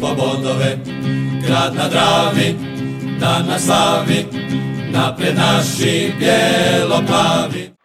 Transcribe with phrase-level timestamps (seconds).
[0.00, 0.78] po bodove,
[1.46, 2.54] grad na Dravi,
[3.20, 4.26] dan na slavi,
[4.92, 7.78] napred naši bijelo-plavi.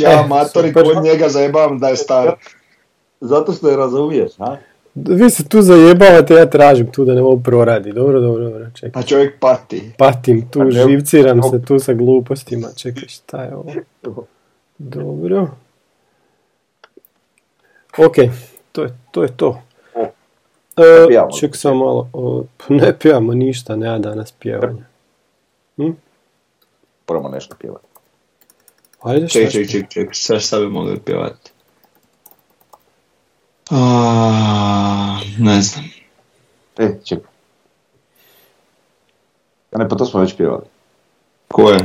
[0.00, 2.34] ja E, matori kod njega zajebavam da je star.
[3.20, 4.56] Zato što je razumiješ, a?
[4.94, 7.92] Vi se tu zajebavate, ja tražim tu da ne ovo proradi.
[7.92, 9.02] Dobro, dobro, dobro, čekaj.
[9.02, 9.92] A čovjek pati.
[9.98, 12.68] Patim tu, Pa ne- živciram se tu sa glupostima.
[12.76, 13.72] Čekaj, šta je ovo?
[14.78, 15.48] Dobro.
[17.98, 18.14] Ok,
[18.72, 19.22] to je to.
[19.22, 19.62] Je to.
[20.76, 21.30] E, pijamo.
[21.40, 24.84] ček sam malo, o, pa ne pijamo ništa, nema danas pjevanja.
[27.08, 27.86] Moramo nešto pjevati.
[29.02, 31.49] Ajde, Ček, ček, ček, ček, sad šta bi mogli pjevati?
[33.70, 35.84] A, ne znam.
[36.78, 37.30] E, čekaj.
[39.72, 40.62] A ne, pa to smo već pjevali.
[41.48, 41.78] Ko je?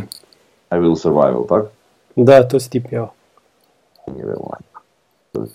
[0.71, 1.65] I Will Survive, tak?
[2.15, 3.13] Da, to si ti pjevao.
[4.07, 4.35] Nije
[5.31, 5.45] To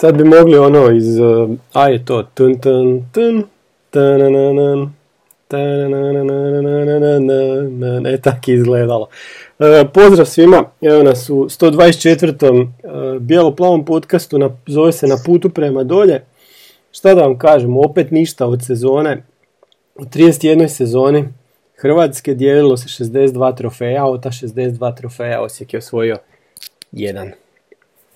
[0.00, 1.18] Sad bi mogli ono iz...
[1.18, 2.22] Eh, uh, a je to...
[2.22, 3.44] Tun, tun, tun,
[3.90, 4.94] tanananan,
[5.48, 9.08] tanananan, tanananan, e, tako izgledalo.
[9.58, 12.68] E, pozdrav svima, evo nas u 124.
[13.16, 16.24] e, bijelo-plavom podcastu, na, zove se Na putu prema dolje.
[16.90, 19.22] Šta da vam kažem, opet ništa od sezone,
[19.94, 20.68] u 31.
[20.68, 21.28] sezoni
[21.76, 26.16] Hrvatske dijelilo se 62 trofeja, a od ta 62 trofeja Osijek je osvojio
[26.92, 27.32] jedan.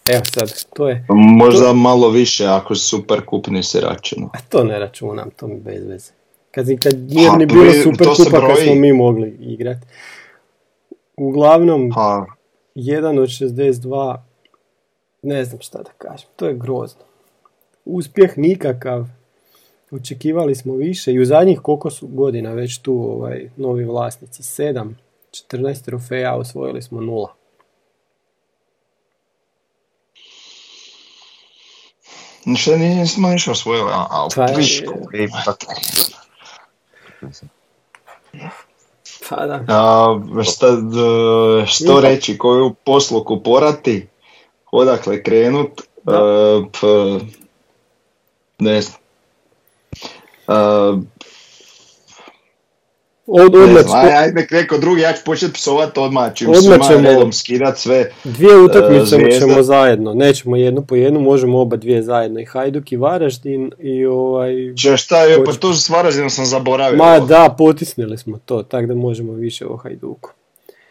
[0.07, 4.31] Evo sad, to je, Možda malo više ako super kup nisi računao.
[4.35, 6.13] a to ne računam, to mi bez veze.
[6.51, 9.87] Kad, kad nije ni bilo super se kupa kad smo mi mogli igrati.
[11.17, 12.27] Uglavnom, Pa,
[12.75, 14.17] jedan od 62,
[15.23, 17.01] ne znam šta da kažem, to je grozno.
[17.85, 19.07] Uspjeh nikakav,
[19.91, 24.95] očekivali smo više i u zadnjih koliko su godina već tu ovaj, novi vlasnici, 7,
[25.51, 27.35] 14 trofeja, osvojili smo nula.
[32.57, 35.75] šta nismo ništa osvojili, a, a Pa je- piško, ima tako.
[39.37, 39.65] Pa da.
[39.69, 40.67] A, šta,
[41.67, 44.07] što reći, koju posluku porati,
[44.73, 45.71] odakle krenut,
[46.05, 46.13] Da.
[46.13, 46.87] e, p,
[48.59, 48.99] ne znam.
[53.27, 56.89] Od, ne odmah, aj, ajde nek neko drugi, ja ću početi psovat odmah, čim Odmah
[56.89, 58.11] ćemo- redom skidat sve.
[58.25, 59.41] Dvije utakmice E, Zvijezda.
[59.41, 64.07] ćemo zajedno, nećemo jednu po jednu, možemo oba dvije zajedno, i Hajduk i Varaždin i
[64.07, 64.53] ovaj...
[64.75, 66.99] Če šta je, pa to s Varaždinom sam zaboravio.
[66.99, 70.31] Ma da, potisnili smo to, tako da možemo više o Hajduku.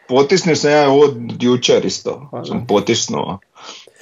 [0.08, 3.40] Potisnio sam ja od jučer isto, Pa sam potisnuo.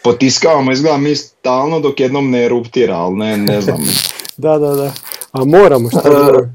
[0.04, 3.78] Potiskavamo, izgleda mi stalno dok jednom ne eruptira, ali ne, ne znam.
[4.38, 4.92] Da, da, da.
[5.32, 6.50] A moramo što E,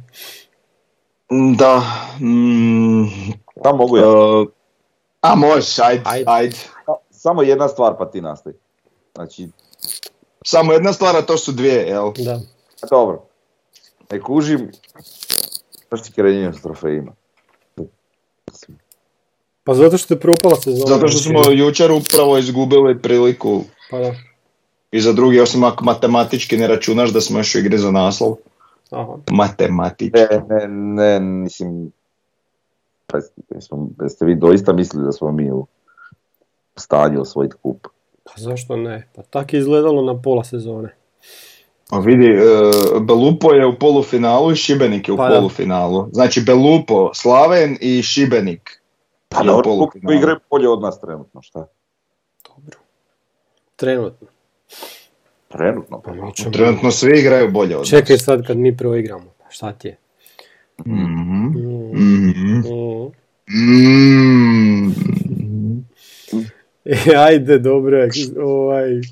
[1.30, 1.82] da,
[2.20, 3.04] mm,
[3.74, 4.04] mogu ja.
[4.04, 4.46] e,
[5.20, 6.24] a možeš, ajde, Ajde.
[6.28, 6.56] ajde.
[7.10, 8.56] Samo jedna stvar pa ti nastavi.
[9.14, 9.48] Znači,
[10.46, 12.12] Samo jedna stvar, a to su dvije, jel?
[12.16, 12.40] Da.
[12.90, 13.22] dobro.
[14.10, 14.70] Ne kužim.
[15.90, 17.12] Zašto ti krenje s trofejima?
[19.64, 20.86] Pa zato što je propala sezona.
[20.86, 24.14] Zato što smo jučer upravo izgubili priliku Pa da.
[24.90, 28.36] i za drugi, osim ako matematički ne računaš da smo još u igri za naslov.
[28.94, 29.16] Aha.
[29.30, 30.18] Matematički.
[30.20, 31.92] Ne, ne, ne, mislim...
[33.06, 33.18] Pa,
[33.50, 35.66] jesmo- jeste vi doista mislili da smo mi u
[36.76, 37.86] stanju osvojiti kup?
[38.24, 39.08] Pa zašto ne?
[39.14, 40.94] Pa tak je izgledalo na pola sezone.
[41.90, 42.40] A vidi, e,
[43.00, 45.34] Belupo je u polufinalu i Šibenik je u Pa da.
[45.36, 46.08] polufinalu.
[46.12, 48.82] Znači Belupo, Slaven i Šibenik.
[49.28, 50.16] Pa je u dobro, polufinalu.
[50.16, 51.66] igraju bolje od nas trenutno, šta?
[52.48, 52.78] Dobro.
[53.76, 54.26] Trenutno.
[55.54, 56.00] Trenutno.
[56.00, 56.50] Pa mi ćemo...
[56.50, 59.24] Trenutno svi igraju bolje od Čekaj sad kad mi proigramo.
[59.48, 59.96] Šta ti je?
[60.86, 61.46] Mhm.
[61.94, 62.62] Mhm.
[63.48, 64.88] Mm.
[66.84, 68.10] E, ajde, dobro je.
[68.40, 69.02] Ovaj, e,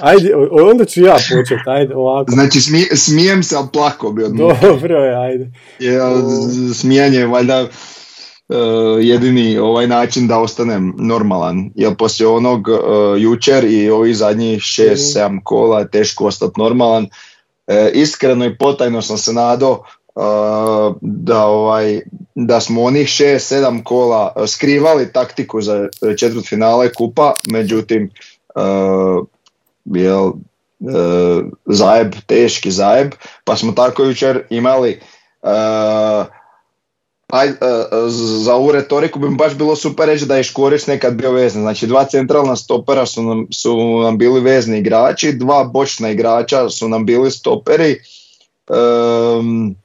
[0.00, 0.30] ajde,
[0.64, 2.30] onda ću ja početi, ajde, ovako.
[2.30, 4.62] Znači smije- smijem se, ali plako bi odmah.
[4.62, 5.50] Dobro je, ajde.
[5.78, 5.98] Je,
[6.74, 7.66] smijanje je valjda
[9.00, 11.70] jedini ovaj način da ostanem normalan.
[11.74, 12.72] Jer poslije onog e,
[13.18, 17.08] jučer i ovih zadnjih 6-7 kola je teško ostati normalan.
[17.66, 19.82] E, iskreno i potajno sam se nadao
[21.00, 22.00] da, ovaj,
[22.34, 28.10] da smo onih 6-7 kola skrivali taktiku za četvrt finale kupa, međutim
[29.84, 30.32] jel,
[31.66, 33.12] zajeb, teški zajeb,
[33.44, 34.98] pa smo tako jučer imali e,
[37.32, 37.54] aj, e,
[38.44, 41.60] za ovu retoriku bi mi baš bilo super reći da je Škorić nekad bio vezni.
[41.60, 46.88] Znači dva centralna stopera su nam, su nam bili vezni igrači, dva bočna igrača su
[46.88, 47.96] nam bili stoperi,
[49.38, 49.76] um,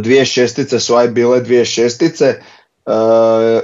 [0.00, 2.34] dvije šestice su aj bile dvije šestice,
[2.86, 2.92] uh,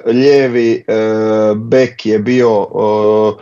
[0.07, 3.35] lijevi uh, bek je bio uh,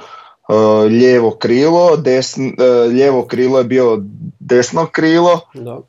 [0.88, 2.50] lijevo krilo, desn,
[2.90, 3.98] lijevo krilo je bio
[4.38, 5.80] desno krilo, Da.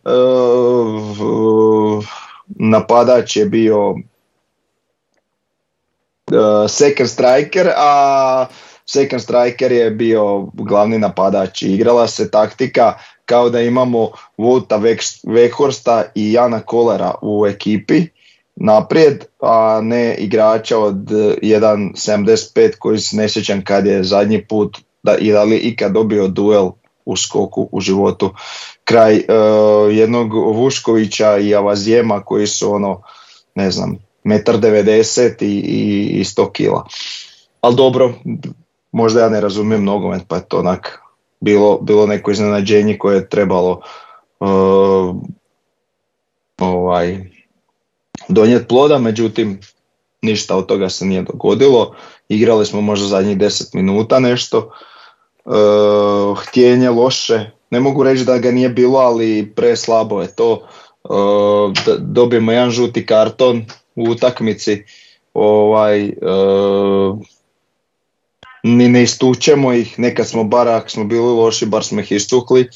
[2.49, 3.95] Napadač je bio
[6.67, 8.45] second striker, a
[8.85, 11.61] second striker je bio glavni napadač.
[11.61, 12.93] Igrala se taktika
[13.25, 14.81] kao da imamo Vuta
[15.23, 18.05] Vekhorsta i Jana Kolera u ekipi
[18.55, 25.17] naprijed, a ne igrača od 1.75 koji se ne sjećam kad je zadnji put da,
[25.17, 26.71] i da li ikad dobio duel
[27.11, 28.33] u skoku u životu.
[28.83, 33.01] Kraj uh, jednog Vuškovića i Avazijema koji su ono,
[33.55, 36.85] ne znam, metar 90 i, i, i 100 kila.
[37.61, 38.13] Ali dobro,
[38.91, 40.99] možda ja ne razumijem nogomet pa je to onak
[41.39, 43.81] bilo, bilo neko iznenađenje koje je trebalo
[44.39, 45.15] uh,
[46.57, 47.29] ovaj,
[48.27, 49.59] donijeti ploda, međutim
[50.21, 51.95] ništa od toga se nije dogodilo.
[52.29, 54.71] Igrali smo možda zadnjih 10 minuta nešto.
[55.49, 60.67] Uh, htjenje loše, ne mogu reći da ga nije bilo, ali preslabo je to.
[61.03, 63.65] Uh, dobijemo jedan žuti karton
[63.95, 64.83] u utakmici.
[65.33, 67.17] Ovaj, uh,
[68.63, 72.69] ni ne istučemo ih, nekad smo bar ako smo bili loši, bar smo ih istukli.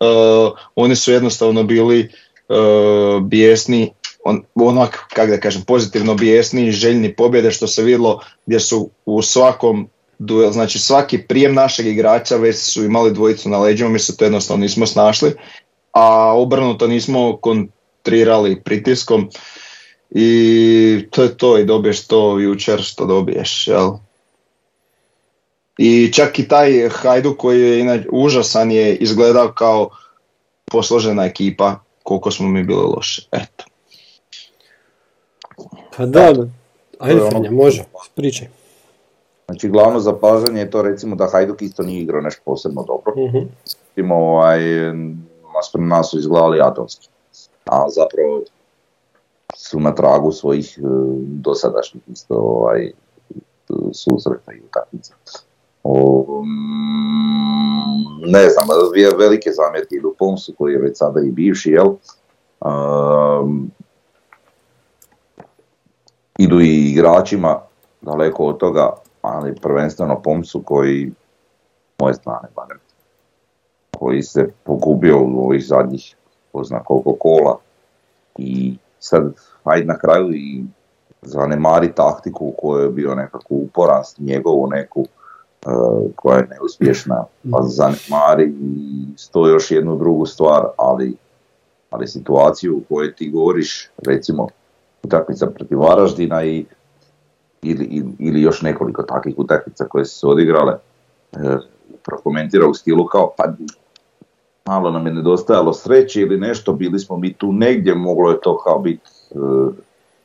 [0.00, 2.08] Uh, oni su jednostavno bili
[2.48, 3.92] uh, bijesni,
[4.24, 8.90] on, onak, kako da kažem, pozitivno bijesni i željni pobjede što se vidjelo gdje su
[9.04, 13.98] u svakom duel, znači svaki prijem našeg igrača već su imali dvojicu na leđima, mi
[13.98, 15.32] se to jednostavno nismo snašli,
[15.92, 19.30] a obrnuto nismo kontrirali pritiskom
[20.10, 23.90] i to je to i dobiješ to jučer što dobiješ, jel?
[25.78, 29.90] I čak i taj Hajdu koji je inače užasan je izgledao kao
[30.64, 33.28] posložena ekipa koliko smo mi bili loši.
[33.32, 33.64] Eto.
[35.96, 36.46] Pa da, da.
[36.98, 37.84] Ajde Fenja, može,
[38.14, 38.48] pričaj.
[39.48, 43.12] Znači glavno zapažanje je to recimo da Hajduk isto nije igrao nešto posebno dobro.
[43.16, 43.46] Uh-huh.
[44.12, 44.60] ovaj,
[45.54, 47.08] naspram nas su izgledali atomski.
[47.64, 48.42] A zapravo
[49.56, 50.78] su na tragu svojih
[51.20, 52.92] dosadašnjih isto ovaj,
[53.92, 55.14] susreta i utakmica.
[55.82, 56.46] Um,
[58.26, 58.66] ne znam,
[59.18, 61.88] velike zamjerke idu Pomsu koji je već sada i bivši, jel?
[62.60, 63.70] Um,
[66.38, 67.60] idu i igračima
[68.00, 71.12] daleko od toga, ali prvenstveno Pomsu koji,
[71.98, 72.78] moje strane barem,
[73.98, 76.16] koji se pogubio u ovih zadnjih
[76.52, 77.58] pozna koliko kola.
[78.38, 79.32] I sad
[79.64, 80.64] ajde na kraju i
[81.22, 87.62] zanemari taktiku u kojoj je bio nekako uporast njegovu neku uh, koja je neuspješna, pa
[87.62, 91.16] zanemari i sto još jednu drugu stvar, ali,
[91.90, 94.48] ali situaciju u kojoj ti govoriš, recimo
[95.02, 96.64] utakmica protiv Varaždina i
[97.62, 100.72] ili, ili još nekoliko takvih utakmica koje su se odigrale,
[101.32, 101.56] e,
[102.04, 103.44] prokomentira u stilu kao pa
[104.66, 108.58] malo nam je nedostajalo sreće ili nešto, bili smo mi tu negdje, moglo je to
[108.58, 109.36] kao biti e,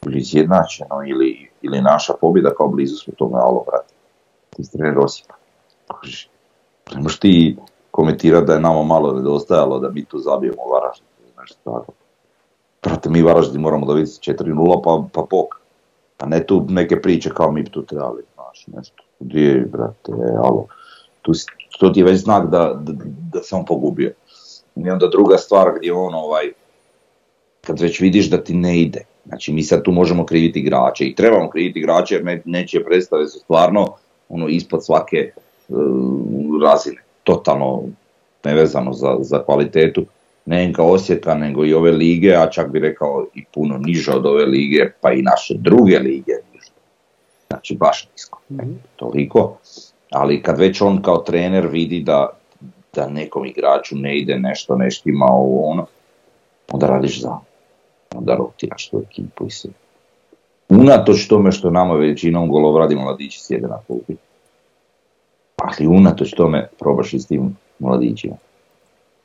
[0.06, 3.94] ili izjednačeno ili, ili naša pobjeda kao blizu smo tome, alo brate,
[4.56, 5.34] ti trener Osipa.
[6.96, 7.58] Ne možeš ti
[7.92, 11.08] komentirati da je nama malo nedostajalo da mi tu zabijemo Varaždin
[11.40, 11.92] nešto tako.
[12.84, 15.63] Brate, mi Varaždin moramo vidjeti 4-0 pa, pa pok.
[16.24, 19.04] A ne tu neke priče kao mi bi tu trebali, znaš, nešto.
[19.20, 20.12] Gdje, brate,
[20.44, 20.68] alo.
[21.22, 21.32] Tu,
[21.80, 22.94] to ti je već znak da, da,
[23.34, 24.12] da se on pogubio.
[24.76, 26.52] I onda druga stvar gdje on ovaj,
[27.62, 31.16] kad već vidiš da ti ne ide, znači mi sad tu možemo kriviti igrače i
[31.16, 33.88] trebamo kriviti igrače jer ne, nečije predstave su stvarno
[34.30, 35.32] ono ispod svake
[35.70, 35.78] uh,
[36.64, 37.84] razine, totalno
[38.44, 40.06] nevezano za, za kvalitetu
[40.46, 44.26] ne kao Osijeka nego i ove lige, a čak bi rekao i puno niže od
[44.26, 46.34] ove lige, pa i naše druge lige.
[47.48, 48.40] Znači baš nisko,
[48.96, 49.58] toliko.
[50.12, 52.30] Ali kad već on kao trener vidi da,
[52.94, 55.86] da nekom igraču ne ide nešto, nešto ima ovo ono,
[56.72, 57.38] onda radiš za
[58.16, 59.72] onda rotiraš tu ekipu i sve.
[60.70, 64.14] Unatoč tome što nama većinom golovradi mladići sjede na klupi.
[65.56, 68.36] Ali unatoč tome probaš i s tim mladićima.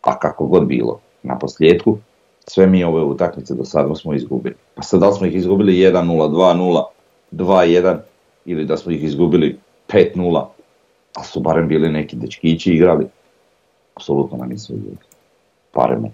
[0.03, 1.99] A kako god bilo, na posljedku,
[2.47, 4.55] sve mi ove utakmice do sada smo izgubili.
[4.75, 6.85] Pa sad da smo ih izgubili 1-0, 2-0,
[7.33, 7.99] 2-1
[8.45, 9.59] ili da smo ih izgubili
[9.89, 10.47] 5-0,
[11.15, 13.07] ali su barem bili neki dečkići igrali.
[13.95, 14.97] Apsolutno nam nisu igrali.
[15.75, 16.05] Barem.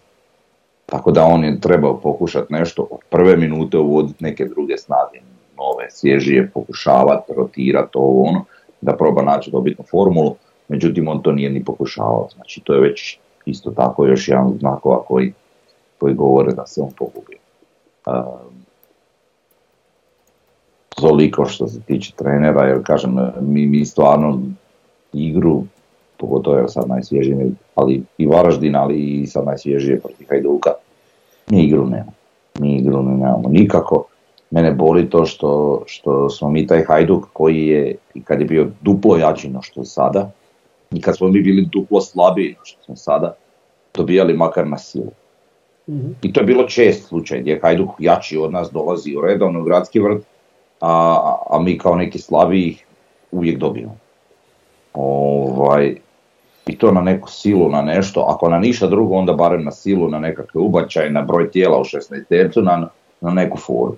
[0.87, 5.21] Tako da on je trebao pokušati nešto od prve minute uvoditi neke druge snage,
[5.57, 8.45] nove, svježije, pokušavati, rotirati ovo ono,
[8.81, 10.37] da proba naći dobitnu formulu,
[10.69, 12.29] međutim on to nije ni pokušavao.
[12.35, 15.33] Znači to je već isto tako još jedan znakova koji,
[15.99, 17.39] koji govore da se on pogubio.
[18.07, 18.65] Um,
[20.97, 24.41] toliko što se tiče trenera, jer kažem, mi, mi stvarno
[25.13, 25.63] igru,
[26.17, 30.71] pogotovo je sad najsvježije, ali i Varaždin, ali i sad najsvježije protiv Hajduka,
[31.51, 32.13] mi igru nemamo.
[32.59, 34.05] Mi igru nemamo nikako.
[34.51, 39.17] Mene boli to što, što smo mi taj Hajduk koji je, kad je bio duplo
[39.17, 40.31] jači no što sada,
[40.95, 43.35] i kad smo mi bili duplo slabiji što smo sada,
[43.95, 45.11] dobijali makar na silu.
[45.89, 46.11] Mhm.
[46.23, 49.65] I to je bilo čest slučaj gdje Hajduk jači od nas dolazi u redovno u
[49.65, 50.23] gradski vrt,
[50.81, 52.77] a, a mi kao neki slabiji
[53.31, 53.97] uvijek dobijemo.
[54.95, 55.97] Ovaj,
[56.67, 60.09] I to na neku silu, na nešto, ako na ništa drugo, onda barem na silu,
[60.09, 62.89] na nekakve ubačaje, na broj tijela u 16 tercu, na,
[63.21, 63.97] na neku foru.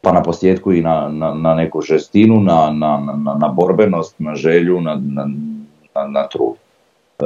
[0.00, 4.34] Pa na posljedku i na, na, na neku žestinu, na, na, na, na borbenost, na
[4.34, 5.00] želju, na,
[5.94, 6.56] na, na, trud.
[7.18, 7.24] E,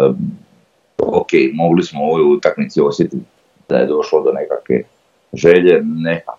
[0.98, 3.24] ok, mogli smo u ovoj utakmici osjetiti
[3.68, 4.82] da je došlo do nekakve
[5.32, 6.32] želje, neka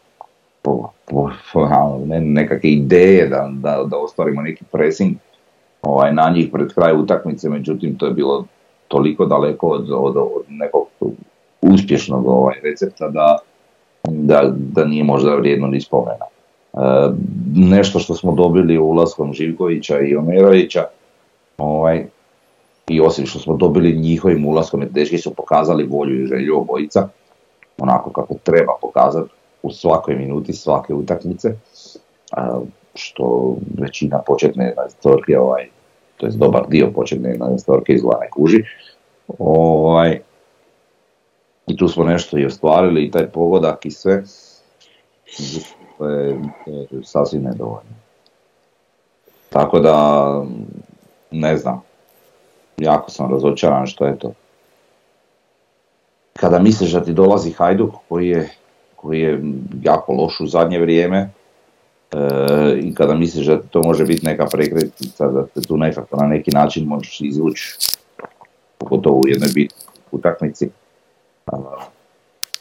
[0.62, 1.30] po, po,
[2.06, 5.16] ne, nekakve ideje da, da, da ostvarimo neki pressing
[5.82, 8.46] ovaj, na njih pred kraj utakmice, međutim to je bilo
[8.88, 10.88] toliko daleko od, od, od nekog
[11.62, 13.38] uspješnog ovaj, recepta da,
[14.04, 16.26] da, da nije možda vrijedno ni spomena.
[16.26, 16.78] E,
[17.56, 20.84] nešto što smo dobili ulaskom Živkovića i Omerovića,
[21.58, 22.06] ovaj,
[22.88, 27.10] i osim što smo dobili njihovim ulaskom, jer dečki su pokazali volju i želju obojica,
[27.78, 29.30] onako kako treba pokazati
[29.64, 31.56] u svakoj minuti svake utakmice,
[32.96, 35.70] što većina početne storke, ovaj,
[36.18, 38.64] to je dobar dio početne storke izgleda ne kuži.
[39.40, 40.20] Ovaj,
[41.68, 44.24] I tu smo nešto i ostvarili i taj pogodak i sve,
[46.00, 47.96] je, je sasvim nedovoljno.
[49.50, 50.44] Tako da,
[51.32, 51.82] ne znam,
[52.78, 54.34] jako sam razočaran što je to.
[56.34, 58.50] Kada misliš da ti dolazi Hajduk koji je
[59.06, 59.42] koji je
[59.84, 61.30] jako loš u zadnje vrijeme e,
[62.82, 66.52] i kada misliš da to može biti neka prekretnica, da te tu nekako na neki
[66.52, 67.78] način možeš izvući,
[68.78, 70.70] pogotovo u jednoj bitnoj utakmici.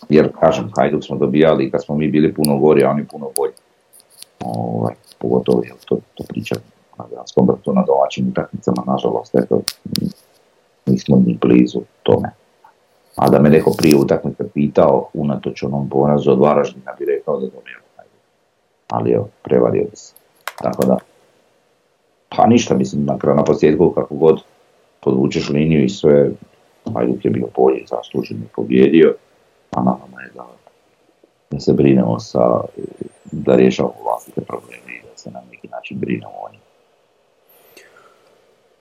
[0.08, 3.52] jer kažem, Hajduk smo dobijali kad smo mi bili puno gori, a oni puno bolji.
[4.40, 9.60] Ovaj, pogotovo je to, to pričam na gradskom vrtu na domaćim utakmicama, nažalost, eto,
[10.86, 12.30] nismo ni blizu tome.
[13.16, 17.46] A da me neko prije utakmice pitao, unatoč onom porazu od Varaždina bi rekao da
[17.46, 17.84] dobijemo
[18.88, 20.14] Ali evo, prevario bi se.
[20.62, 20.96] Tako da,
[22.36, 24.42] pa ništa, mislim, na kraju na posljedku kako god
[25.00, 26.30] podvučeš liniju i sve,
[26.94, 29.14] Hajduk je bio bolji, zaslužen je pobjedio,
[29.70, 30.46] a na nama je da,
[31.50, 32.60] da se brinemo sa,
[33.32, 36.63] da rješavamo vlastite probleme i da se na neki način brinemo o njima.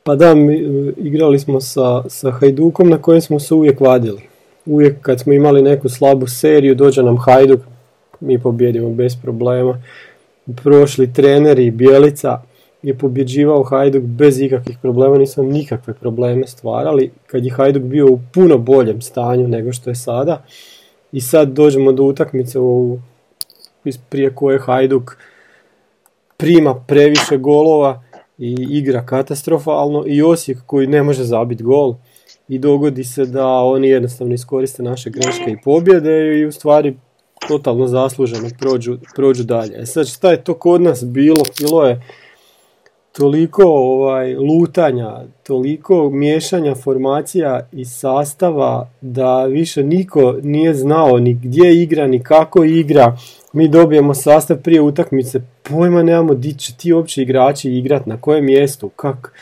[0.04, 4.22] Pa da, mi, e, igrali smo sa, sa Hajdukom na kojem smo se uvijek vadili.
[4.66, 7.60] Uvijek kad smo imali neku slabu seriju, dođe nam Hajduk,
[8.20, 9.82] mi pobjedimo bez problema.
[10.64, 12.42] Prošli treneri Bijelica
[12.84, 17.12] je pobjeđivao Hajduk bez ikakvih problema, nismo nikakve probleme stvarali.
[17.28, 20.44] Kad je Hajduk bio u puno boljem stanju nego što je sada.
[21.12, 23.00] I sad dođemo do utakmice u,
[24.10, 25.18] prije koje Hajduk
[26.38, 28.04] prima previše golova
[28.38, 31.96] i igra katastrofalno i Osijek koji ne može zabiti gol
[32.48, 36.96] i dogodi se da oni jednostavno iskoriste naše greške i pobjede i u stvari
[37.48, 39.74] totalno zasluženo prođu, prođu dalje.
[39.78, 41.44] E sad šta je to kod nas bilo?
[41.60, 42.02] Bilo je
[43.12, 51.82] toliko ovaj, lutanja, toliko miješanja formacija i sastava da više niko nije znao ni gdje
[51.82, 53.18] igra, ni kako igra.
[53.54, 58.46] Mi dobijemo sastav prije utakmice, pojma nemamo di će ti uopće igrači igrat, na kojem
[58.46, 59.34] mjestu, kak.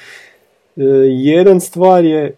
[0.77, 2.35] E, jedan stvar je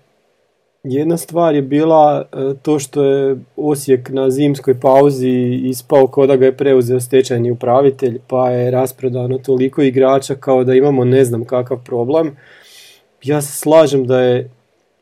[0.83, 6.35] jedna stvar je bila e, to što je Osijek na zimskoj pauzi ispao kao da
[6.35, 11.45] ga je preuzeo stečajni upravitelj pa je rasprodano toliko igrača kao da imamo ne znam
[11.45, 12.35] kakav problem.
[13.23, 14.49] Ja se slažem da je,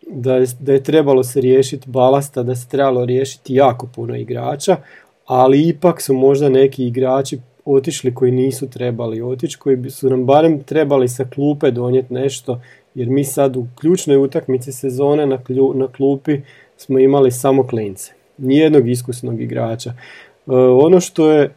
[0.08, 4.78] da je, da je trebalo se riješiti balasta, da se trebalo riješiti jako puno igrača,
[5.26, 10.64] ali ipak su možda neki igrači otišli koji nisu trebali otići, koji su nam barem
[10.64, 12.62] trebali sa klupe donijeti nešto,
[12.96, 16.42] jer mi sad u ključnoj utakmici sezone na, klju, na klupi
[16.78, 19.90] smo imali samo klince, nijednog iskusnog igrača.
[19.90, 19.96] E,
[20.56, 21.52] ono što je,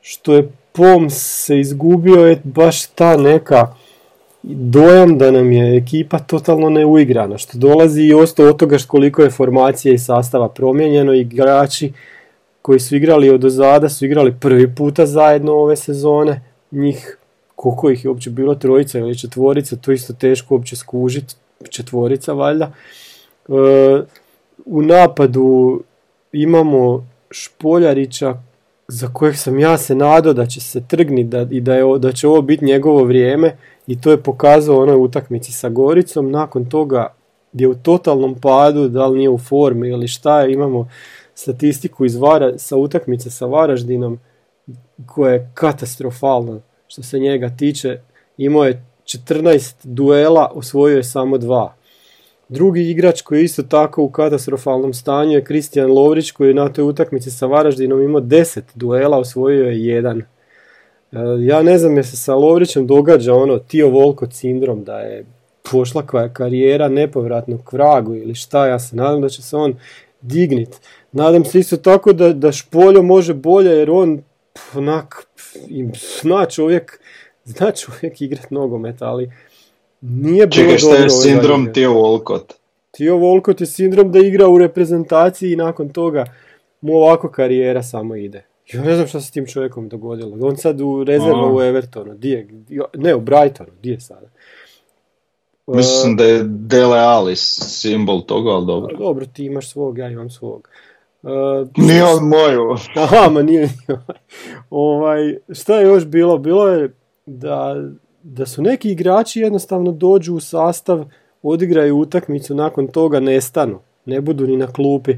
[0.00, 3.74] što je POM se izgubio je baš ta neka
[4.42, 9.30] dojam da nam je ekipa totalno neuigrana, što dolazi i ostao od toga koliko je
[9.30, 11.92] formacija i sastava promijenjeno, igrači
[12.62, 16.40] koji su igrali od ozada su igrali prvi puta zajedno ove sezone,
[16.70, 17.16] njih
[17.56, 21.34] koliko ih je uopće bilo trojica ili četvorica, to isto teško uopće skužiti,
[21.70, 22.72] četvorica valjda.
[23.48, 23.52] E,
[24.64, 25.82] u napadu
[26.32, 28.34] imamo Špoljarića
[28.88, 32.12] za kojeg sam ja se nadao da će se trgni da, i da, je, da
[32.12, 36.30] će ovo biti njegovo vrijeme i to je pokazao onoj utakmici sa Goricom.
[36.30, 37.14] Nakon toga
[37.52, 40.88] je u totalnom padu, da li nije u formi ili šta imamo
[41.34, 44.18] statistiku iz Vara, sa utakmice sa Varaždinom
[45.06, 48.00] koja je katastrofalna što se njega tiče.
[48.36, 51.74] Imao je 14 duela, osvojio je samo dva.
[52.48, 56.68] Drugi igrač koji je isto tako u katastrofalnom stanju je Kristijan Lovrić koji je na
[56.68, 60.18] toj utakmici sa Varaždinom imao 10 duela, osvojio je jedan.
[60.18, 60.24] E,
[61.40, 65.24] ja ne znam je se sa Lovrićem događa ono Tio Volko sindrom da je
[65.70, 69.74] pošla karijera nepovratno k vragu ili šta, ja se nadam da će se on
[70.20, 70.80] dignit.
[71.12, 74.22] Nadam se isto tako da, da Špoljo može bolje jer on
[74.74, 75.26] onak
[76.22, 77.00] zna čovjek
[77.44, 79.30] zna čovjek igrat nogomet, ali
[80.00, 82.52] nije bilo Čekaj, šta je sindrom Tio Volkot?
[82.90, 86.24] Tio Volkot je sindrom da igra u reprezentaciji i nakon toga
[86.80, 88.46] mu ovako karijera samo ide.
[88.72, 90.46] Ja ne znam šta se s tim čovjekom dogodilo.
[90.46, 92.14] On sad u rezervu u Evertonu.
[92.14, 92.48] Di
[92.94, 93.70] ne, u Brightonu.
[93.82, 94.26] Di je sada?
[95.66, 98.96] Mislim da je Dele Alice simbol toga, ali dobro.
[98.96, 100.68] Dobro, ti imaš svog, ja imam svog.
[101.22, 102.76] Uh, nije on moju.
[103.02, 103.68] Aha, ma nije.
[104.70, 106.38] ovaj, šta je još bilo?
[106.38, 106.94] Bilo je
[107.26, 107.76] da
[108.22, 111.04] da su neki igrači jednostavno dođu u sastav,
[111.42, 115.14] odigraju utakmicu, nakon toga nestanu, ne budu ni na klupi.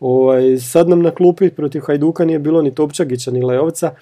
[0.00, 3.94] Ovaj, sad nam na klupi protiv Hajduka nije bilo ni Topčagića ni Leovca.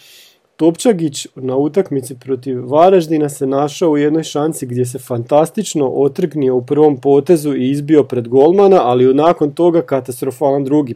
[0.57, 6.62] Topčagić na utakmici protiv Varaždina se našao u jednoj šanci gdje se fantastično otrgnio u
[6.62, 10.95] prvom potezu i izbio pred golmana, ali nakon toga katastrofalan drugi,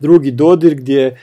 [0.00, 1.18] drugi dodir gdje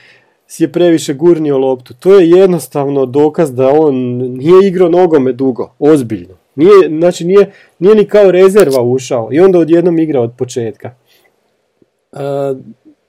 [0.46, 1.94] si je previše gurnio loptu.
[1.94, 6.34] To je jednostavno dokaz da on nije igrao nogome dugo, ozbiljno.
[6.54, 10.90] Nije, znači nije, nije ni kao rezerva ušao i onda odjednom igra od početka.
[12.12, 12.18] E,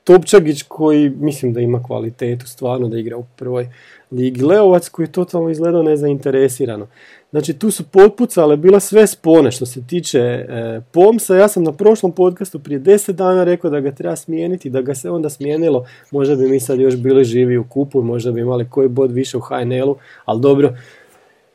[0.06, 3.70] Topčagić koji mislim da ima kvalitetu stvarno da igra u prvoj
[4.12, 4.44] ligi.
[4.44, 6.88] Leovac koji je totalno izgledao nezainteresirano.
[7.32, 11.36] Znači tu su potpucale bila sve spone što se tiče e, Pomsa.
[11.36, 14.96] Ja sam na prošlom podcastu prije 10 dana rekao da ga treba smijeniti, da ga
[14.96, 15.86] se onda smijenilo.
[16.12, 19.38] Možda bi mi sad još bili živi u kupu, možda bi imali koji bod više
[19.38, 20.74] u HNL-u, ali dobro,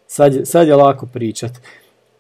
[0.06, 1.52] sad, sad je lako pričat.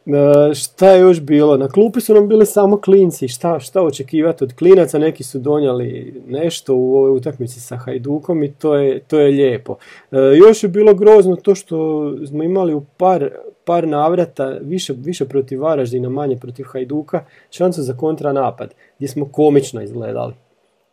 [0.06, 1.56] E, šta je još bilo?
[1.56, 6.22] Na klupi su nam bili samo klinci, šta, šta očekivati od klinaca, neki su donijeli
[6.28, 9.76] nešto u ovoj utakmici sa Hajdukom i to je, to je lijepo.
[10.12, 13.30] E, još je bilo grozno to što smo imali u par,
[13.64, 19.82] par navrata, više, više protiv Varaždina, manje protiv Hajduka, šansu za kontranapad, gdje smo komično
[19.82, 20.34] izgledali.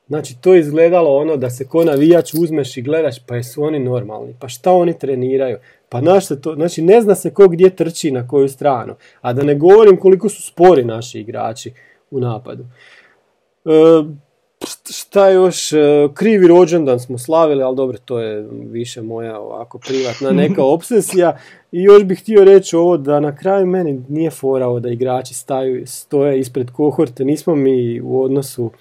[0.08, 3.80] Znači to je izgledalo ono da se ko navijač uzmeš i gledaš pa jesu oni
[3.80, 5.58] normalni, pa šta oni treniraju,
[5.90, 9.34] pa naš se to, znači ne zna se ko gdje trči na koju stranu, a
[9.34, 11.74] da ne govorim koliko su spori naši igrači
[12.12, 12.66] u napadu.
[13.66, 13.70] E,
[14.92, 20.32] šta još, e, krivi rođendan smo slavili, ali dobro, to je više moja ovako privatna
[20.32, 21.38] neka obsesija.
[21.72, 25.88] I još bih htio reći ovo da na kraju meni nije forao da igrači staju,
[25.88, 28.72] stoje ispred kohorte, nismo mi u odnosu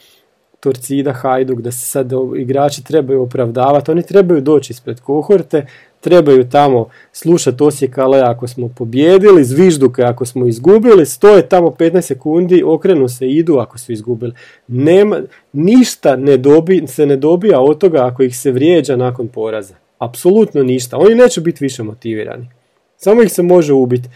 [0.60, 5.66] Torcida, Hajduk, da se sad igrači trebaju opravdavati, oni trebaju doći ispred kohorte,
[6.06, 12.62] trebaju tamo slušati Osijeka ako smo pobjedili, zvižduke ako smo izgubili, stoje tamo 15 sekundi,
[12.66, 14.32] okrenu se, idu ako su izgubili.
[14.68, 15.20] Nema,
[15.52, 19.74] ništa ne dobi, se ne dobija od toga ako ih se vrijeđa nakon poraza.
[19.98, 20.98] Apsolutno ništa.
[20.98, 22.48] Oni neće biti više motivirani.
[22.96, 24.08] Samo ih se može ubiti.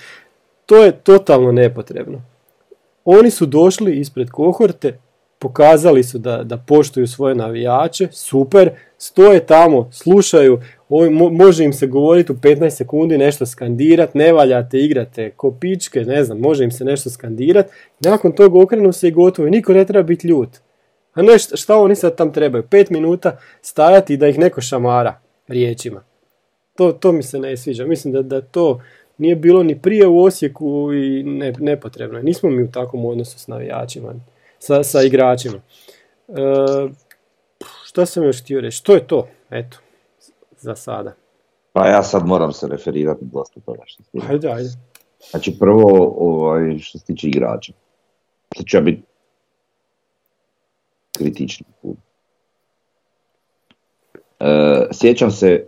[0.66, 2.22] To je totalno nepotrebno.
[3.04, 4.98] Oni su došli ispred kohorte,
[5.38, 10.60] pokazali su da, da poštuju svoje navijače, super, stoje tamo, slušaju,
[11.30, 16.24] može im se govoriti u 15 sekundi nešto skandirat, ne valjate, igrate ko pičke, ne
[16.24, 17.66] znam, može im se nešto skandirat,
[18.00, 20.48] nakon toga okrenu se i gotovo, niko ne treba biti ljut.
[21.14, 25.20] A ne šta oni sad tam trebaju, 5 minuta stajati i da ih neko šamara
[25.48, 26.02] riječima.
[26.76, 28.80] To, to mi se ne sviđa, mislim da, da to
[29.18, 32.22] nije bilo ni prije u Osijeku i ne, nepotrebno.
[32.22, 34.14] Nismo mi u takvom odnosu s navijačima,
[34.58, 35.60] sa, sa igračima.
[36.28, 36.32] E,
[37.84, 38.84] šta sam još htio reći?
[38.84, 39.78] To je to, eto
[40.60, 41.12] za sada.
[41.72, 44.68] Pa ja sad moram se referirati dosta toga što ste Ajde, ajde.
[45.30, 47.72] Znači prvo ovaj, što se tiče igrača.
[48.56, 49.02] Sad ću ja biti
[51.18, 51.66] kritični.
[54.40, 55.66] E, sjećam se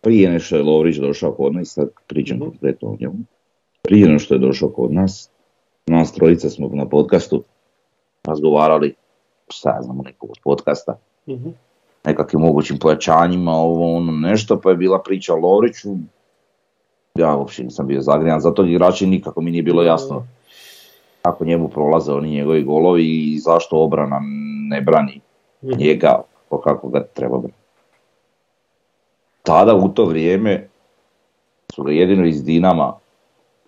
[0.00, 2.46] prije nešto je Lovrić došao kod nas, sad pričam mhm.
[2.46, 3.14] konkretno o njemu.
[3.82, 5.30] prije nego što je došao kod nas,
[5.86, 7.44] nas trojica smo na podcastu
[8.24, 8.94] razgovarali,
[9.48, 11.50] šta ja znam, nekog od podcasta, Mhm.
[12.04, 15.88] Nekakvim mogućim pojačanjima, ovo ono nešto, pa je bila priča o Lovriću.
[17.14, 20.26] Ja uopće nisam bio zagrijan za tog igrača i nikako mi nije bilo jasno
[21.22, 24.20] kako njemu prolaze oni njegovi golovi i zašto obrana
[24.70, 25.20] ne brani
[25.62, 25.78] Mhm.
[25.78, 26.22] njega
[26.64, 27.58] kako ga treba braniti.
[29.42, 30.68] Tada u to vrijeme
[31.74, 32.92] su ga jedino iz Dinama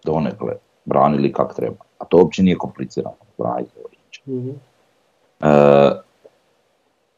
[0.04, 0.52] donekle
[0.84, 1.76] branili kak treba.
[1.98, 3.16] A to uopće nije komplicirano.
[3.38, 3.70] braniti.
[5.40, 5.46] E,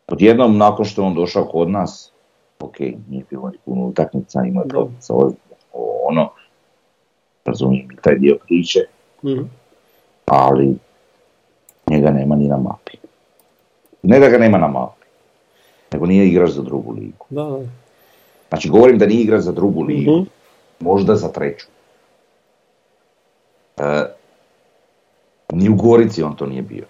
[0.08, 2.12] odjednom nakon što je on došao kod nas,
[2.60, 5.14] ok, nije bilo ni puno utakmica, imao je problem sa
[6.08, 6.30] ono,
[7.44, 8.78] razumijem taj dio priče,
[9.22, 9.42] Mhm.
[10.26, 10.76] ali
[11.86, 12.96] njega nema ni na mapi.
[14.02, 15.06] Ne da ga nema na mapi,
[15.92, 17.26] nego nije igrač za drugu ligu.
[17.30, 17.58] Da, da.
[18.48, 20.22] Znači govorim da nije igrač za drugu ligu, Mhm.
[20.80, 21.66] možda za treću.
[23.76, 24.04] E,
[25.50, 26.84] ni u Gorici on to nije bio.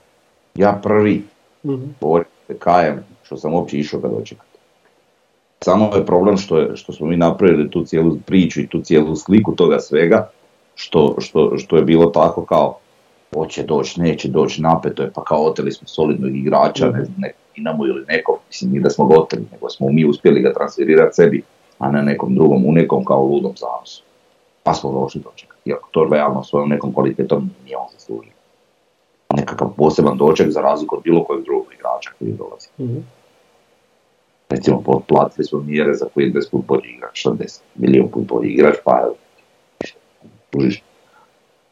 [0.55, 1.25] Ja prvi
[1.65, 1.85] Mhm.
[2.01, 4.59] govorim kajem što sam uopće išao ga dočekati.
[5.61, 9.17] Samo je problem što, je, što smo mi napravili tu cijelu priču i tu cijelu
[9.17, 10.31] sliku toga svega,
[10.75, 12.79] što, što, što je bilo tako kao
[13.35, 17.87] hoće doći, neće doći, napeto je, pa kao oteli smo solidnog igrača, ne znam, Dinamu
[17.87, 21.43] ili nekog, mislim nije da smo ga oteli, nego smo mi uspjeli ga transferirati sebi,
[21.79, 24.03] a ne nekom drugom, u nekom kao ludom zanosu.
[24.63, 28.38] Pa smo došli dočekati, iako to realno svojom nekom kvalitetom nije on zaslužio.
[29.37, 32.69] Nekakav poseban doček za razliku od bilo kojeg drugog igrača koji dolazi.
[32.81, 32.99] Mhm.
[34.51, 38.27] Recimo, platili smo mjere za koji je 10 put bolji igrač, šta 10 milijun put
[38.27, 39.09] bolji igrač, pa
[40.51, 40.83] tužiš.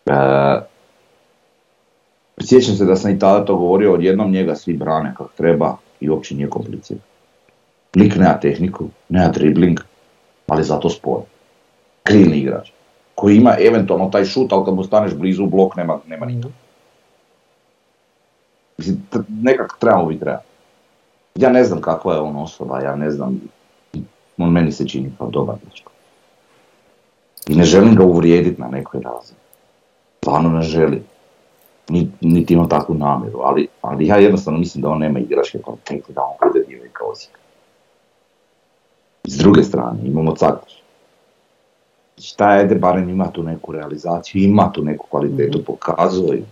[0.06, 0.12] E,
[2.40, 6.10] sjećam se da sam i tada to govorio, odjednom njega svi brane kako treba i
[6.10, 7.02] uopće nije kompliciran.
[7.96, 9.80] Lik nema tehniku, nema dribling,
[10.46, 11.20] ali zato spor.
[12.02, 12.70] Krilni igrač,
[13.14, 16.50] koji ima eventualno taj šut, ali kad mu staneš blizu u blok nema, nema nikak.
[18.78, 19.06] Mislim,
[19.42, 20.42] nekak trebamo biti realni.
[21.34, 23.40] Ja ne znam kakva je on osoba, ja ne znam,
[24.38, 25.92] on meni se čini kao dobar dečko.
[27.48, 29.38] I ne želim ga uvrijediti na nekoj razini.
[30.18, 31.04] Stvarno ne želim.
[31.88, 36.12] Ni- Niti imam takvu namjeru, ali, ali ja jednostavno mislim da on nema igračke kvalitete,
[36.12, 37.12] da on bude dio kao.
[39.24, 40.82] S druge strane, imamo Caglaš.
[42.18, 46.42] Šta je, barem ima tu neku realizaciju, ima tu neku kvalitetu, pokazuje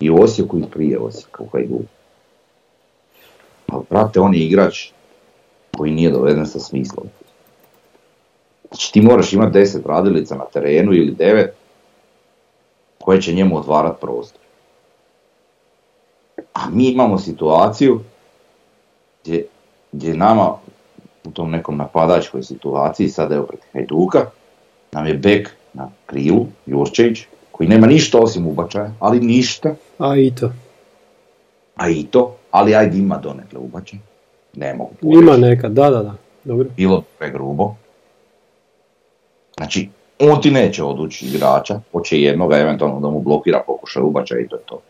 [0.00, 1.84] i u Osijeku i prije Osijeka u Hajduku.
[3.66, 4.88] Ali, brate, on je igrač
[5.76, 7.06] koji nije doveden sa smislom.
[8.68, 11.48] Znači ti moraš imati 10 radilica na terenu ili 9
[12.98, 14.40] koje će njemu otvarati prostor.
[16.52, 18.00] A mi imamo situaciju
[19.22, 19.46] gdje,
[19.92, 20.54] gdje nama
[21.24, 24.30] u tom nekom napadačkoj situaciji, sada evo protiv Hajduka,
[24.92, 30.30] nam je bek na krilu, Jurčević, koji nema ništa osim ubačaja, ali ništa, A i
[30.34, 30.50] to.
[31.76, 33.98] a i to, ali ajde ima donekle ubačaj.
[34.56, 36.14] Ne mogu Ima neka, da, da, da.
[36.44, 36.68] Dobro.
[36.76, 37.74] bilo pregrubo.
[39.56, 44.48] Znači, on ti neće odvući igrača, hoće jednoga eventualno da mu blokira pokušaj ubačaja i
[44.48, 44.80] to je to.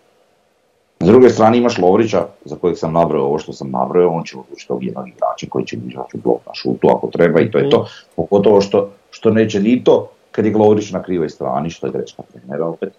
[1.00, 4.38] S druge strane imaš Lovrića, za kojeg sam nabrojao ovo što sam nabrojao, on će
[4.38, 7.58] odlučiti tog jednog igrača koji će izaći u blok na šutu ako treba i to
[7.58, 7.88] je to.
[8.16, 12.22] Pogotovo što, što neće ni to kad je Lovrić na krivoj strani, što je greška
[12.22, 12.92] trenera opet,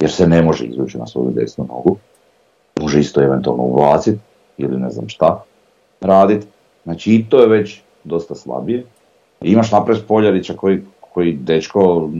[0.00, 1.96] jer se ne može izvući na svoju desnu nogu.
[2.80, 4.18] Može isto eventualno ubaciti
[4.58, 5.44] ili ne znam šta
[6.00, 6.46] raditi.
[6.84, 8.84] Znači i to je već dosta slabije.
[9.40, 12.10] Imaš napred Poljarića koji, koji dečko,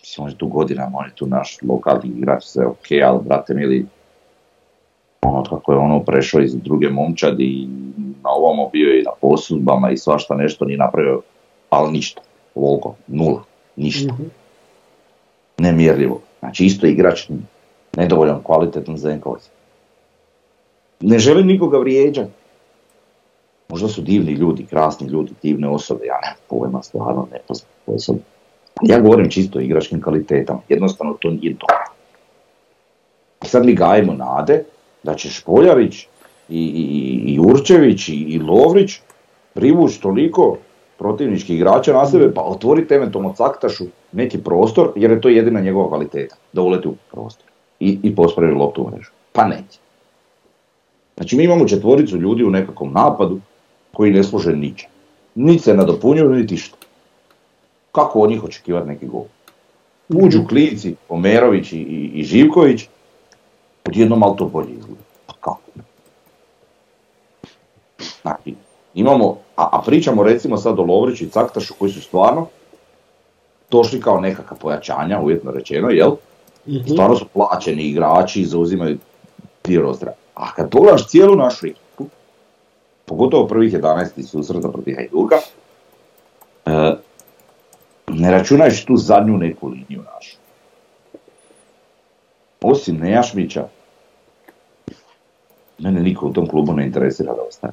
[0.00, 3.54] mislim on je tu godinama, on je tu naš lokalni igrač, sve ok, ali brate
[3.54, 3.86] mili,
[5.22, 7.68] ono kako je ono prešao iz druge momčadi i
[8.22, 11.20] na ovamo bio i na posudbama i svašta nešto nije napravio,
[11.70, 12.22] ali ništa,
[12.54, 13.42] volko, nula,
[13.76, 14.39] ništa, Mhm.
[15.60, 16.20] Nemjerljivo.
[16.38, 17.28] Znači isto igrač
[17.96, 19.52] nedovoljno kvalitetan za NK Osijek.
[21.00, 22.30] Ne želim nikoga vrijeđati.
[23.68, 28.18] Možda su divni ljudi, krasni ljudi, divne osobe, ja nemam pojma, stvarno ne poznam
[28.82, 31.84] ja govorim čisto o igračkim kvalitetama, jednostavno to nije dobro.
[33.44, 34.64] I sad mi gajimo nade
[35.02, 36.06] da će Špoljarić i,
[36.48, 36.84] i,
[37.26, 39.00] i Jurčević i, Lovrić
[39.54, 40.56] privući toliko
[40.98, 45.88] protivničkih igrača na sebe, pa otvoriti eventualno Caktašu neki prostor, jer je to jedina njegova
[45.88, 47.46] kvaliteta, da uleti u prostor
[47.80, 49.10] i, i pospravi loptu u mrežu.
[49.32, 49.78] Pa neće.
[51.16, 53.40] Znači mi imamo četvoricu ljudi u nekakvom napadu
[53.92, 54.90] koji ne služe ničem.
[55.34, 56.76] Niti se nadopunjuju, niti što.
[57.92, 59.24] Kako od njih očekivati neki gol?
[60.08, 62.88] Uđu Klici, Omerović i, i, i Živković,
[63.84, 65.02] odjednom malo to bolje izgleda.
[65.26, 65.60] Pa kako?
[68.22, 68.54] Znači,
[68.94, 72.46] imamo, a, a pričamo recimo sad o Lovriću i Caktašu koji su stvarno
[73.70, 76.10] došli kao nekakva pojačanja, uvjetno rečeno, jel?
[76.68, 76.92] Mhm.
[76.92, 78.98] Stvarno su plaćeni igrači, zauzimaju
[79.64, 80.12] dio rostera.
[80.34, 82.06] A kad pogledaš cijelu našu ekipu,
[83.04, 85.36] pogotovo prvih 11 susreta protiv Hajduka,
[86.66, 86.94] e,
[88.08, 90.36] ne računajući tu zadnju neku liniju našu.
[92.60, 93.68] Osim Nejašmića,
[95.78, 97.72] mene niko u tom klubu ne interesira da ostane.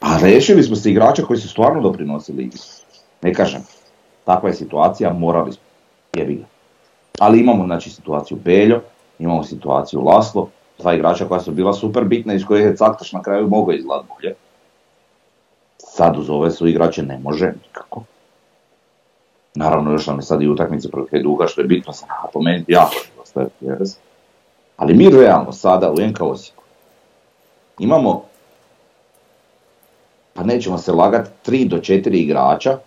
[0.00, 2.50] A rešili smo se igrača koji su stvarno doprinosili.
[3.22, 3.60] Ne kažem,
[4.28, 5.62] takva je situacija, morali smo.
[6.16, 6.44] Jebi.
[7.18, 8.82] Ali imamo znači situaciju Beljo,
[9.18, 13.22] imamo situaciju Laslo, dva igrača koja su bila super bitna iz kojih je Caktaš na
[13.22, 14.34] kraju mogao izgledati bolje.
[15.78, 18.02] Sad uz ove su igrače ne može nikako.
[19.54, 22.94] Naravno još nam je sad i utakmice protiv Hajduka što je bitno sa napomenuti, jako
[23.16, 23.46] dosta.
[24.76, 26.62] Ali mi realno sada u NK Osijeku
[27.78, 28.24] imamo,
[30.34, 32.78] pa nećemo se lagati, 3 do 4 igrača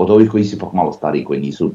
[0.00, 1.70] od ovih koji su ipak malo stariji, koji nisu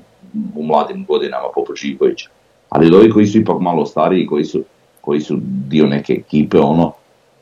[0.56, 2.30] u mladim godinama poput Živkovića.
[2.70, 4.64] Ali od ovih koji su ipak malo stariji, koji su,
[5.02, 6.92] koji su dio neke ekipe, ono,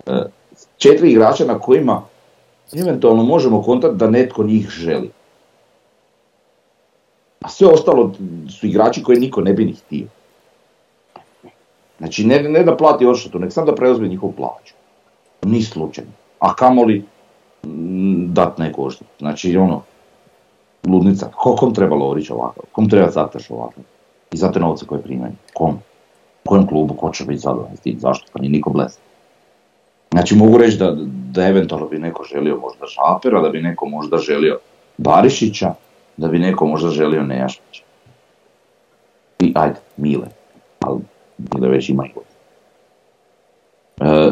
[0.06, 0.12] e,
[0.78, 2.02] četiri igrača na kojima
[2.74, 5.10] eventualno možemo kontati da netko njih želi.
[7.42, 8.14] A sve ostalo
[8.60, 10.08] su igrači koje niko ne bi ni htio.
[11.98, 14.74] Znači, ne, ne da plati odštetu, nek sam da preuzme njihovu plaću.
[15.42, 16.12] Ni slučajno.
[16.40, 17.04] A kamoli
[18.28, 19.10] dat neku odštetu.
[19.20, 19.82] Znači, ono,
[20.88, 21.30] ludnica.
[21.36, 22.64] Ko, kom treba Lovrić ovakav?
[22.72, 23.84] Kom treba Caktaš ovakav?
[24.32, 25.34] I za te novce koje primaju?
[25.54, 25.80] Kom?
[26.46, 26.94] Kojem klubu?
[26.94, 28.00] Ko će biti zadovoljan s tim?
[28.00, 28.28] Zašto?
[28.34, 29.00] Pa nije niko blesa.
[30.12, 30.96] Znači mogu reći da,
[31.32, 34.60] da eventualno bi neko želio možda Šapera, da bi neko možda želio
[34.98, 35.74] Barišića,
[36.18, 37.84] da bi neko možda želio Nejašmića.
[39.40, 40.28] I ajde, Mile.
[40.80, 41.00] Ali
[41.38, 42.10] Mile već ima i
[44.02, 44.32] e,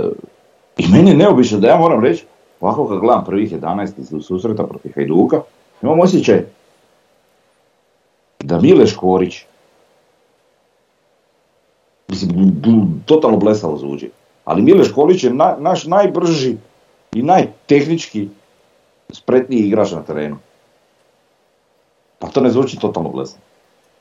[0.78, 2.26] I meni je neobično da ja moram reći,
[2.62, 5.42] ovako kad gledam prvih 11 iz susreta protiv Hajduka,
[5.82, 6.46] imam osjećaj
[8.40, 9.46] da Mile Škorić,
[12.08, 12.62] mislim,
[13.06, 14.12] totalno blesavo zvuči,
[14.46, 16.58] ali Mile Škorić je na- naš najbrži
[17.14, 18.30] i najtehnički
[19.10, 20.38] spretniji igrač na terenu.
[22.20, 23.42] Pa to ne zvuči totalno blesavo.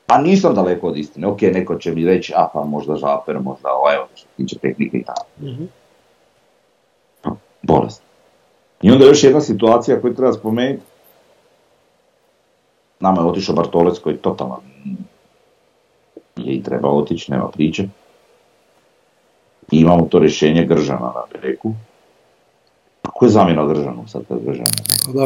[0.07, 3.69] A nisam daleko od istine, ok, neko će mi reći, a pa možda Žaper, možda
[3.73, 5.25] ovaj, što se tiče tehnike i tako.
[5.41, 5.63] Mhm.
[7.61, 8.01] bolest.
[8.81, 10.83] I onda još jedna situacija koju treba spomenuti.
[12.99, 14.59] Nama je otišao Bartolec koji totalno
[16.35, 17.87] je i treba otići, nema priče.
[19.71, 21.73] I imamo to rješenje Gržana na Bereku.
[23.03, 24.65] A ko je zamjena Gržanu sad kad Gržan?
[25.05, 25.25] Pa da.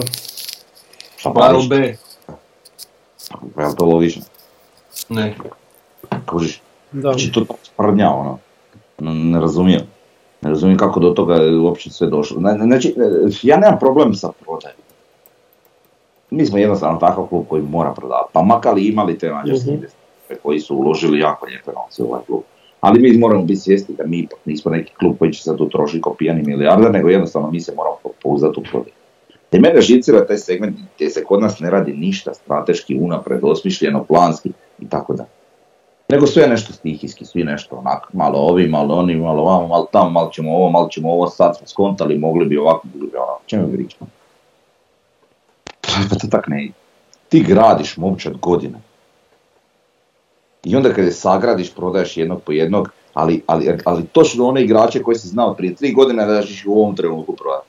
[1.34, 1.62] Barel?
[1.70, 1.96] B.
[3.56, 4.24] Pa je to logično?
[5.10, 5.36] Ne.
[6.26, 6.62] Kužiš?
[6.92, 7.02] Da.
[7.02, 8.40] Znači to sprdnja ono.
[9.00, 9.82] Ne razumijem.
[10.42, 12.38] Ne razumijem kako do toga je uopće sve došlo.
[12.40, 12.96] Znači,
[13.44, 14.83] ja nemam problem sa prodajom.
[16.34, 18.30] Mi smo jednostavno takav klub koji mora prodavati.
[18.34, 19.74] Pa makar i imali te mađarske Mhm.
[19.76, 22.42] investitore koji su uložili jako lijepe novce u ovaj klub.
[22.82, 26.02] Ali mi moramo biti svjesni da mi ipak nismo neki klub koji će sad utrošiti
[26.02, 28.94] ko pijani milijarder, nego jednostavno mi se moramo pouzdati u prodaju.
[29.52, 34.04] I mene žicira taj segment gdje se kod nas ne radi ništa strateški, unapred, osmišljeno,
[34.04, 35.26] planski i tako da.
[36.10, 40.10] Nego sve nešto stihijski, svi nešto onak, malo ovi, malo oni, malo vamo, malo tamo,
[40.10, 43.42] malo ćemo ovo, malo ćemo ovo, sad smo skontali, mogli bi ovako, mogli bi onako,
[43.46, 44.10] čemu pričamo?
[46.10, 46.74] Pa to tak ne ide.
[47.30, 48.82] Ti gradiš momčad godine.
[50.64, 55.04] I onda kad je sagradiš, prodaješ jednog po jednog, ali, ali, ali točno one igrače
[55.04, 57.68] koje si znao prije tri godine da ćeš u ovom trenutku prodati.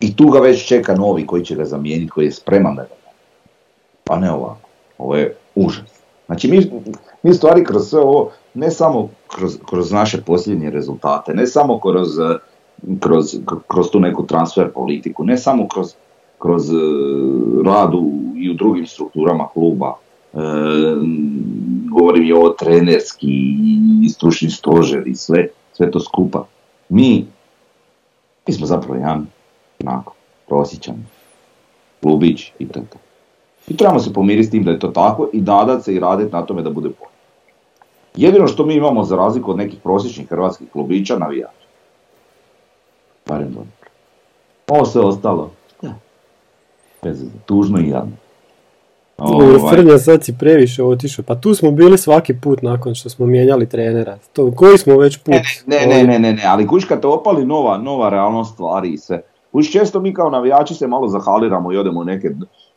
[0.00, 2.94] I tu ga već čeka novi koji će ga zamijeniti, koji je spreman da ga.
[4.04, 4.68] Pa ne ovako.
[4.98, 6.00] Ovo je užas.
[6.26, 6.70] Znači mi,
[7.22, 12.08] mi stvari kroz sve ovo, ne samo kroz, kroz naše posljednje rezultate, ne samo kroz,
[13.00, 15.94] kroz, kroz tu neku transfer politiku, ne samo kroz,
[16.40, 16.76] kroz eh,
[17.64, 19.96] rad u, i u drugim strukturama kluba,
[20.34, 20.38] e,
[21.90, 23.56] govorim i ovo trenerski
[24.04, 26.46] i stručni stožer i sve, sve to skupa.
[26.88, 27.26] Mi,
[28.46, 29.26] mi smo zapravo jedan
[29.84, 30.14] onako,
[30.48, 31.06] prosječan
[32.02, 32.80] klubić i to.
[33.68, 36.32] I trebamo se pomiriti s tim da je to tako i nadat se i raditi
[36.32, 37.10] na tome da bude bolje.
[38.16, 41.66] Jedino što mi imamo za razliku od nekih prosječnih hrvatskih klubića, navijača.
[43.26, 43.70] Barem dobro.
[44.68, 45.50] Ovo sve ostalo.
[47.02, 48.16] Bez tužno i jadno.
[49.18, 49.76] Ovaj.
[49.76, 51.24] Frnja, sad si previše otišao.
[51.28, 54.18] Pa tu smo bili svaki put nakon što smo mijenjali trenera.
[54.32, 55.34] To, koji smo već put?
[55.66, 58.98] Ne, ne, ne, ne, ne, ali kuć kad te opali nova, nova realnost stvari i
[58.98, 59.22] sve.
[59.52, 62.30] Kuć često mi kao navijači se malo zahaliramo i odemo u neke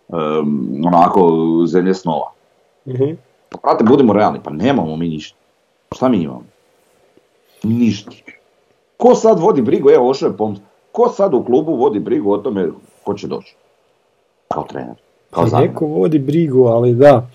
[0.07, 1.31] um, onako
[1.67, 2.31] zemlje snova.
[2.87, 3.13] Mhm.
[3.49, 5.37] Pa brate, budimo realni, pa nemamo mi ništa.
[5.95, 6.43] Šta mi imamo?
[7.63, 8.11] Ništa.
[8.97, 10.59] Ko sad vodi brigu, evo ošao je Poms,
[10.91, 12.69] ko sad u klubu vodi brigu o tome
[13.03, 13.55] ko će doći?
[14.53, 14.95] Kao trener.
[15.29, 17.27] Kao Pa neko vodi brigu, ali da.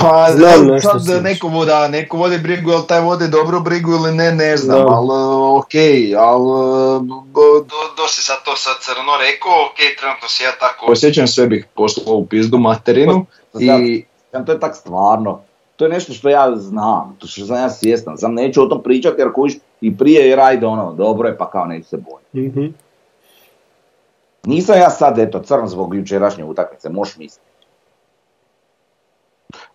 [0.00, 3.90] Pa Znam da, sad si neko, voda, neko vodi brigu, ali taj vodi dobro brigu
[3.90, 4.86] ili ne, ne znam, Da.
[4.86, 5.08] ali
[5.58, 5.74] ok,
[6.18, 6.44] ali
[7.34, 11.46] do, do si sad to sad crno rekao, ok, trenutno si ja tako osjećam, sve
[11.46, 13.26] bih poslao u pizdu materinu
[13.60, 14.04] i
[14.34, 15.40] Ja, to je tak stvarno.
[15.76, 18.18] To je nešto što ja znam, to što sam ja svjestan.
[18.18, 21.50] Sam neću o tom pričati jer kuš i prije jer ajde ono, dobro je pa
[21.50, 22.58] kao neću se bojiti.
[22.58, 22.66] Mhm.
[24.46, 27.50] Nisam ja sad eto crn zbog jučerašnje utakmice, možeš misliti.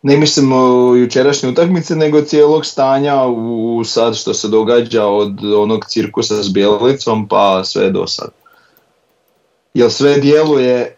[0.01, 5.85] ne mislim o jučerašnje utakmice, nego cijelog stanja u sad što se događa od onog
[5.85, 8.29] cirkusa s Bjelicom pa sve do sad.
[9.73, 10.95] Jer sve djeluje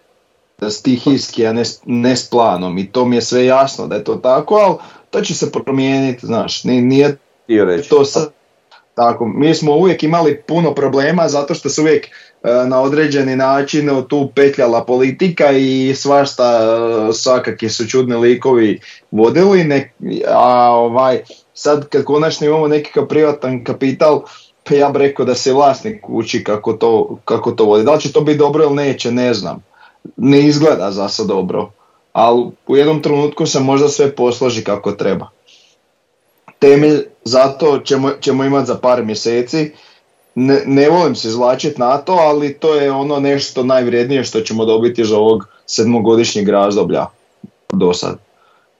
[0.70, 4.16] stihijski, a ne, ne s planom i to mi je sve jasno da je to
[4.16, 4.76] tako, ali
[5.10, 7.90] to će se promijeniti, znaš, ni- nije reći.
[7.90, 8.32] to sad
[8.98, 9.26] tako.
[9.26, 12.10] Mi smo uvijek imali puno problema zato što se uvijek e,
[12.68, 18.80] na određeni način tu petljala politika i svašta, e, svakakvi su čudni likovi
[19.12, 19.94] vodili, ne,
[20.28, 21.20] a ovaj,
[21.54, 24.22] sad kad konačno imamo nekakav privatan kapital,
[24.64, 27.84] pa ja bih rekao da se vlasnik uči kako to, kako to vodi.
[27.84, 29.64] Da li će to biti dobro ili neće, ne znam.
[30.18, 31.72] Ne izgleda za sad dobro,
[32.14, 35.37] ali u jednom trenutku se možda sve posloži kako treba
[36.60, 39.72] temelj za to ćemo, ćemo imati za par mjeseci.
[40.36, 44.66] Ne, ne volim se izvlačiti na to, ali to je ono nešto najvrijednije što ćemo
[44.66, 47.06] dobiti iz ovog sedmogodišnjeg razdoblja
[47.74, 48.18] do sad.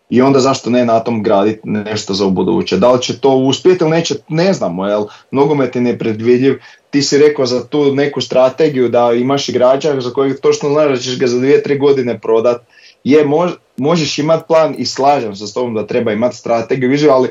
[0.10, 2.78] I onda zašto ne na tom graditi nešto za ubuduće.
[2.78, 6.60] Da li će to uspjeti ili neće, ne znamo, jel nogomet je nepredvidljiv.
[6.90, 10.98] Ti si rekao za tu neku strategiju da imaš igrača za kojeg točno znaš da
[10.98, 12.62] ćeš ga za dvije, tri godine prodat.
[13.04, 17.30] Je, mož, možeš imati plan i slažem se s tobom da treba imati strategiju, ali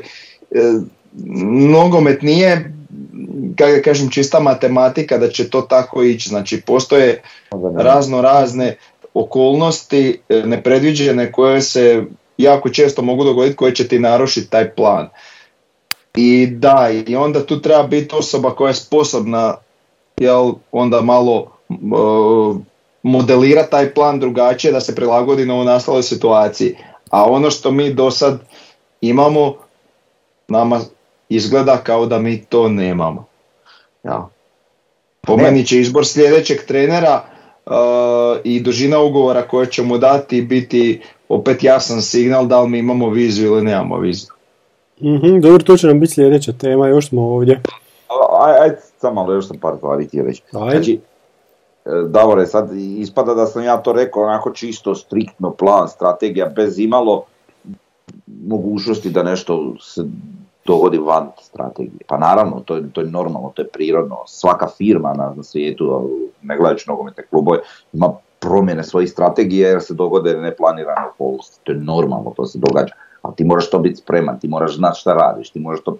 [1.71, 2.73] nogomet nije
[3.55, 6.29] kako kažem čista matematika da će to tako ići.
[6.29, 7.21] Znači postoje
[7.77, 8.77] razno razne
[9.13, 12.03] okolnosti e, nepredviđene koje se
[12.37, 15.09] jako često mogu dogoditi koje će ti narušiti taj plan.
[16.15, 19.55] I da, i onda tu treba biti osoba koja je sposobna
[20.17, 21.75] jel, onda malo e,
[23.03, 26.75] modelira taj plan drugačije da se prilagodi novonastaloj situaciji.
[27.11, 28.39] A ono što mi do sad
[29.01, 29.55] imamo,
[30.47, 30.79] nama
[31.29, 33.25] izgleda kao da mi to nemamo.
[34.03, 34.29] Ja.
[35.21, 35.43] Po Ne.
[35.43, 37.23] meni će izbor sljedećeg trenera
[37.65, 37.73] uh,
[38.43, 43.09] i dužina ugovora koje će mu dati biti opet jasan signal da li mi imamo
[43.09, 44.29] viziju ili nemamo viziju.
[45.01, 47.61] Mhm, dobro, to će nam biti sljedeća tema, još smo ovdje.
[48.41, 50.41] Aj, aj, samo malo, još sam par stvari htio reći.
[50.51, 50.99] Znači,
[51.85, 56.79] e, Davore, sad ispada da sam ja to rekao onako čisto, striktno, plan, strategija, bez
[56.79, 57.25] imalo
[58.47, 60.05] mogućnosti da nešto se
[60.65, 61.99] dogodi van strategije.
[62.07, 64.17] Pa naravno, to je, to je normalno, to je prirodno.
[64.27, 66.09] Svaka firma na, na svijetu,
[66.41, 67.59] ne gledajući nogometne klubove,
[67.93, 71.59] ima promjene svojih strategije jer se dogode neplanirane okolnosti.
[71.63, 72.93] To je normalno, to se događa.
[73.21, 75.97] Ali ti moraš to biti spreman, ti moraš znati šta radiš, ti moraš to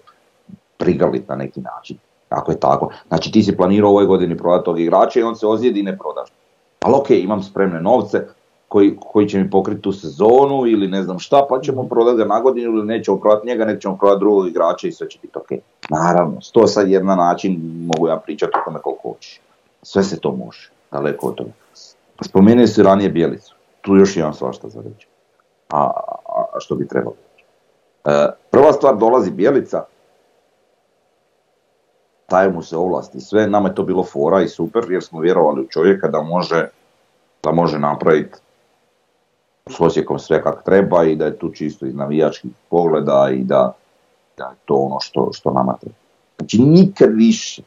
[0.76, 1.98] prigrliti na neki način.
[2.28, 2.90] Ako je tako.
[3.08, 5.98] Znači ti si planirao ovoj godini prodati tog igrača i on se ozlijedi i ne
[5.98, 6.28] prodaš.
[6.80, 8.26] Ali ok, imam spremne novce
[8.68, 12.24] koji, koji će mi pokriti tu sezonu ili ne znam šta, pa ćemo prodati ga
[12.24, 15.38] na godinu ili nećemo prodati njega, nego ćemo prodati drugog igrača i sve će biti
[15.38, 15.48] ok.
[15.90, 19.40] Naravno, to sad jedan način mogu ja pričati o tome koliko hoćeš.
[19.82, 21.50] Sve se to može, daleko od toga.
[22.20, 25.06] Spomenuo si ranije Bijelicu, tu još imam svašta za reći.
[25.70, 27.44] A, a, a što bi trebalo reći?
[28.04, 29.84] E, prva stvar dolazi Bijelica,
[32.30, 35.60] daje mu se ovlasti sve, nama je to bilo fora i super jer smo vjerovali
[35.60, 36.68] u čovjeka da može,
[37.42, 38.38] da može napraviti
[39.70, 43.72] s Osijekom sve kak treba i da je tu čisto iz navijačkih pogleda i da,
[44.36, 45.96] da je to ono što, što nama treba.
[46.38, 47.62] Znači nikad više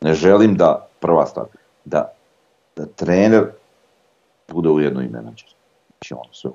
[0.00, 1.46] ne želim da, prva stvar,
[1.84, 2.12] da,
[2.76, 3.46] da trener
[4.48, 5.48] bude ujedno i menadžer.
[5.90, 6.50] Znači ono sve.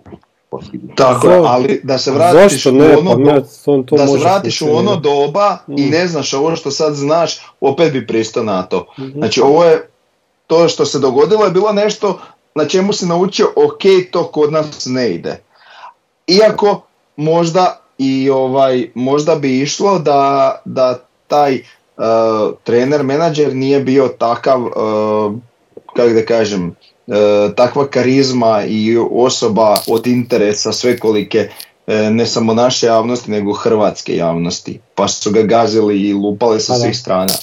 [0.95, 2.97] Tako je, ali da se vratiš u ne?
[2.97, 5.89] ono Pa do- ne, to, to da se može vratiš u ono doba i Mm.
[5.89, 8.85] ne znaš ovo što sad znaš, opet bi pristao na to.
[8.99, 9.11] Mhm.
[9.11, 9.89] Znači ovo je,
[10.47, 12.19] to što se dogodilo je bilo nešto
[12.55, 13.81] na čemu si naučio, ok,
[14.11, 15.41] to kod nas ne ide.
[16.27, 16.81] Iako
[17.15, 24.61] možda i ovaj, možda bi išlo da, da taj uh, trener, menadžer nije bio takav,
[24.61, 25.33] uh,
[25.95, 27.15] kako da kažem, uh,
[27.55, 31.49] takva karizma i osoba od interesa svekolike
[32.11, 34.79] ne samo naše javnosti, nego hrvatske javnosti.
[34.95, 37.33] Pa su ga gazili i lupali sa Pa svih strana.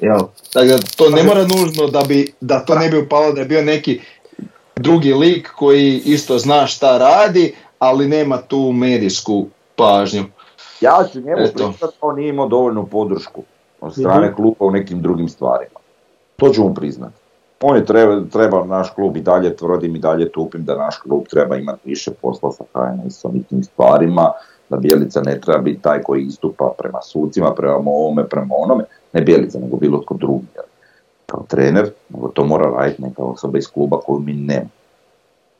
[0.00, 0.18] Jel?
[0.52, 3.46] Tako da to ne mora nužno da, bi, da to ne bi upalo da je
[3.46, 4.00] bio neki
[4.76, 9.46] drugi lik koji isto zna šta radi, ali nema tu medijsku
[9.76, 10.24] pažnju.
[10.80, 11.52] Ja ću njemu Eto.
[11.52, 13.42] pričati da on nije imao dovoljnu podršku
[13.80, 15.80] od strane kluba u nekim drugim stvarima.
[16.36, 17.14] To ću mu priznati.
[17.60, 21.24] on je treba, treba naš klub i dalje tvrdim i dalje tupim da naš klub
[21.30, 24.32] treba imati više posla sa HNS-om i tim stvarima,
[24.68, 29.20] da Bjelica ne treba biti taj koji istupa prema sucima, prema ovome, prema onome, ne
[29.20, 30.46] Bjelica, nego bilo tko drugi.
[31.34, 34.68] Kao trener, nego to mora raditi neka osoba iz kluba koju mi nema.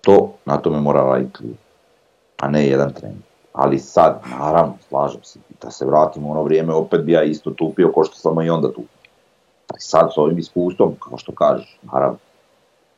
[0.01, 1.57] To na tome mora raditi klub,
[2.37, 3.19] a ne jedan trener.
[3.53, 7.51] Ali sad, naravno, slažem se, da se vratimo u ono vrijeme, opet bi ja isto
[7.51, 8.99] tupio ko što sam i onda tupio.
[9.79, 12.19] Sad s ovim iskustvom, kao što kažeš, naravno,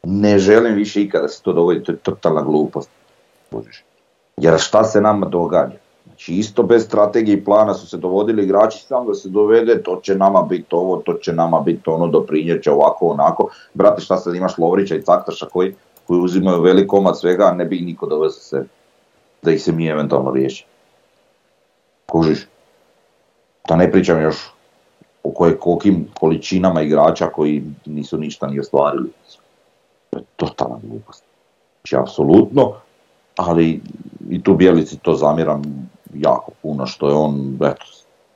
[0.03, 2.91] ne želim više ikada se to dogodi, to je totalna glupost.
[4.37, 5.86] Jer šta se nama događa?
[6.07, 10.01] Znači isto bez strategije i plana su se dovodili igrači samo da se dovede, to
[10.03, 13.49] će nama biti ovo, to će nama biti ono, doprinjet će ovako, onako.
[13.75, 15.75] Brate, šta sad imaš Lovrića i Caktaša koji,
[16.07, 18.67] koji uzimaju velik komad svega, ne bi niko doveo za sebe.
[19.43, 20.67] Da ih se mi eventualno riješi.
[22.07, 22.47] Kužiš?
[23.69, 24.37] Da ne pričam još
[25.23, 29.11] o koje, kolikim količinama igrača koji nisu ništa ni ostvarili.
[30.11, 31.25] To je totalna glupost.
[31.81, 32.73] Znači, apsolutno,
[33.37, 33.81] ali
[34.31, 35.91] i tu Bjelici to zamjeram
[36.21, 37.85] jako puno što je on eto,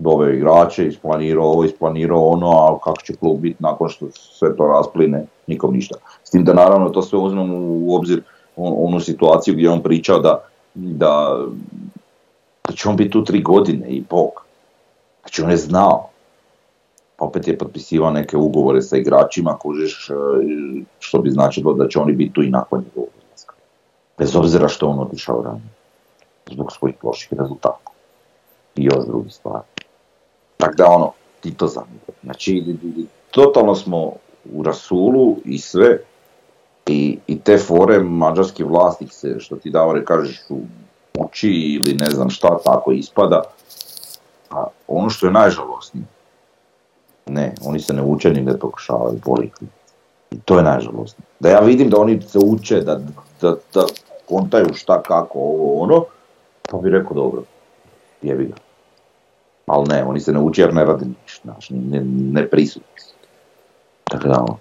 [0.00, 4.66] doveo igrače, isplanirao ovo, isplanirao ono, a kako će klub biti nakon što sve to
[4.66, 5.94] raspline, nikom ništa.
[6.24, 8.22] S tim da naravno to sve uzmemo u obzir
[8.56, 10.42] onu situaciju gdje on pričao da,
[10.74, 11.38] da,
[12.68, 14.28] da će on biti tu tri godine i pol.
[15.20, 16.06] Znači on je znao.
[17.18, 20.14] Opet je potpisivao neke ugovore sa igračima, kužiš, e,
[20.98, 23.08] što bi značilo da će oni biti tu i nakon njegovog
[24.18, 25.79] Bez obzira što on otišao ranije
[26.50, 27.90] zbog svojih loših rezultata.
[28.76, 29.64] I još drugi stvari.
[30.56, 32.12] Tako da ono, ti to zamijete.
[32.22, 32.76] Znači,
[33.30, 34.12] totalno smo
[34.52, 35.98] u rasulu i sve,
[36.86, 40.60] i, i te fore mađarski vlasnik se, što ti davore kažeš, u
[41.18, 43.42] moći ili ne znam šta, tako ispada.
[44.50, 46.06] A ono što je najžalosnije,
[47.26, 49.64] ne, oni se ne uče ni ne pokušavaju boliti.
[50.30, 51.26] I to je najžalosnije.
[51.40, 53.00] Da ja vidim da oni se uče, da,
[53.40, 53.86] da, da
[54.28, 56.04] kontaju šta, kako, ovo, ono,
[56.70, 57.42] pa bi rekao dobro,
[58.22, 58.54] jebi ga.
[59.66, 62.00] Ali ne, oni se ne uči jer ne radi ništa, znači ne,
[62.32, 63.02] ne prisutni
[64.04, 64.58] Tako da, ono,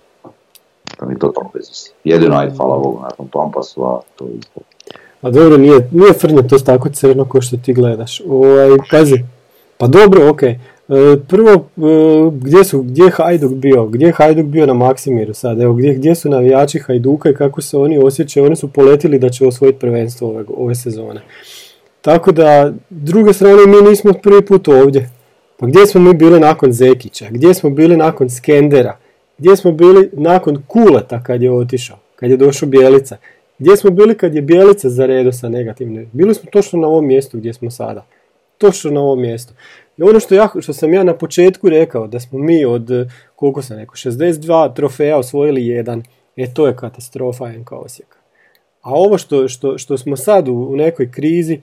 [0.98, 4.60] to mi totalno bez Jedino, aj, hvala Bogu, nakon Pampasu, a to je isto.
[5.22, 8.22] A dobro, nije, nije Frnje to tako crno kao što ti gledaš.
[8.28, 9.24] Ovaj, pazi,
[9.78, 10.60] pa dobro, okej.
[10.90, 13.86] E, prvo, e, gdje, su, gdje je Hajduk bio?
[13.86, 15.62] Gdje je Hajduk bio na Maksimiru sad?
[15.62, 18.46] Evo, gdje, gdje su navijači Hajduka i kako se oni osjećaju?
[18.46, 21.22] Oni su poletili da će osvojiti prvenstvo ove, ove sezone.
[22.02, 25.10] Tako da, druge strane, mi nismo prvi put ovdje.
[25.58, 27.26] Pa gdje smo mi bili nakon Zekića?
[27.30, 28.98] Gdje smo bili nakon Skendera?
[29.38, 31.98] Gdje smo bili nakon Kuleta kad je otišao?
[32.16, 33.18] Kad je došao Bjelica?
[33.60, 36.10] Gdje smo bili kad je Bjelica zaredo sa negativnim?
[36.14, 38.06] Bili smo točno na ovom mjestu gdje smo sada.
[38.58, 39.54] Točno na ovom mjestu.
[39.98, 42.90] I ono što, ja, što sam ja na početku rekao, da smo mi od,
[43.36, 46.04] koliko sam rekao, 62 trofeja osvojili jedan,
[46.38, 48.18] e to je katastrofa NK Osijeka.
[48.82, 51.62] A ovo što, što, što smo sad u, u nekoj krizi,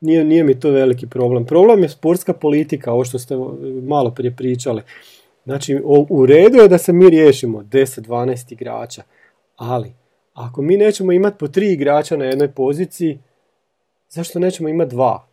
[0.00, 1.46] nije, nije mi to veliki problem.
[1.46, 3.34] Problem je sportska politika, ovo što ste
[3.82, 4.82] malo prije pričali.
[5.44, 9.02] Znači, u redu je da se mi riješimo 10-12 igrača,
[9.56, 9.92] ali
[10.34, 13.18] ako mi nećemo imati po tri igrača na jednoj poziciji,
[14.08, 15.26] zašto nećemo imati dva?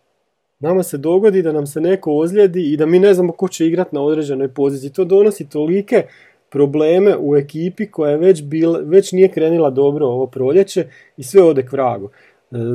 [0.60, 3.68] Nama se dogodi da nam se neko ozlijedi i da mi ne znamo ko će
[3.68, 4.94] igrati na određenoj poziciji.
[4.94, 6.04] To donosi tolike
[6.50, 10.88] probleme u ekipi koja je već, bil, već nije krenila dobro ovo proljeće
[11.18, 12.10] i sve ode k vragu.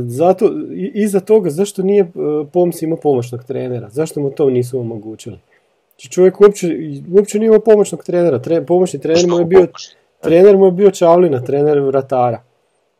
[0.06, 0.50] Zato,
[0.94, 2.08] iza toga, zašto nije e,
[2.52, 3.88] Poms imao pomoćnog trenera?
[3.88, 5.38] Zašto mu to nisu omogućili?
[6.10, 6.76] Čovjek uopće,
[7.16, 8.38] uopće nije imao pomoćnog trenera.
[8.38, 9.66] Tre, pomoćni trener mu je bio,
[10.20, 12.42] trener mu je bio Čavlina, trener vratara.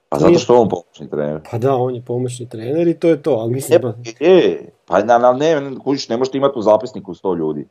[0.09, 1.41] Pa zato što on pomoćni trener.
[1.51, 3.81] Pa da, on je pomoćni trener i to je to, ali mislim...
[3.81, 7.67] pa, je, pa na, ne, ne, kužiš, ne možete imati u zapisniku sto ljudi.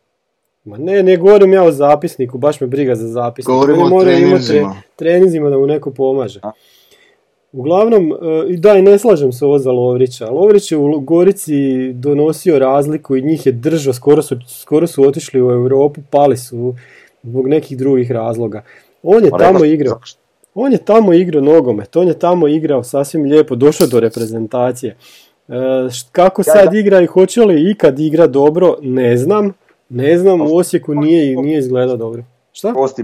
[0.63, 3.53] Ma ne, ne govorim ja o zapisniku, baš me briga za zapisnik.
[3.53, 4.75] Govorimo o treninzima.
[4.95, 6.39] treninzima da mu neko pomaže.
[6.43, 6.51] A?
[7.53, 10.29] Uglavnom, e, da i ne slažem se ovo za Lovrića.
[10.29, 15.41] Lovrić je u Gorici donosio razliku i njih je držao, skoro su, skoro su otišli
[15.41, 16.75] u Europu, pali su
[17.23, 18.63] zbog nekih drugih razloga.
[19.03, 19.99] On je tamo igrao.
[20.55, 24.97] On je tamo igrao nogomet, on je tamo igrao sasvim lijepo, došao do reprezentacije.
[25.47, 25.53] E,
[26.11, 29.53] kako sad igra i hoće li ikad igra dobro, ne znam.
[29.89, 32.23] Ne znam, u Osijeku nije, nije izgledao dobro.
[32.51, 32.73] Šta?
[32.73, 33.03] Posti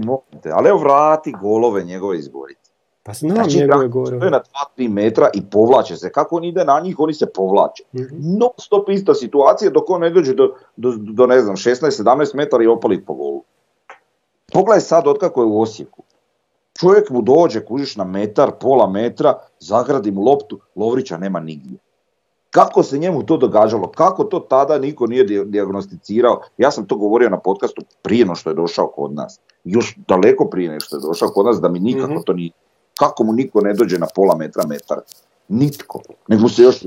[0.52, 2.67] ali evo vrati golove njegove izboriti.
[3.08, 4.30] Pa znam znači, njegove gore.
[4.30, 4.40] na
[4.78, 6.12] 2-3 metra i povlače se.
[6.12, 7.82] Kako on ide na njih, oni se povlače.
[7.94, 8.38] Mm-hmm.
[8.38, 12.64] Non stop ista situacija dok on ne dođe do, do, do ne znam, 16-17 metara
[12.64, 13.42] i opali po golu.
[14.52, 16.02] Pogledaj sad otkako je u Osijeku.
[16.80, 21.78] Čovjek mu dođe, kužiš na metar, pola metra, zagradi mu loptu, Lovrića nema nigdje.
[22.50, 23.90] Kako se njemu to događalo?
[23.90, 26.40] Kako to tada niko nije dijagnosticirao?
[26.58, 29.40] Ja sam to govorio na podcastu prije no što je došao kod nas.
[29.64, 32.22] Još daleko prije nego što je došao kod nas da mi nikako mhm.
[32.26, 32.50] to nije.
[32.98, 34.98] Kako mu niko ne dođe na pola metra, metar?
[35.48, 36.02] Nitko.
[36.28, 36.84] Nego se još...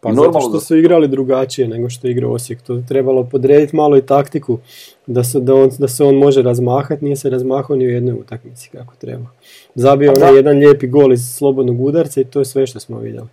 [0.00, 2.62] Pa I zato što su igrali drugačije nego što igra Osijek.
[2.62, 4.58] To je trebalo podrediti malo i taktiku
[5.06, 7.04] da se, da, on, da se on može razmahati.
[7.04, 9.26] Nije se razmahao ni u jednoj utakmici kako treba.
[9.74, 13.28] Zabio onaj jedan lijepi gol iz slobodnog udarca i to je sve što smo vidjeli.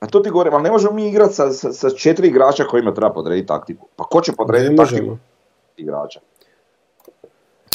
[0.00, 2.94] A to ti govorim, ali ne možemo mi igrati sa, sa, sa četiri igrača kojima
[2.94, 3.86] treba podrediti taktiku.
[3.96, 5.16] Pa ko će podrediti taktiku
[5.76, 6.20] igrača?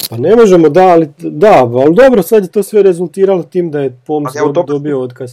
[0.10, 3.80] Pa ne možemo, da, ali, da, ali dobro, sad je to sve rezultiralo tim da
[3.80, 5.32] je Poms ja, dobio otkaz.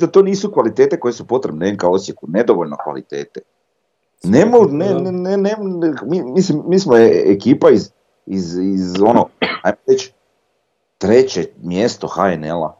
[0.00, 3.40] da to nisu kvalitete koje su potrebne NK Osijeku, nedovoljno kvalitete.
[4.22, 5.56] Ne, ne, ne, ne,
[6.06, 6.96] mi, mislim, mi smo
[7.26, 7.90] ekipa iz,
[8.26, 9.28] iz, iz ono,
[9.62, 10.12] ajmo reći,
[10.98, 12.76] treće mjesto HNL-a.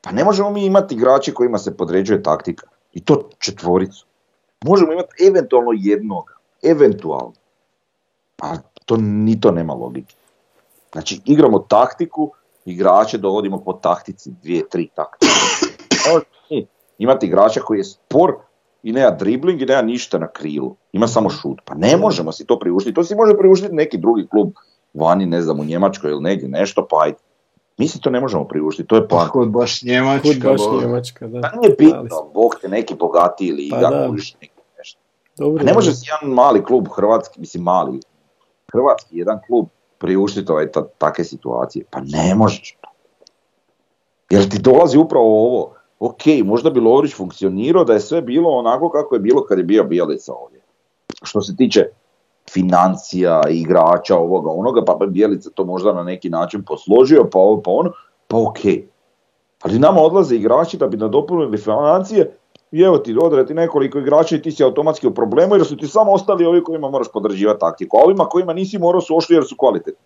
[0.00, 2.66] Pa ne možemo mi imati igrače kojima se podređuje taktika.
[2.92, 4.06] I to četvoricu.
[4.64, 6.32] Možemo imati eventualno jednog.
[6.62, 7.32] Eventualno.
[8.42, 10.14] A to ni to nema logike.
[10.92, 12.30] Znači igramo taktiku,
[12.64, 15.32] igrače dovodimo po taktici, dvije, tri taktike.
[16.98, 18.34] imati igrača koji je spor
[18.82, 20.76] i nema dribling i nema ništa na krilu.
[20.92, 21.60] Ima samo šut.
[21.64, 22.94] Pa ne možemo si to priuštiti.
[22.94, 24.52] To si može priuštiti neki drugi klub
[24.94, 27.18] vani, ne znam, u Njemačkoj ili negdje nešto, pa ajde.
[27.78, 29.28] Mi si to ne možemo priuštiti, to je pa.
[29.28, 30.28] Kod baš Njemačka.
[30.42, 31.40] Kod baš Njemačka, da.
[31.40, 34.08] Pa nije bitno, bog te neki bogati ili pa igra,
[34.40, 35.00] neki nešto.
[35.36, 38.00] Dobro, ne može si jedan mali klub hrvatski, mislim mali,
[38.72, 39.66] hrvatski jedan klub
[40.00, 40.66] priuštiti ovaj
[40.98, 41.84] takve situacije.
[41.90, 42.76] Pa ne možeš.
[44.30, 48.90] Jer ti dolazi upravo ovo, ok, možda bi Lovrić funkcionirao da je sve bilo onako
[48.90, 50.60] kako je bilo kad je bio Bijelica ovdje.
[51.22, 51.86] Što se tiče
[52.50, 57.62] financija, igrača, ovoga, onoga, pa bi Bijelica to možda na neki način posložio, pa ovo,
[57.62, 57.92] pa ono,
[58.26, 58.60] pa ok.
[59.62, 62.36] Ali nama odlaze igrači da bi nadopunili financije
[62.72, 65.86] i evo ti odrati nekoliko igrača i ti si automatski u problemu jer su ti
[65.86, 69.44] samo ostali ovi kojima moraš podrživati taktiku, a ovima kojima nisi morao su ošli jer
[69.44, 70.04] su kvalitetni.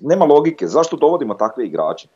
[0.00, 2.08] Nema logike, zašto dovodimo takve igrače?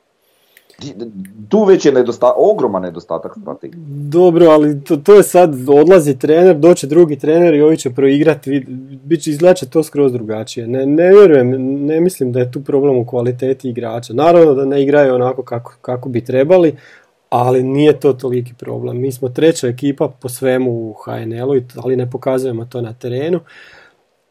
[1.48, 3.80] Tu već je nedosta, ogroman nedostatak strategije.
[4.10, 8.66] Dobro, ali to, to je sad, odlazi trener, doće drugi trener i ovi će proigrati,
[9.04, 10.66] bit će izgledat to skroz drugačije.
[10.66, 11.50] Ne, ne vjerujem,
[11.86, 14.12] ne mislim da je tu problem u kvaliteti igrača.
[14.12, 16.76] Naravno da ne igraju onako kako, kako bi trebali,
[17.30, 19.00] ali nije to toliki problem.
[19.00, 23.40] Mi smo treća ekipa po svemu u HNL-u, ali ne pokazujemo to na terenu.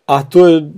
[0.05, 0.71] A to je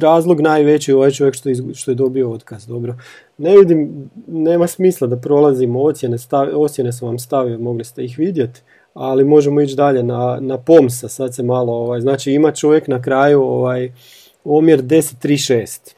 [0.00, 2.66] razlog najveći ovaj čovjek što je, što je dobio otkaz.
[2.66, 2.94] Dobro.
[3.38, 8.18] Ne vidim, nema smisla da prolazimo ocjene, stav, ocjene sam vam stavio, mogli ste ih
[8.18, 8.60] vidjeti,
[8.94, 13.02] ali možemo ići dalje na, na POMSA, sad se malo, ovaj, znači ima čovjek na
[13.02, 13.92] kraju ovaj,
[14.44, 15.94] omjer 10-3-6.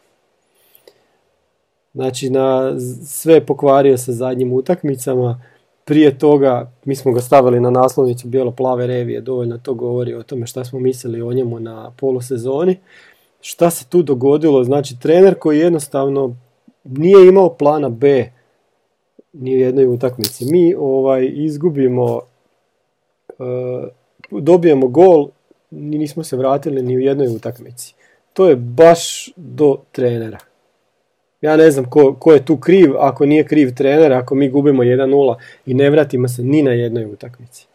[1.94, 2.74] Znači na
[3.06, 5.40] sve pokvario sa zadnjim utakmicama,
[5.88, 10.46] prije toga, mi smo ga stavili na naslovnicu bijelo-plave revije, dovoljno to govori o tome
[10.46, 12.76] šta smo mislili o njemu na polusezoni.
[13.40, 14.64] Šta se tu dogodilo?
[14.64, 16.36] Znači, trener koji jednostavno
[16.84, 18.30] nije imao plana B
[19.32, 20.52] ni u jednoj utakmici.
[20.52, 22.20] Mi ovaj izgubimo,
[23.28, 23.34] e,
[24.30, 25.28] dobijemo gol,
[25.70, 27.94] nismo se vratili ni u jednoj utakmici.
[28.32, 30.38] To je baš do trenera.
[31.40, 34.82] Ja ne znam ko, ko je tu kriv, ako nije kriv trener, ako mi gubimo
[34.82, 35.34] 1-0
[35.66, 37.66] i ne vratimo se ni na jednoj utakmici.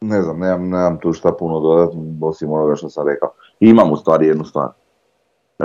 [0.00, 3.32] Ne znam, nemam, nemam tu šta puno dodati, osim onoga što sam rekao.
[3.60, 4.68] Imam u stvari jednu stvar.
[5.58, 5.64] E,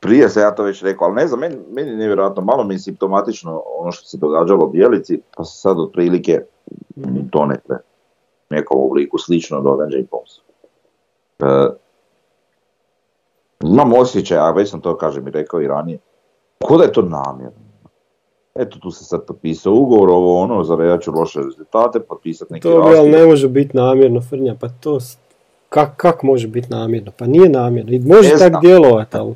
[0.00, 2.78] prije se ja to već rekao, ali ne znam, meni, meni je nevjerojatno, malo mi
[2.78, 6.40] simptomatično ono što se događalo u Bijelici, pa se sad otprilike
[6.96, 7.28] mm-hmm.
[7.32, 7.76] donekle
[8.50, 10.42] nekom obliku slično događa i Pomsu.
[11.38, 11.44] E,
[13.62, 15.98] imam osjećaj, a već sam to kažem i rekao i ranije,
[16.64, 17.66] ko da je to namjerno.
[18.54, 22.92] Eto tu se sad potpisao ugovor, ovo ono, za ću loše rezultate, potpisati neki To
[22.96, 24.98] ali ne može biti namjerno, Frnja, pa to,
[25.68, 27.12] kak, kak može biti namjerno?
[27.18, 29.34] Pa nije namjerno, i može tak djelovati, ali...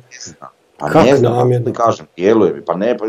[0.77, 1.73] Pa kak ne znam, namjerno?
[1.73, 3.05] kažem, djeluje mi, pa ne, pa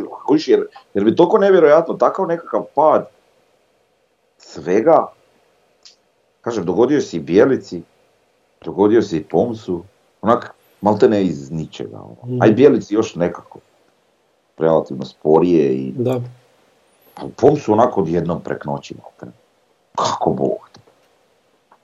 [0.47, 3.09] jer, jer bi toliko nevjerojatno takav nekakav pad
[4.39, 5.07] svega,
[6.41, 7.83] kažem, dogodio se i Bijelici,
[8.65, 9.83] dogodio se i Pomsu,
[10.23, 11.99] onak, malte ne iz ničega.
[12.27, 12.43] Mm.
[12.43, 13.59] A i Bijelici još nekako
[14.59, 15.93] relativno sporije i...
[15.97, 16.21] Da.
[17.15, 19.37] Pa pom su onako odjednom prek noći malte.
[19.95, 20.69] Kako bog.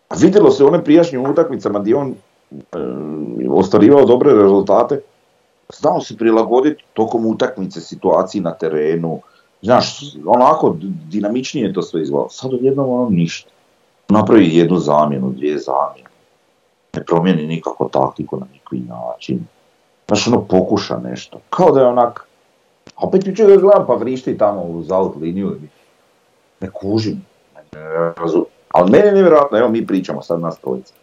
[0.08, 2.14] A vidjelo se u onim prijašnjim utakmicama gdje on
[2.50, 2.78] e,
[3.50, 5.00] ostvarivao dobre rezultate,
[5.78, 9.20] znao se prilagoditi tokom utakmice situaciji na terenu,
[9.62, 10.76] znaš, onako
[11.08, 12.28] dinamičnije to sve izgledalo.
[12.28, 13.50] Sad odjednom ono ništa.
[14.08, 16.07] Napravi jednu zamjenu, dvije zamjene.
[16.98, 19.46] Ne promijeni nikako taktiku na nikakvi način.
[20.06, 21.40] Znaš, ono pokuša nešto.
[21.50, 22.26] Kao da je onak,
[22.96, 25.56] a opet jučer ga gledam pa vrišti tamo uz out liniju.
[26.60, 27.24] Ne kužim.
[28.68, 30.94] Ali meni je nevjerojatno, evo mi pričamo sad nas trojica.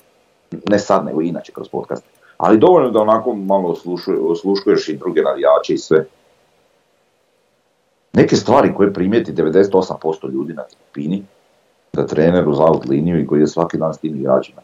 [0.70, 2.04] Ne sad, nego inače kroz podcast.
[2.38, 3.76] Ali dovoljno da onako malo
[4.30, 6.06] osluškuješ i druge navijače i sve.
[8.14, 11.24] Neke stvari koje primijeti 98% ljudi na tribini,
[11.94, 14.62] da trener uz out liniju i koji je svaki dan s tim igračima.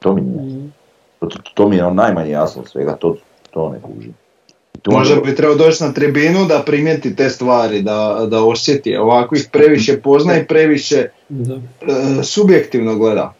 [0.00, 0.70] To mi nije.
[1.18, 3.16] To, to, to mi je ono najmanje jasno svega, to,
[3.50, 4.14] to ne kužim.
[4.74, 8.96] I to Možda bi trebao doći na tribinu da primijeti te stvari, da, da osjeti.
[8.96, 11.54] Ovako ih previše pozna i previše Da.
[11.54, 13.34] e, subjektivno gleda.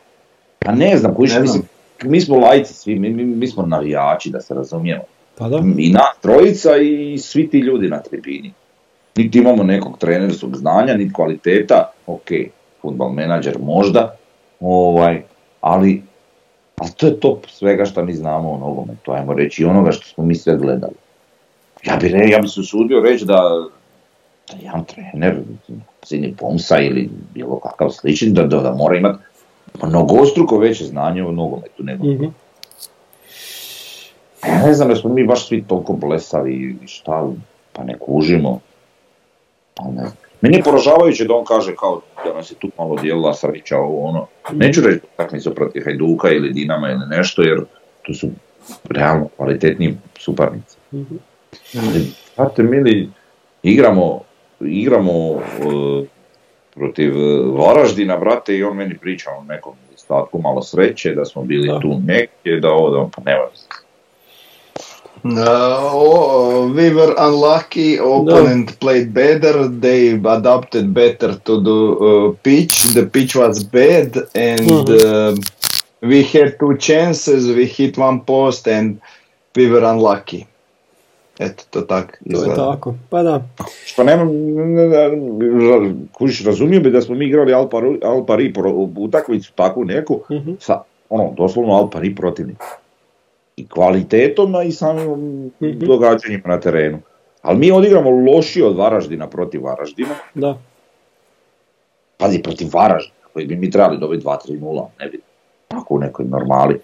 [0.58, 1.42] Pa ne znam, kužiš, Ne znam.
[1.42, 1.62] mislim,
[2.02, 5.02] mi smo lajci svi, mi, mi, mi smo navijači, da se razumijemo.
[5.38, 5.62] Pa da.
[5.78, 8.52] I nas trojica i svi ti ljudi na tribini.
[9.16, 12.28] Niti imamo nekog trenerskog znanja, niti kvaliteta, ok,
[12.82, 14.16] futbal menadžer možda,
[14.60, 15.22] ovaj,
[15.60, 16.02] ali,
[16.80, 20.06] ali to je top svega što mi znamo o nogometu, ajmo reći, i onoga što
[20.06, 20.94] smo mi sve gledali.
[21.84, 23.34] Ja bi, re, ja bi se usudio reći da,
[24.48, 25.40] da jedan trener,
[26.06, 29.18] Zini Pomsa ili bilo kakav slični, da, da, da mora imati
[29.82, 32.24] mnogostruko veće znanje o nogometu nego Mhm.
[34.42, 37.28] a Ja ne znam, jesmo mi baš svi toliko blesavi i šta,
[37.72, 38.60] pa ne kužimo.
[39.76, 40.29] Ali ne znam.
[40.40, 44.04] Meni je poražavajuće da on kaže kao da nas je tu malo dijelila sreća ovo
[44.08, 44.26] ono.
[44.52, 47.60] Neću reći utakmicu protiv Hajduka ili Dinama ili nešto jer
[48.02, 48.28] tu su
[48.90, 50.76] realno kvalitetni suparnici.
[50.94, 51.14] Mhm.
[51.78, 53.08] Ali, znate mili,
[53.62, 54.20] igramo,
[54.60, 55.40] igramo e,
[56.74, 61.42] protiv e, Varaždina, brate, i on meni priča o nekom nedostatku malo sreće, da smo
[61.42, 61.80] bili Da.
[61.80, 63.44] tu negdje, da ovo, da ono, pa nema.
[65.24, 65.36] Uh,
[65.92, 67.98] oh, we were unlucky.
[67.98, 69.68] Opponent played better.
[69.80, 72.94] They adapted better to the uh, pitch.
[72.94, 74.90] The pitch was bad, and Mhm.
[74.90, 75.36] uh,
[76.02, 77.46] we had two chances.
[77.48, 78.96] We hit one post, and
[79.56, 80.46] we were unlucky.
[81.38, 82.72] Eto, to tak To je izgleda.
[82.72, 82.94] tako.
[83.10, 83.42] Pa da.
[83.86, 84.24] Što nema,
[86.12, 90.20] kužiš, razumio bi da smo mi igrali Al Pari, Al Pari pro- utakmicu takvu neku,
[90.30, 90.52] Mhm.
[90.60, 92.58] sa, ono, doslovno Al Pari protivnik.
[93.60, 95.10] I kvalitetom, a i samim
[95.60, 95.78] Mhm.
[95.78, 96.98] događanjima na terenu.
[97.42, 100.14] Ali mi odigramo lošije od Varaždina protiv Varaždina.
[100.34, 100.58] Da.
[102.16, 105.20] Pazi, protiv Varaždina, koji bi mi trebali dobiti 2-3-0, ne bi
[105.68, 106.78] tako u nekoj normali.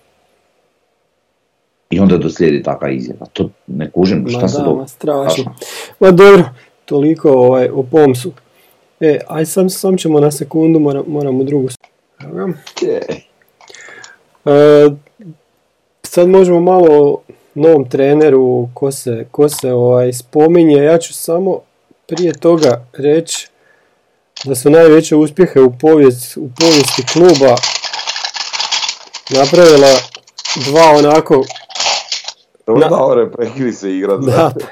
[1.91, 3.27] I onda doslijedi takva izjava.
[3.33, 5.55] To ne kužim, Ma šta se da, ma strašno.
[6.01, 6.45] Ma dobro,
[6.85, 8.33] toliko ovaj, o Pomsu.
[9.01, 11.69] E, aj sam, sam ćemo na sekundu, moram, moram u drugu.
[14.45, 14.91] E,
[16.17, 17.21] sad možemo malo o
[17.55, 20.77] novom treneru, ko se, ko se ovaj, spominje.
[20.77, 21.61] Ja ću samo
[22.07, 23.49] prije toga reći
[24.45, 27.57] da su najveće uspjehe u, povijest, u povijesti kluba
[29.31, 29.93] napravila
[30.67, 31.45] dva onako
[32.67, 34.17] Na- Davore, prekini se igra.
[34.27, 34.67] da, pa,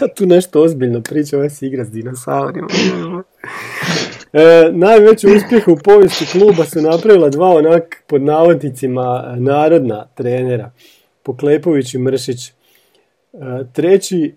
[0.00, 2.68] ja tu nešto ozbiljno pričam, ja se igra s dinosaurima.
[4.36, 10.70] E, najveći uspjeh u povijesti kluba su napravila dva onak pod navodnicima narodna trenera,
[11.22, 12.48] Poklepović i Mršić.
[12.48, 12.52] E,
[13.72, 14.34] treći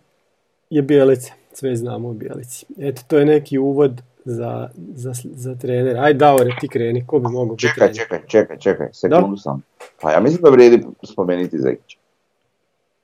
[0.69, 2.65] je Bijelica, sve znamo o Bijelici.
[2.79, 6.01] Eto, to je neki uvod za, za, za trenera.
[6.01, 9.61] Aj Davore, ti kreni, ko bi mogao biti Čekaj, čekaj, čekaj, čekaj, sekundu sam.
[10.01, 11.97] Pa ja mislim da vrijedi spomenuti Zekića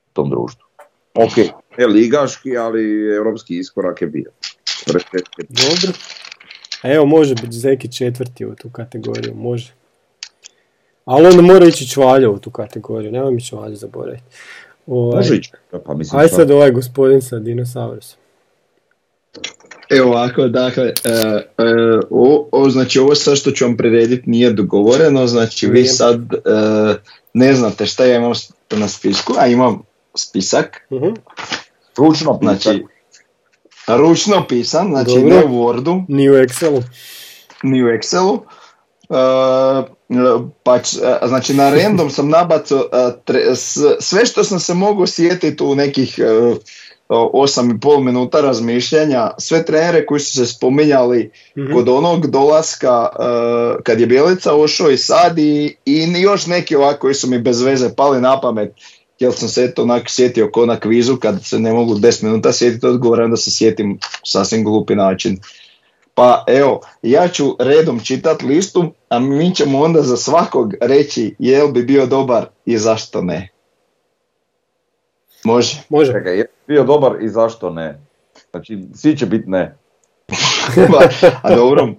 [0.09, 0.65] u tom društvu.
[1.13, 1.37] Ok,
[1.77, 4.31] je ligaški, ali europski iskorak je bio.
[5.49, 5.93] Dobro.
[6.85, 9.73] A evo može biti Zeki četvrti u tu kategoriju, može.
[11.05, 14.23] Ali onda mora ići Čvalja u tu kategoriju, nemoj mi Čvalju zaboraviti.
[14.87, 15.51] Ovaj, Može ići,
[15.85, 18.19] pa mislim Aj sad ovaj gospodin sa dinosaurusom.
[19.89, 21.63] Evo ovako, dakle, e, e,
[22.09, 26.39] o, o, znači ovo sad što ću vam prirediti nije dogovoreno, znači vi sad e,
[27.33, 28.33] ne znate šta ja imam
[28.71, 29.81] na spisku, a imam
[30.15, 31.09] spisak, Mhm.
[31.91, 32.61] Stručno pisak.
[32.61, 32.83] znači
[33.89, 35.29] ručno pisan, znači Dobro.
[35.29, 36.83] ne u Wordu, Ni u Excelu.
[37.63, 38.39] ni u Excelu.
[39.09, 39.15] E,
[40.63, 40.79] pa,
[41.23, 42.83] znači na random sam nabacao
[43.55, 46.55] s- sve što sam se mogao sjetiti u nekih e,
[47.09, 51.73] osam i pol minuta razmišljanja, sve trenere koji su se spominjali Mhm.
[51.73, 53.23] kod onog dolaska e,
[53.83, 57.61] kad je Bjelica ušao i sad i, i još neki ovako koji su mi bez
[57.61, 58.73] veze pali na pamet
[59.19, 62.53] jer sam se eto onako sjetio ko na kvizu kad se ne mogu 10 minuta
[62.53, 65.39] sjetiti odgovora onda se sjetim sasvim glupi način.
[66.13, 71.67] Pa evo, ja ću redom čitati listu, a mi ćemo onda za svakog reći jel
[71.67, 73.49] bi bio dobar i zašto ne.
[75.43, 75.83] Može.
[75.89, 76.11] Može.
[76.11, 77.99] Čekaj, je bio dobar i zašto ne?
[78.51, 79.77] Znači, svi će biti ne.
[81.43, 81.93] a dobro,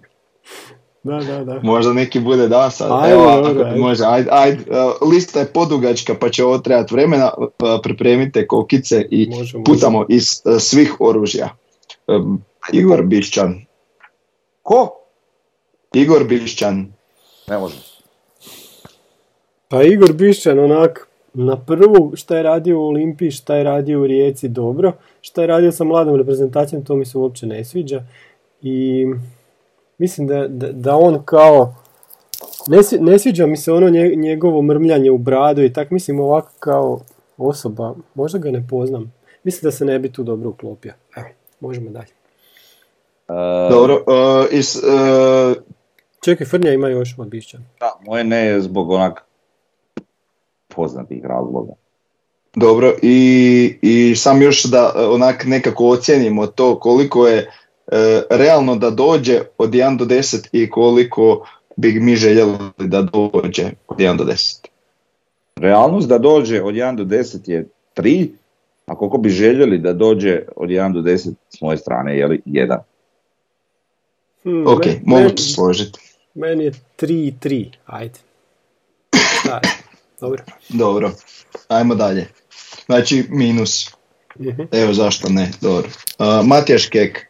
[1.06, 1.60] Da, da, da.
[1.62, 2.90] Možda neki bude da sad.
[2.92, 3.80] Ajde, Evo, dobro, ako ajde.
[3.80, 4.64] može, ajde, ajde.
[4.70, 7.30] Uh, lista je podugačka pa će ovo trebati vremena.
[7.38, 7.48] Uh,
[7.82, 9.64] Pripremite kokice i Može, može.
[9.64, 11.48] pucamo iz uh, svih oružja.
[12.72, 13.64] Igor Bišćan.
[14.62, 14.90] Ko?
[15.94, 16.92] Igor Bišćan.
[17.48, 17.76] Ne može.
[19.68, 24.06] Pa Igor Bišćan onak na prvu šta je radio u Olimpiji, šta je radio u
[24.06, 28.02] Rijeci dobro, šta je radio sa mladom reprezentacijom, to mi se uopće ne sviđa.
[28.62, 29.06] I
[29.98, 31.74] mislim da, da, da on kao,
[32.68, 36.50] ne, ne sviđa mi se ono nje- njegovo mrmljanje u bradu i tak mislim ovako
[36.58, 37.00] kao
[37.36, 39.12] osoba, možda ga ne poznam.
[39.44, 40.92] Mislim da se ne bi tu dobro uklopio.
[41.16, 41.26] Evo,
[41.60, 42.06] možemo dalje.
[43.28, 45.56] E, Dobro, uh, is, uh,
[46.24, 47.64] Čekaj, Frnja ima još od Bišćana.
[47.80, 49.24] Da, moje ne je zbog onak
[50.68, 51.72] poznatih razloga.
[52.54, 57.50] dobro, i, i sam još da uh, onak nekako ocijenimo to koliko je
[57.86, 57.98] uh,
[58.30, 63.98] realno da dođe od 1 do 10 i koliko bi mi željeli da dođe od
[63.98, 64.66] 1 do 10.
[65.56, 68.28] Realnost da dođe od 1 do 10 je 3,
[68.86, 72.78] a koliko bi željeli da dođe od 1 do 10 s moje strane je 1.
[74.42, 75.98] Hmm, Ok, men- mogu se složiti.
[76.34, 78.18] Meni je 3-3, ajde.
[79.40, 79.70] Šta je?
[80.20, 80.42] Dobro.
[80.68, 81.12] Dobro,
[81.68, 82.28] ajmo dalje.
[82.86, 83.90] Znači minus.
[84.40, 84.62] Mhm.
[84.72, 85.88] Evo zašto ne, dobro.
[86.18, 87.25] Uh, Matijaš Kek,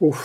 [0.00, 0.18] Uf.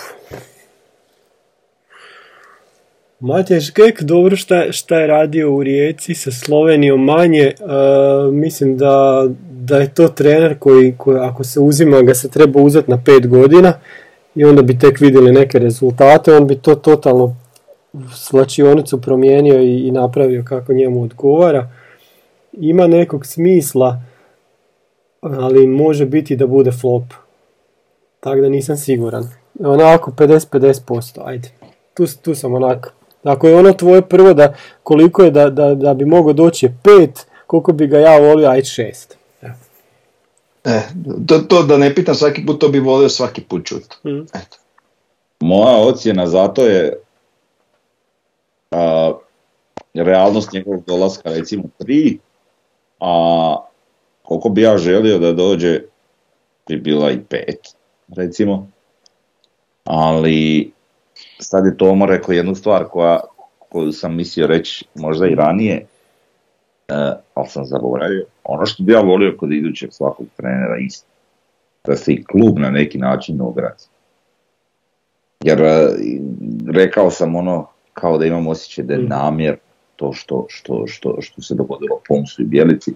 [3.19, 7.41] Matija Škek, dobro šta, šta je radio u Rijeci sa Slovenijom manje.
[7.41, 7.53] e,
[8.31, 12.91] mislim da, da je to trener koji, koji ako se uzima ga se treba uzeti
[12.91, 13.73] na pet godina
[14.35, 16.33] i onda bi tek vidjeli neke rezultate.
[16.33, 17.35] On bi to totalno
[18.15, 21.69] slačionicu promijenio i, i napravio kako njemu odgovara.
[22.51, 24.01] Ima nekog smisla,
[25.21, 27.03] ali može biti da bude flop.
[28.19, 29.42] Tako da nisam siguran.
[29.59, 31.51] Onako 50-50%, ajde.
[31.93, 32.89] Tu, tu sam onako.
[33.23, 36.77] Ako je ono tvoje prvo da koliko je da, da, da bi mogao doći je
[36.83, 39.17] pet, koliko bi ga ja volio, ajde šest.
[39.41, 39.53] Evo.
[40.63, 40.81] e,
[41.27, 43.83] to, to da ne pitam svaki put, to bi volio svaki put čut.
[44.05, 44.21] Mhm.
[44.21, 44.57] Eto.
[45.39, 46.99] Moja ocjena zato je
[48.71, 49.13] a,
[49.93, 52.17] realnost njegovog dolaska recimo 3,
[52.99, 53.55] a
[54.23, 55.81] koliko bi ja želio da dođe
[56.67, 57.55] bi bila i 5
[58.15, 58.72] recimo.
[59.83, 60.71] Ali
[61.39, 63.19] sad je Tomo rekao jednu stvar koja,
[63.69, 65.85] koju sam mislio reći možda i ranije,
[66.87, 66.93] e,
[67.33, 68.25] ali sam zaboravio.
[68.43, 71.07] Ono što bi ja volio kod idućeg svakog trenera isto,
[71.85, 73.87] da se i klub na neki način ograzi.
[75.43, 75.89] Jer e,
[76.73, 79.09] rekao sam ono kao da imam osjećaj da je Mhm.
[79.09, 79.57] namjer
[79.95, 82.93] to što, što, što, što se dogodilo Pomsu i Bjelici.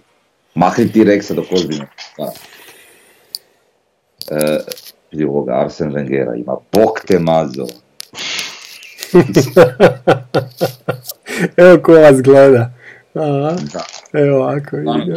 [0.55, 1.85] Mahni ti Reksa dok ozbiljno.
[4.31, 4.57] E,
[5.11, 7.67] vidi ovoga Arsen Wengera ima, bok te mazo.
[11.57, 12.71] Evo ko vas gleda.
[13.13, 13.83] Aha, Da.
[14.19, 14.77] evo ovako.
[14.77, 15.15] Vidi, e,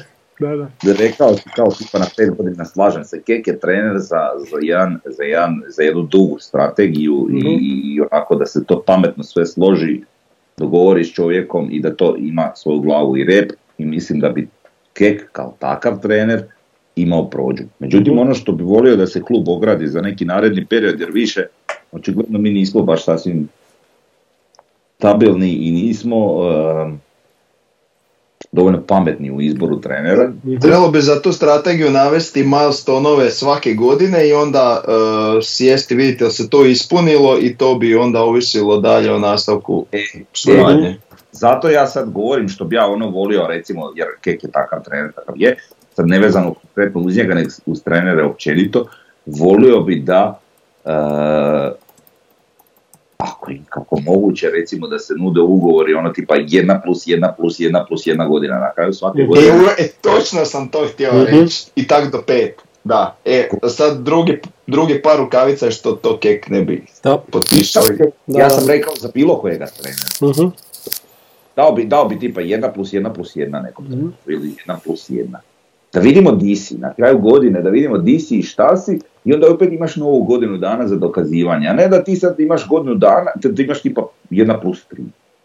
[0.40, 0.68] Da, da.
[0.98, 4.20] rekao si kao tipa na pet godina slažem se, Kek je trener za,
[4.50, 9.24] za, jedan, za, jedan, za jednu dugu strategiju i, i onako da se to pametno
[9.24, 10.00] sve složi,
[10.56, 14.48] dogovori s čovjekom i da to ima svoju glavu i rep i mislim da bi
[14.92, 16.44] Kek kao takav trener
[16.96, 17.64] imao prođu.
[17.78, 21.46] Međutim, ono što bi volio da se klub ogradi za neki naredni period, jer više,
[21.92, 23.48] očigledno mi nismo baš sasvim
[24.98, 26.16] stabilni i nismo
[26.84, 27.00] em,
[28.52, 30.32] dovoljno pametni u izboru trenera.
[30.60, 36.30] Trebalo bi za tu strategiju navesti milestonove svake godine i onda uh, sjesti vidjeti li
[36.30, 39.98] se to ispunilo i to bi onda ovisilo dalje o nastavku E,
[40.32, 40.96] suradnje.
[41.32, 45.12] Zato ja sad govorim što bi ja ono volio, recimo, jer Kek je takav trener
[45.12, 45.56] kakav je,
[45.94, 48.86] sad nevezano konkretno uz njega, nego uz trenere općenito,
[49.26, 50.40] volio bi da,
[50.84, 50.90] e,
[53.18, 57.60] ako je kako moguće, recimo da se nude ugovori, ono tipa jedna plus jedna plus
[57.60, 59.28] jedna plus jedna godina na kraju svake Mhm.
[59.28, 59.46] godine.
[59.78, 61.24] E, e, točno sam to htio Mhm.
[61.24, 61.66] reći.
[61.76, 62.54] I tak do pet.
[62.84, 67.18] Da, e, sad drugi, drugi par rukavica je što to kek ne bi Da.
[67.32, 67.82] potpisao.
[68.28, 70.32] Ja sam rekao za bilo kojega trenera.
[70.34, 70.48] Mhm.
[71.56, 73.92] Dao bi, dao bi tipa jedna plus jedna plus jedna nekom Mhm.
[73.94, 75.40] treneru, ili jedna plus jedna.
[75.94, 79.34] Da vidimo di si, na kraju godine, da vidimo di si i šta si i
[79.34, 81.68] onda opet imaš novu godinu dana za dokazivanje.
[81.68, 85.02] A ne da ti sad imaš godinu dana, da imaš tipa jedna plus tri.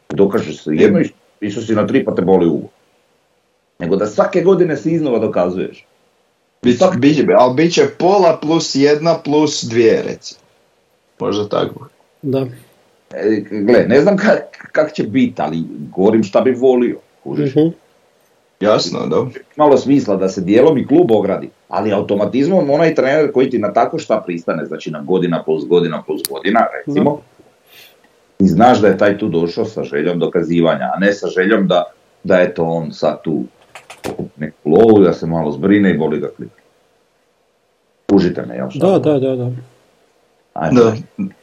[0.09, 1.09] Dokažeš se jedno i
[1.41, 2.69] išao si na tri pa te boli uvo.
[3.79, 5.85] Nego da svake godine se iznova dokazuješ.
[6.61, 10.41] Biće, biće, ali bit će pola plus jedna plus dvije, recimo.
[11.19, 11.87] Možda tako.
[12.21, 12.47] Da.
[13.13, 15.63] E, gle, ne znam kak, kak će biti, ali
[15.95, 16.97] govorim šta bi volio.
[17.23, 17.55] kužiš.
[17.55, 17.67] Mhm.
[18.59, 19.31] Jasno, dobro.
[19.55, 23.73] malo smisla da se dijelom i klub ogradi, ali automatizmom onaj trener koji ti na
[23.73, 27.21] tako šta pristane, znači na godina plus godina plus godina, recimo,
[28.39, 31.83] i znaš da je taj tu došao sa željom dokazivanja, a ne sa željom da,
[32.23, 33.43] da eto on sad tu
[34.37, 36.51] neku lovu, da se malo zbrine i boli ga klip.
[38.11, 38.87] Užite me, jel šta?
[38.87, 39.51] Da, da, da, da.
[40.53, 40.81] Ajde.
[40.81, 40.93] Da,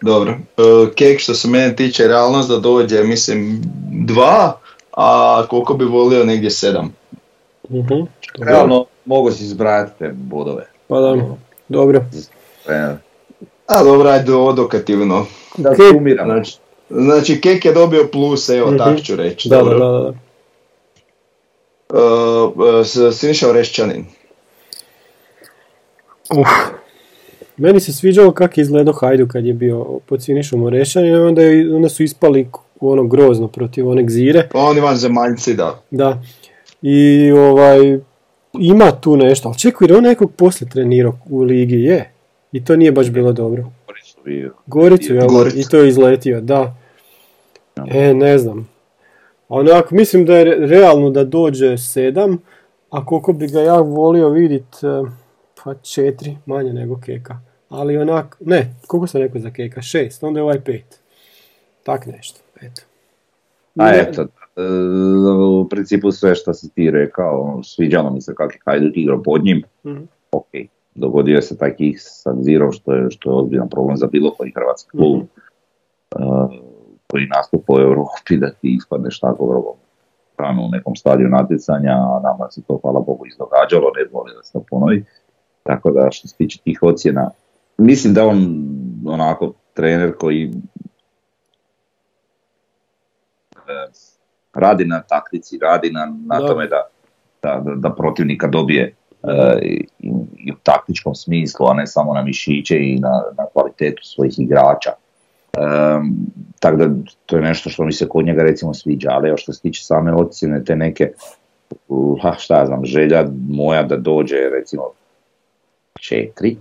[0.03, 0.33] dobro.
[0.33, 0.63] E,
[0.95, 3.63] Kek što se mene tiče, realnost da dođe, mislim,
[4.07, 4.61] dva,
[4.97, 6.95] a koliko bi volio negdje sedam.
[7.71, 8.03] Mhm.
[8.39, 10.67] Realno mogu si zbrajati te bodove.
[10.89, 11.17] Pa da,
[11.69, 12.05] dobro.
[12.69, 12.95] E,
[13.67, 15.27] A dobro, ajde odokativno.
[15.57, 16.27] Da Kek- sumiram.
[16.27, 16.57] Znači,
[16.91, 18.79] znači Kek je dobio plus, evo, Mhm.
[18.79, 19.49] tak ću reći.
[19.49, 19.79] Da, da, dobro.
[19.79, 20.13] da, da.
[21.91, 24.05] E, e, s- Siniša Orešćanin.
[26.31, 26.49] Uf.
[27.57, 31.43] Meni se sviđalo kako je izgledao Hajdu kad je bio pod Sinišom Orešan i onda,
[31.43, 32.49] je, onda su ispali
[32.81, 34.49] ono grozno protiv one Gzire.
[34.53, 35.81] Pa oni vanzemaljci, da.
[35.91, 36.23] Da.
[36.89, 37.99] I ovaj,
[38.59, 42.11] ima tu nešto, ali čekaj, jer on nekog poslije trenirao u ligi, je.
[42.53, 43.65] I to nije baš bilo dobro.
[43.87, 44.55] Goricu bio.
[44.67, 45.29] Goricu, jel?
[45.29, 45.59] Goricu.
[45.59, 46.75] I to je izletio, da.
[47.89, 48.69] E, ne znam.
[49.49, 52.39] Onako, mislim da je re- realno da dođe sedam,
[52.91, 55.11] a koliko bi ga ja volio vidit, eh,
[55.65, 57.39] pa četiri, manje nego Keka.
[57.69, 59.83] Ali onak, ne, koliko sam rekao za Keka?
[59.83, 61.01] Šest, onda je ovaj pet.
[61.83, 62.83] Tak nešto, eto.
[63.79, 64.27] A Ne- eto, e,
[65.61, 69.45] u principu sve što si ti rekao, sviđalo mi se kako je Hajduk igrao pod
[69.45, 69.63] njim.
[69.87, 70.03] Mhm.
[70.33, 70.47] Ok,
[70.95, 74.53] dogodio se taj kick sa Zirom, što je, što je ozbiljan problem za bilo koji
[74.57, 75.17] hrvatski klub.
[75.17, 75.25] Mhm.
[76.23, 76.77] e,
[77.11, 79.75] koji nastupa u Europi da ti ispadneš tako vrlo
[80.39, 84.43] rano u nekom stadiju natjecanja, a nama se to hvala Bogu izdogađalo, ne voli da
[84.43, 85.05] se to ponovi.
[85.63, 87.31] Tako da što se tiče tih ocjena,
[87.79, 88.67] mislim da on
[89.07, 90.53] onako trener koji
[93.57, 93.91] e,
[94.57, 96.47] radi na taktici, radi na, na Da.
[96.47, 96.83] tome da,
[97.43, 99.87] da, da, protivnika dobije e, i,
[100.39, 104.91] i u taktičkom smislu, a ne samo na mišiće i na, na kvalitetu svojih igrača.
[105.57, 106.17] Um,
[106.61, 106.89] tako da
[107.27, 109.85] to je nešto što mi se kod njega recimo sviđa, ali evo što se tiče
[109.85, 111.13] same ocjene, te neke,
[111.89, 114.83] uh, ha, šta ja znam, želja moja da dođe recimo
[116.01, 116.57] četiri,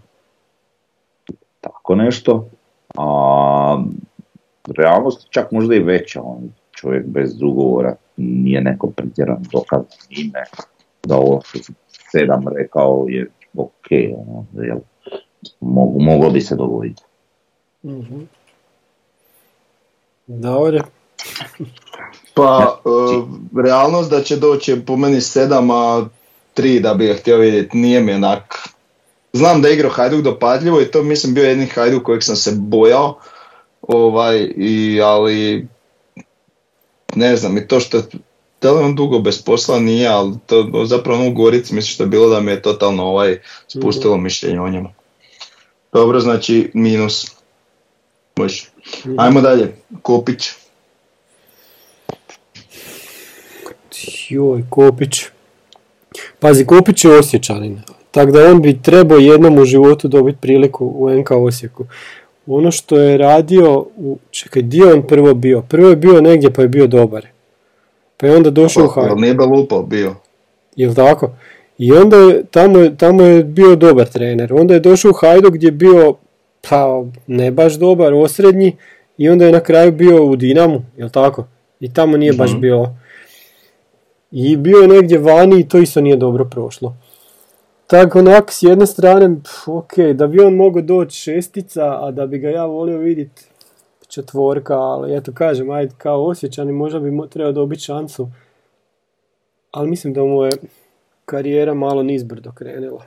[1.62, 2.50] tako nešto,
[2.98, 3.84] a
[4.78, 10.44] realnost čak možda i veća, on čovjek bez ugovora nije neko pretjeran dokaz ime,
[11.04, 11.74] da ovo što
[12.12, 14.78] sedam rekao je ok, ono, jel,
[15.60, 17.04] mogu, moglo bi se dogoditi.
[17.84, 18.22] Mhm.
[20.28, 20.80] Dobro.
[22.34, 26.06] Pa, e, realnost da će doći po meni sedam, a
[26.54, 28.70] tri da bi ga htio vidjeti, nije mi onak...
[29.34, 32.52] Znam da je igrao Hajduk dopadljivo i to mislim bio jedni Hajduk kojeg sam se
[32.56, 33.18] bojao,
[33.82, 35.68] ovaj, i, ali
[37.16, 38.02] ne znam, i to što
[38.62, 42.04] da li on dugo bez posla nije, ali to zapravo ono u Gorici mislim što
[42.04, 44.90] je bilo da mi je totalno ovaj spustilo mišljenje o njemu.
[45.94, 47.32] Dobro, znači minus.
[48.36, 48.66] Može.
[49.18, 50.50] Ajmo dalje, Kopić.
[54.30, 55.22] Joj, Kopić.
[56.40, 57.82] Pazi, Kopić je osjećanin.
[58.12, 61.86] Tako da on bi trebao jednom u životu dobiti priliku u NK Osijeku.
[62.48, 65.62] Ono što je radio, u, čekaj, di je on prvo bio?
[65.62, 67.26] Prvo je bio negdje pa je bio dobar.
[68.18, 69.18] Pa je onda došao u Jel Hajduk.
[69.18, 70.16] nije Belupo bio?
[70.76, 71.32] Jel tako?
[71.78, 74.54] I onda je, tamo, je- tamo je bio dobar trener.
[74.54, 76.16] Onda je došao u Hajduk gdje je bio,
[76.62, 78.76] pa ne baš dobar, osrednji.
[79.18, 81.46] I onda je na kraju bio u Dinamu, jel tako?
[81.80, 82.62] I tamo nije baš Mhm.
[82.62, 82.88] bio.
[84.32, 86.96] I bio je negdje vani i to isto nije dobro prošlo.
[87.88, 89.36] Tako onak, s jedne strane,
[89.68, 93.44] ok, da bi on mogao doći šestica, a da bi ga ja volio vidjeti
[94.08, 98.28] četvorka, ali eto kažem, ajde, kao osjećani možda bi mo- trebao dobiti šansu.
[99.72, 100.52] Ali mislim da mu je
[101.26, 103.04] karijera malo nizbrdo krenula.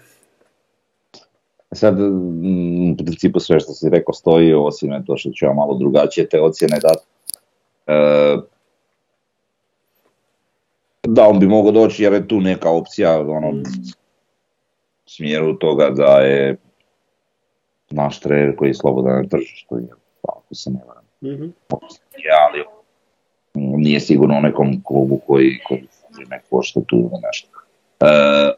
[1.72, 5.52] Sad, mm, u principu sve što si rekao stoji, osim je to što ću ja
[5.52, 7.04] malo drugačije te ocjene dati.
[7.86, 8.36] E,
[11.02, 13.52] da, on bi mogao doći jer je tu neka opcija ono,
[15.08, 16.56] smjeru toga da je
[17.90, 19.96] naš trener koji je slobodan na tržištu, jel,
[20.28, 21.04] ako se ne varam.
[21.22, 21.44] Mhm.
[22.16, 22.64] Je, ali
[23.54, 25.88] nije sigurno u nekom klubu koji, koji
[26.30, 27.48] ne košta tu ili nešto.
[28.00, 28.52] E,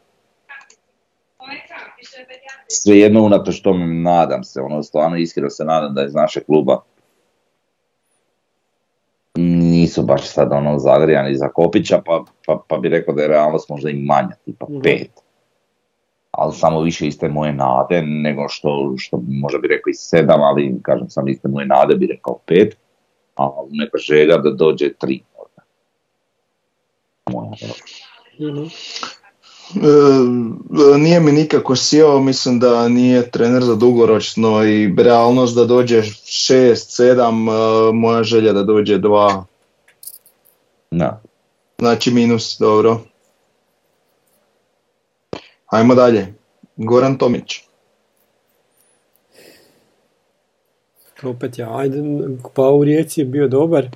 [2.67, 6.81] svejedno unatoč tome nadam se, ono stvarno iskreno se nadam da iz našeg kluba
[9.35, 13.69] nisu baš sad ono zagrijani za Kopića, pa, pa, pa bi rekao da je realnost
[13.69, 14.81] možda i manja, tipa Mhm.
[14.81, 15.11] pet.
[16.31, 20.79] Ali samo više iste moje nade nego što, što možda bi rekao i sedam, ali
[20.81, 22.77] kažem sam iste moje nade bi rekao pet,
[23.35, 25.21] a neka želja da dođe tri.
[25.37, 25.61] možda.
[27.31, 27.73] Moja.
[28.39, 28.63] Mhm.
[29.75, 36.01] E, nije mi nikako sjeo, mislim da nije trener za dugoročno i realnost da dođe
[36.01, 39.43] 6, 7, e, moja želja da dođe 2,
[40.91, 41.21] Da.
[41.79, 42.99] znači minus, dobro.
[45.71, 46.33] Ajmo dalje,
[46.75, 47.61] Goran Tomić.
[51.23, 52.03] opet ja, ajde,
[52.53, 53.89] pa u Rijeci je bio dobar,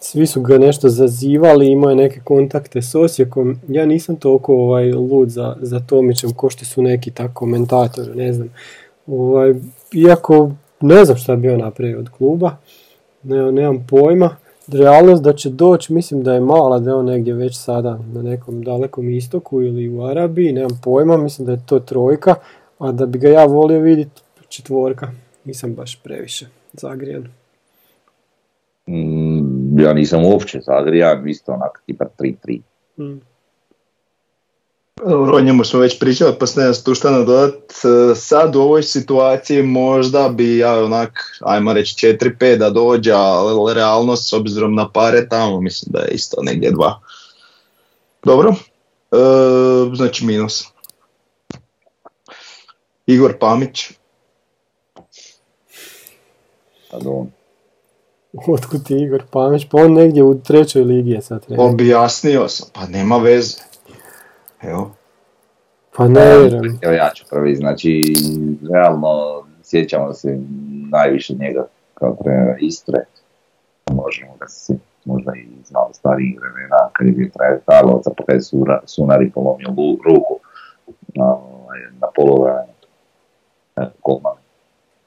[0.00, 4.92] svi su ga nešto zazivali, imao je neke kontakte s Osijekom, ja nisam toliko ovaj,
[4.92, 8.48] lud za, za Tomićem ko što su neki tak komentatori, ne znam.
[9.06, 9.54] Ovaj,
[9.92, 12.56] iako ne znam šta bi on napravio od kluba,
[13.22, 14.36] ne, nemam pojma.
[14.68, 18.22] Realnost da će doći, mislim da je mala, da je on negdje već sada na
[18.22, 22.34] nekom dalekom istoku ili u Arabiji, nemam pojma, mislim da je to trojka,
[22.78, 25.10] a da bi ga ja volio vidjeti četvorka,
[25.44, 27.28] nisam baš previše zagrijan.
[28.88, 32.60] Mm, ja nisam uopće zagrijan, isto onak tipa 3-3.
[32.98, 33.31] Mm.
[35.00, 37.54] O njemu smo već pričali, pa ne tu šta nadodat.
[37.54, 43.74] E, Sad u ovoj situaciji možda bi ja onak, ajmo reći 4-5 da dođe, ali
[43.74, 47.00] realnost s obzirom na pare tamo mislim da je isto negdje dva.
[48.24, 48.54] Dobro,
[49.12, 49.16] e,
[49.94, 50.64] znači minus.
[53.06, 53.90] Igor Pamić,
[56.92, 57.30] Sad on.
[58.46, 59.62] Otkud ti Igor Pamić?
[59.70, 61.44] Pa on negdje u trećoj ligi je sad.
[61.58, 63.71] objasnio sam, pa nema veze.
[64.62, 64.90] Evo,
[65.96, 66.78] Pa ne vjerujem.
[66.82, 68.14] Evo ja ću prvi, znači
[68.72, 70.38] realno sjećamo se
[70.90, 73.04] najviše njega kao trenera Istre.
[73.92, 78.24] Možemo ga se možda i iz malo starijih vremena kad je bio trener Karlovca pa
[78.24, 78.42] kad je
[78.86, 79.68] Sunari polomio
[80.04, 80.38] ruku
[81.14, 82.72] na, ovaj, na polovremenu.
[83.76, 84.36] E, golman.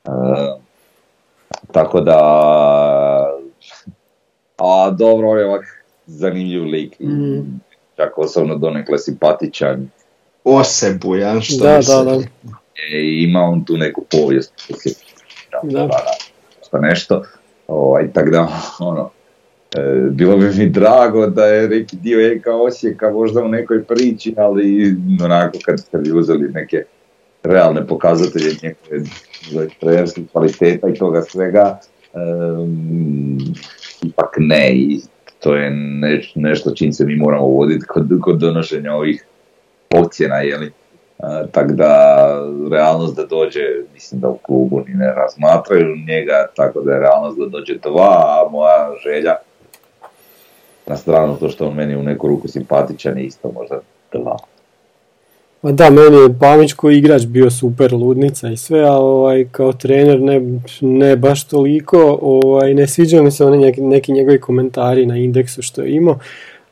[0.05, 0.09] E,
[1.71, 2.19] tako da
[4.57, 7.59] a dobro, on je ovak zanimljiv lik Mm.
[7.95, 9.89] Čak osobno donekle simpatičan
[10.43, 12.13] osebujan, što Da, da, da.
[12.13, 14.53] E, ima on tu neku povijest.
[15.51, 15.79] Da.
[15.79, 15.99] Da, da,
[16.67, 17.23] što nešto.
[17.67, 18.47] Ovaj, tako da,
[18.79, 19.09] ono,
[19.75, 24.33] e, bilo bi mi drago da je neki dio Eka Osijeka možda u nekoj priči,
[24.37, 26.83] ali onako kad ste bi uzeli neke
[27.43, 31.79] realne pokazatelje njegove trenerskih kvaliteta i toga svega,
[32.13, 33.37] em,
[34.03, 35.01] ipak ne i
[35.45, 39.25] to je neš- nešto čim se mi moramo voditi kod, kod donošenja ovih
[39.95, 40.71] ocjena, jeli.
[41.51, 42.25] Tako da,
[42.71, 43.61] realnost da dođe,
[43.93, 48.41] mislim da u klubu ni ne razmatraju njega, tako da je realnost da dođe dva,
[48.41, 49.35] a moja želja,
[50.87, 53.79] na stranu to što on meni u neku ruku simpatičan je isto možda
[54.13, 54.37] dva.
[55.65, 59.73] Pa da, meni je Pamić koji igrač bio super ludnica i sve, a ovaj, kao
[59.73, 65.05] trener ne, ne baš toliko, ovaj, ne sviđaju mi se oni neki, neki njegovi komentari
[65.05, 66.19] na indeksu što je imao.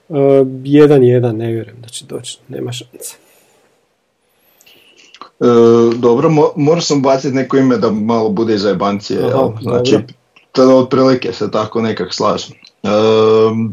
[0.10, 0.18] Uh,
[0.64, 3.16] jedan jedan, ne vjerujem da će doći, nema šanse.
[5.40, 5.46] E,
[5.96, 9.52] dobro, mo, morao sam baciti neko ime da malo bude iz jebancije, jel?
[9.62, 10.08] Znači, dobro.
[10.52, 12.56] to da otprilike se tako nekak slažem.
[12.84, 12.90] E,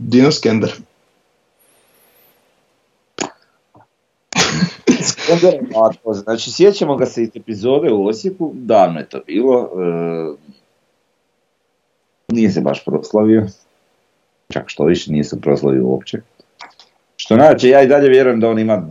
[0.01, 0.73] Dino Skender.
[6.25, 9.71] Znači, sjećamo ga se iz epizode u Osijeku, davno je to bilo.
[9.77, 10.51] e,
[12.29, 13.47] nije se baš proslavio.
[14.49, 16.21] Čak što više, nije se proslavio uopće.
[17.17, 18.89] Što znači, ja i dalje vjerujem da on ima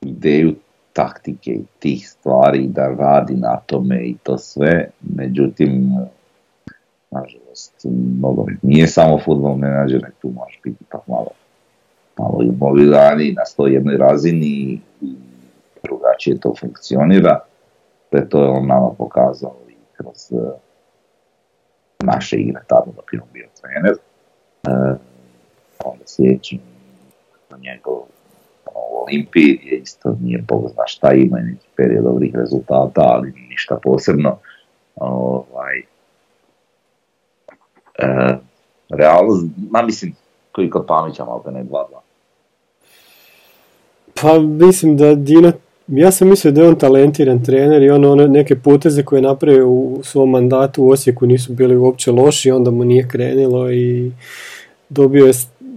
[0.00, 0.54] ideju
[0.92, 4.90] taktike i tih stvari, da radi na tome i to sve.
[5.00, 5.92] Međutim,
[7.10, 7.74] nažalost,
[8.20, 11.26] nogomet nije samo futbol menadžer, tu možeš biti ipak malo
[12.18, 15.14] malo imovilani na 101 razini i
[15.84, 17.40] drugačije to funkcionira.
[18.08, 20.58] Sve to je on nama pokazao i kroz eh,
[22.04, 23.96] naše igre tada dok je on bio trener.
[24.66, 24.96] E,
[25.84, 26.58] onda sljedeći
[27.62, 27.94] njegov
[28.66, 33.32] ono, u Olimpiji je isto nije zna šta ima i neki period dobrih rezultata, ali
[33.48, 34.38] ništa posebno.
[34.96, 35.78] Ovaj,
[37.98, 38.36] e,
[38.88, 40.14] realnost, ma mislim,
[40.60, 41.84] koji kod Pamića malo ne 2-2.
[44.22, 45.52] Pa mislim da Dino,
[45.88, 49.22] ja sam mislio da je on talentiran trener i on one neke poteze koje je
[49.22, 54.12] napravio u svom mandatu u Osijeku nisu bili uopće loši, onda mu nije krenilo i
[54.88, 55.32] dobio je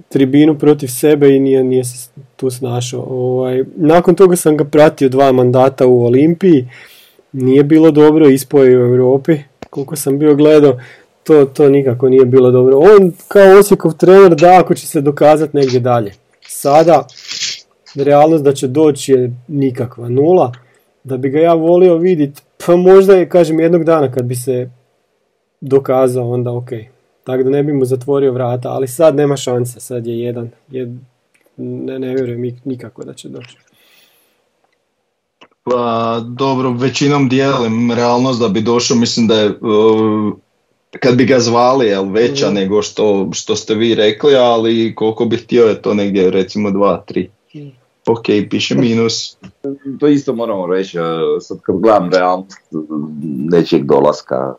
[0.10, 3.06] tribinu protiv sebe i nije, nije se tu snašao.
[3.10, 6.68] Ovaj, nakon toga sam ga pratio dva mandata u Olimpiji,
[7.32, 9.38] nije bilo dobro, ispao je u Europi,
[9.70, 10.78] koliko sam bio gledao,
[11.24, 12.80] to, to nikako nije bilo dobro.
[12.80, 16.14] On kao Osijekov trener da ako će se dokazati negdje dalje.
[16.48, 17.08] Sada
[17.96, 20.52] realnost da će doći je nikakva nula.
[21.04, 24.70] Da bi ga ja volio vidjeti, pa možda je, kažem, jednog dana kad bi se
[25.62, 26.70] dokazao, onda ok.
[27.24, 30.50] Tako da ne bi mu zatvorio vrata, ali sad nema šanse, sad je jedan.
[30.72, 30.96] Je,
[31.58, 33.58] ne, ne vjerujem nik- nikako da će doći.
[35.64, 40.34] Pa dobro, većinom dijelim realnost da bi došao, mislim da je uh,
[40.94, 42.56] kad bi ga zvali jel, veća Mhm.
[42.56, 47.02] nego što, što ste vi rekli, ali koliko bi htio je to negdje recimo 2,
[47.54, 47.72] 3.
[48.08, 49.38] ok, piše minus.
[50.00, 50.98] To isto moramo reći,
[51.42, 52.58] sad kad gledam realnost
[53.52, 54.56] nečijeg dolaska,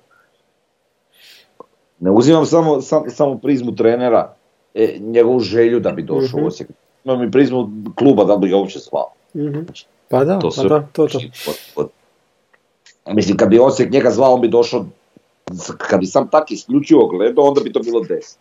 [2.01, 4.35] ne uzimam samo, sam, samo prizmu trenera,
[4.75, 6.45] e, njegovu želju da bi došao Mhm.
[6.45, 6.71] u Osijek.
[7.05, 9.13] Imam i prizmu kluba da bi ga uopće zvao.
[9.37, 9.61] Mhm.
[10.09, 11.19] Pa da, To pa da, to to.
[11.47, 11.89] Od- od-
[13.07, 14.87] Mislim, kad bi Osijek njega zvao, on bi došao,
[15.79, 18.37] kad bi sam tak isključivo gledao, onda bi to bilo 10.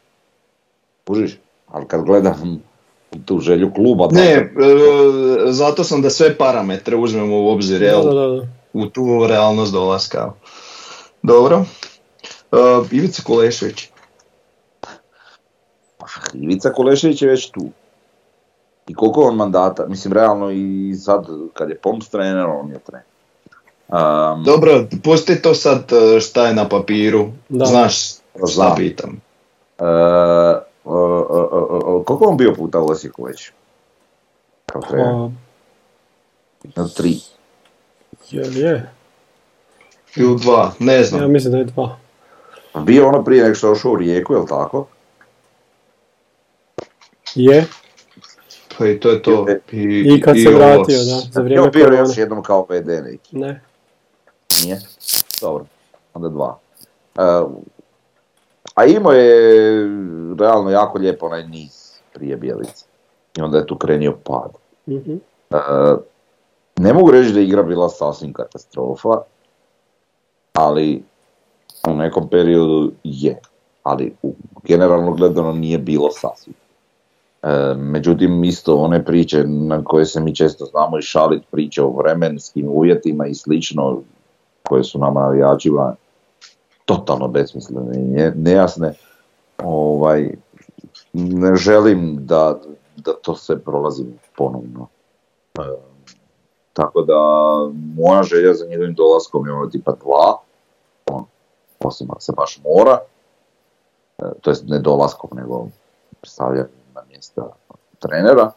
[1.07, 1.37] Kužiš?
[1.67, 2.63] Ali kad gledam
[3.25, 4.49] tu želju kluba, da- Ne, e,
[5.45, 8.03] zato sam da sve parametre uzmemo u obzir, Da, jel?
[8.03, 8.47] da, da, da.
[8.73, 10.31] u tu realnost dolaska.
[11.23, 11.65] Dobro.
[12.51, 12.59] Uh,
[12.91, 13.89] Ivica Kulešević.
[16.33, 17.69] Ivica Kolešević je već tu.
[18.87, 23.05] I koliko on mandata, mislim realno i sad kad je Poms trener, on je trener.
[23.93, 24.71] Um, Dobro,
[25.03, 27.27] pusti to sad uh, šta je na papiru.
[27.49, 27.65] Da.
[27.65, 28.75] Znaš šta Znam.
[28.75, 29.21] pitam.
[29.79, 29.85] uh,
[30.83, 30.93] uh,
[31.29, 33.51] uh, uh, uh, koliko je on bio puta u Osijeku već?
[34.65, 34.81] Kao?
[34.81, 35.29] Pa,
[36.81, 37.15] Na tri.
[38.29, 38.89] jel je?
[40.15, 41.21] Ili dva, ne znam.
[41.21, 41.97] Ja mislim da je dva.
[42.75, 44.87] Bio ono prije nego što je došao u Rijeku, jel tako?
[47.35, 47.65] Je?
[48.77, 49.45] Pa i to je to.
[49.71, 51.99] I, I kad se ovo vratio, da, za Bio vrijeme bio korone.
[51.99, 53.37] još jednom kao VD neki.
[53.37, 53.61] Ne.
[54.63, 54.81] Nije?
[55.41, 55.65] Dobro,
[56.13, 56.57] onda dva.
[57.15, 57.51] Uh,
[58.75, 59.89] a imao je
[60.39, 62.85] realno jako lijepo onaj niz prije Bijelice.
[63.37, 64.51] I onda je tu krenio pad.
[64.87, 65.13] Mhm.
[65.49, 65.99] Uh,
[66.77, 69.21] ne mogu reći da je igra bila sasvim katastrofa,
[70.53, 71.03] ali
[71.87, 73.39] u nekom periodu je.
[73.83, 74.33] Ali u,
[74.63, 76.55] generalno gledano nije bilo sasvim.
[77.43, 81.89] E, međutim, isto one priče na koje se mi često znamo i šalit priče o
[81.89, 84.01] vremenskim uvjetima i slično,
[84.67, 85.95] koje su nama navijačima
[86.85, 88.93] totalno besmislene i ne- nejasne,
[89.57, 90.35] ovaj,
[91.13, 92.59] ne želim da,
[92.95, 94.87] da to sve prolazim ponovno.
[95.59, 95.61] E,
[96.73, 97.13] tako da
[97.95, 100.37] moja želja za njegovim dolaskom je ono tipa dva,
[101.05, 101.25] on,
[101.79, 102.99] osim ako se baš mora,
[104.17, 105.67] e, to jest ne dolaskom nego
[106.23, 107.49] stavljanjem na mjesta
[107.99, 108.51] trenera,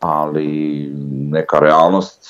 [0.00, 0.90] ali
[1.30, 2.28] neka realnost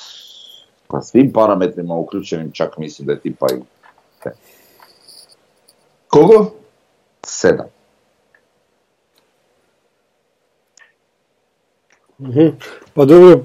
[0.93, 3.59] sa svim parametrima uključenim čak mislim da je tipa i
[6.07, 6.51] Kogo?
[7.25, 7.67] sedam.
[12.19, 12.47] Mhm.
[12.93, 13.43] Pa dobro,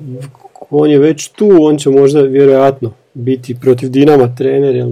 [0.70, 4.86] on je već tu, on će možda vjerojatno biti protiv Dinama trener, jer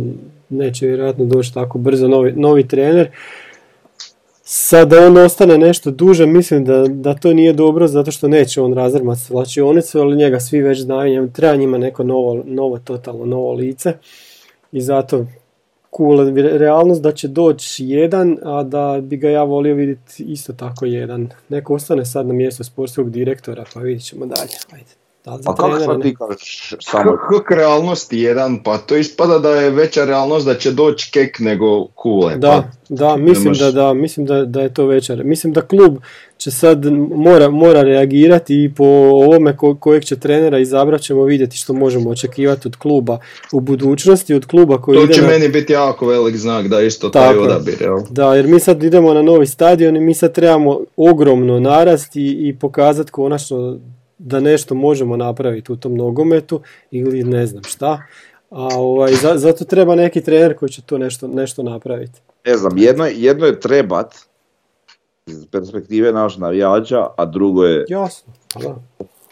[0.48, 3.10] neće vjerojatno doći tako brzo novi, novi trener.
[4.48, 8.60] Sad da on ostane nešto duže, mislim da, da to nije dobro, zato što neće
[8.60, 13.52] on razrmat svlačionicu, ali njega svi već znaju, treba njima neko novo, novo, totalno novo
[13.52, 13.92] lice.
[14.72, 15.26] I zato
[15.96, 20.86] cool, realnost da će doći jedan, a da bi ga ja volio vidjeti isto tako
[20.86, 21.28] jedan.
[21.48, 24.56] Neko ostane sad na mjestu sportskog direktora, pa vidit ćemo dalje.
[24.72, 25.05] Ajde.
[25.26, 26.02] Da li za A kako ne?
[26.02, 30.72] ti kažeš samo Kako realnost jedan, pa to ispada da je veća realnost da će
[30.72, 32.36] doći kek nego kule.
[32.36, 32.48] Da,
[32.88, 35.16] pa da, mislim da, da, mislim da, da je to veća.
[35.24, 35.96] Mislim da klub
[36.38, 41.56] će sad mora, mora reagirati i po ovome ko, kojeg će trenera izabrat ćemo vidjeti
[41.56, 43.18] što možemo očekivati od kluba
[43.52, 45.28] u budućnosti, od kluba koji To ide će na...
[45.28, 47.44] meni biti jako velik znak da isto taj Tako je.
[47.44, 47.98] odabir, jel?
[48.10, 52.48] Da, jer mi sad idemo na novi stadion i mi sad trebamo ogromno narast i,
[52.48, 53.78] i pokazati konačno
[54.18, 56.60] da nešto možemo napraviti u tom nogometu
[56.90, 58.02] ili ne znam šta.
[58.50, 62.20] A ovaj, za- zato treba neki trener koji će to nešto, nešto napraviti.
[62.44, 64.14] ne znam, jedno, jedno je trebat
[65.26, 68.76] iz perspektive naš navijača, a drugo je Jasno, pa da.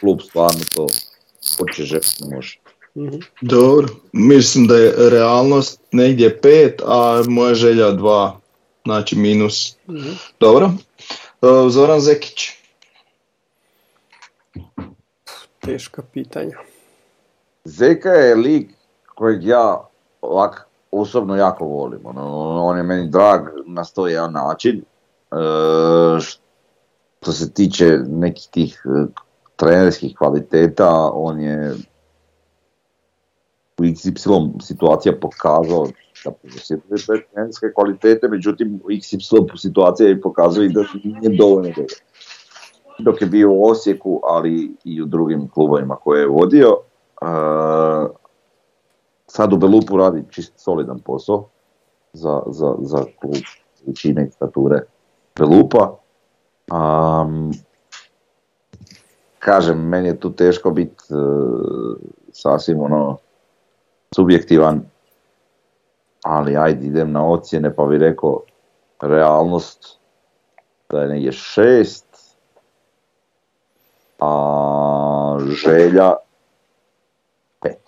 [0.01, 0.87] klub stvarno to
[1.59, 2.59] hoće želiti može.
[2.97, 3.17] Mhm.
[3.41, 8.41] Dobro, mislim da je realnost negdje pet, a moja želja dva,
[8.85, 9.77] znači minus.
[9.89, 10.09] Mhm.
[10.41, 10.71] Dobro.
[11.43, 12.51] E, Zoran Zekić.
[15.65, 16.59] Teška pitanja.
[17.65, 18.71] Zeka je lik
[19.15, 19.89] kojeg ja
[20.21, 22.01] ovak osobno jako volim.
[22.05, 22.23] Ono,
[22.65, 24.79] on je meni drag na sto jedan način.
[24.79, 24.85] E,
[27.21, 29.07] što se tiče nekih tih e,
[29.57, 31.75] trenerskih kvaliteta, on je
[33.79, 35.89] u XY situacija pokazao
[36.25, 40.21] da posjeduje trenerske kvalitete, međutim u XY situacija je
[40.65, 41.95] i da nije dovoljno dobro.
[42.99, 46.77] Dok je bio u Osijeku, ali i u drugim klubovima koje je vodio,
[47.23, 48.11] Uh,
[49.27, 51.49] sad u Belupu radi čist solidan posao
[52.13, 53.43] za, za, za klub
[53.87, 54.81] većine i stature
[55.39, 55.97] Belupa.
[56.73, 57.53] Um,
[59.39, 61.97] kažem, meni je tu teško biti uh,
[62.33, 63.17] sasvim ono
[64.15, 64.83] subjektivan,
[66.25, 68.41] ali ajde idem na ocjene pa bi rekao
[69.01, 69.99] realnost
[70.91, 72.04] da je negdje šest,
[74.25, 76.13] a želja
[77.63, 77.81] pet.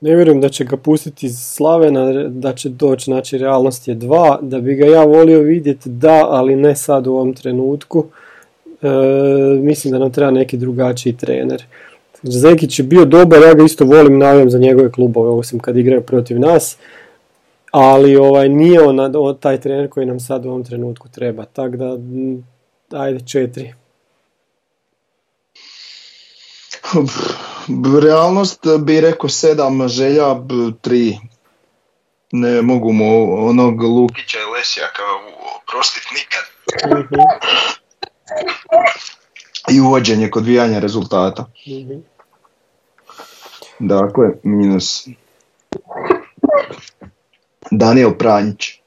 [0.00, 4.38] Ne vjerujem da će ga pustiti iz Slavena, da će doći, znači realnost je dva,
[4.42, 8.04] da bi ga ja volio vidjeti da, ali ne sad u ovom trenutku.
[8.82, 8.88] E,
[9.60, 11.64] mislim da nam treba neki drugačiji trener.
[12.22, 16.02] Zekić je bio dobar, ja ga isto volim, navijam za njegove klubove, osim kad igraju
[16.02, 16.76] protiv nas,
[17.70, 21.98] ali ovaj, nije on, taj trener koji nam sad u ovom trenutku treba, tako da,
[22.98, 23.72] ajde, četiri.
[28.02, 30.24] Realnost bi rekao sedam, želja
[30.80, 31.18] tri.
[32.32, 35.02] Ne mogu mu onog Lukića i Lesjaka
[35.56, 36.42] oprostiti nikad.
[36.98, 37.20] Mhm.
[39.68, 41.46] I uvođenje kod vijanja rezultata.
[41.66, 42.02] mm
[43.78, 45.08] Dakle, minus.
[47.70, 48.80] Daniel Pranjić.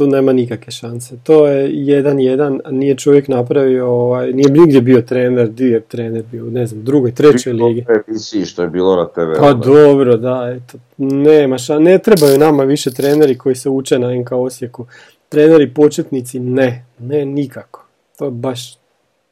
[0.00, 1.16] Tu nema nikakve šanse.
[1.22, 6.24] To je jedan jedan, nije čovjek napravio, ovaj, nije nigdje bio trener, di je trener
[6.32, 7.84] bio, ne znam, drugoj, trećoj ligi.
[8.46, 9.40] što je bilo na TV.
[9.40, 14.14] Pa dobro, da, eto, nema šanse, ne trebaju nama više treneri koji se uče na
[14.14, 14.86] NK Osijeku.
[15.28, 17.84] Treneri početnici, ne, ne nikako.
[18.18, 18.78] To je baš,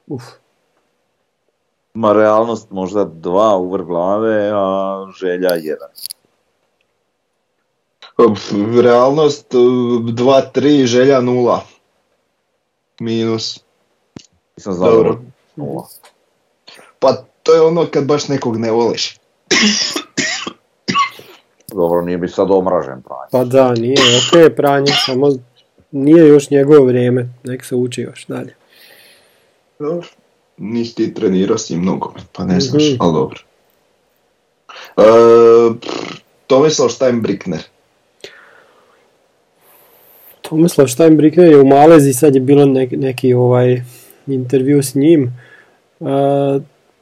[0.07, 0.23] uf.
[1.95, 5.89] Ma realnost možda dva uvrh glave, a želja jedan.
[8.83, 11.59] Realnost 2-3, želja 0.
[13.01, 13.61] Minus.
[14.57, 15.19] Nisam znao Dobro.
[16.99, 19.19] Pa to je ono kad baš nekog ne voliš.
[21.73, 23.29] Dobro, nije bi sad omražen pranje.
[23.31, 25.33] Pa da, nije, ok pranje, samo
[25.91, 28.55] nije još njegovo vrijeme, nek se uči još dalje.
[29.79, 30.09] Dobro,
[30.57, 32.97] nisi ti trenirao s njim mnogo, pa ne znaš, mm-hmm.
[33.01, 33.39] ali dobro.
[34.97, 35.03] E,
[36.47, 37.63] Tomislav Steinbrickner.
[40.49, 43.83] Tomislav Steinbricker je u Malezi, sad je bilo neki ovaj
[44.27, 45.35] intervju s njim.
[46.01, 46.09] Uh,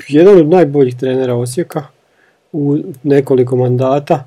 [0.09, 1.82] jedan od najboljih trenera Osijeka
[2.52, 4.27] u nekoliko mandata.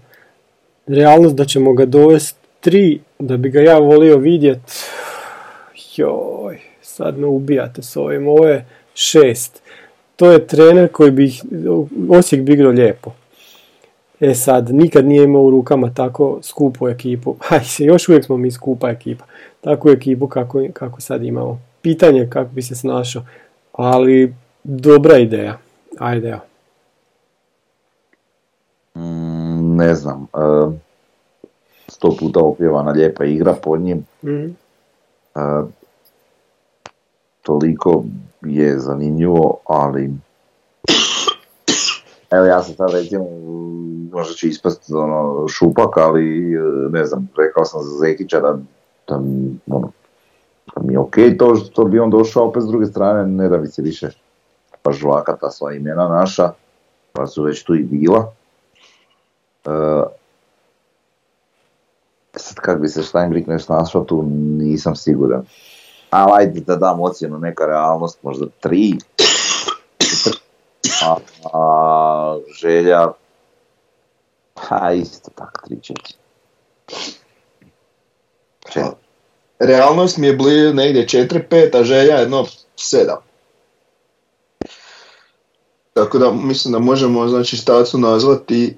[0.88, 4.60] Realnost da ćemo ga dovesti tri, da bi ga ja volio vidjet.
[5.96, 8.28] Joj, sad me ubijate s ovim.
[8.28, 9.62] Ovo je šest.
[10.16, 11.34] To je trener koji bi,
[12.10, 13.12] Osijek bi igrao lijepo.
[14.20, 17.36] E sad, nikad nije imao u rukama tako skupu ekipu.
[17.50, 19.26] Aj, još uvijek smo mi skupa ekipa.
[19.62, 21.62] Takvu ekipu kako, kako sad imamo.
[21.82, 23.24] Pitanje kako bi se snašao.
[23.74, 24.34] Ali
[24.64, 25.58] dobra ideja.
[26.00, 26.42] Ajde, evo.
[28.96, 30.28] Mm, ne znam.
[30.34, 30.74] Uh,
[31.88, 34.06] sto puta opjevana lijepa igra pod njim.
[34.24, 34.56] mm
[37.50, 38.04] toliko
[38.42, 40.10] je zanimljivo, ali
[42.32, 43.26] Evo ja sam sad recimo,
[44.12, 48.58] možda će ispast ono, šupak, ali e, ne znam, rekao sam za Zekića da,
[49.08, 49.16] da,
[49.68, 49.92] ono,
[50.76, 53.58] da mi je ok to što bi on došao, opet s druge strane ne da
[53.58, 54.10] bi se više
[54.82, 56.52] pa žvaka ta sva imena naša,
[57.14, 58.34] pa su već tu i bila.
[59.66, 60.04] Uh,
[62.36, 64.24] sad kak bi se Steinbrick nešto našao tu
[64.58, 65.44] nisam siguran.
[66.10, 68.98] Ali ajde da dam ocjenu, neka realnost, možda tri,
[71.04, 71.16] a,
[71.54, 73.08] a želja,
[74.54, 75.62] pa isto tako,
[78.76, 78.92] 3-4.
[79.60, 82.46] Realnost mi je blizu negdje 4-5, a želja jedno
[82.78, 83.16] 7.
[85.94, 88.78] Tako da mislim da možemo znači stacu nazvati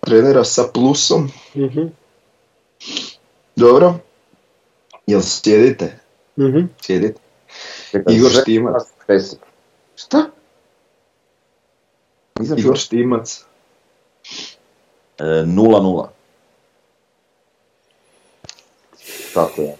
[0.00, 1.30] trenera sa plusom.
[1.56, 1.92] Mm-hmm.
[3.56, 3.94] Dobro.
[5.06, 5.98] Jel sjedite?
[6.38, 6.70] Mm-hmm.
[6.82, 7.20] Sjedite.
[8.10, 8.82] Igor Štimac.
[9.96, 10.26] Šta?
[12.40, 13.44] Nisam Igor Štimac.
[15.18, 16.04] 0-0.
[16.04, 16.08] E,
[19.34, 19.76] Tako je.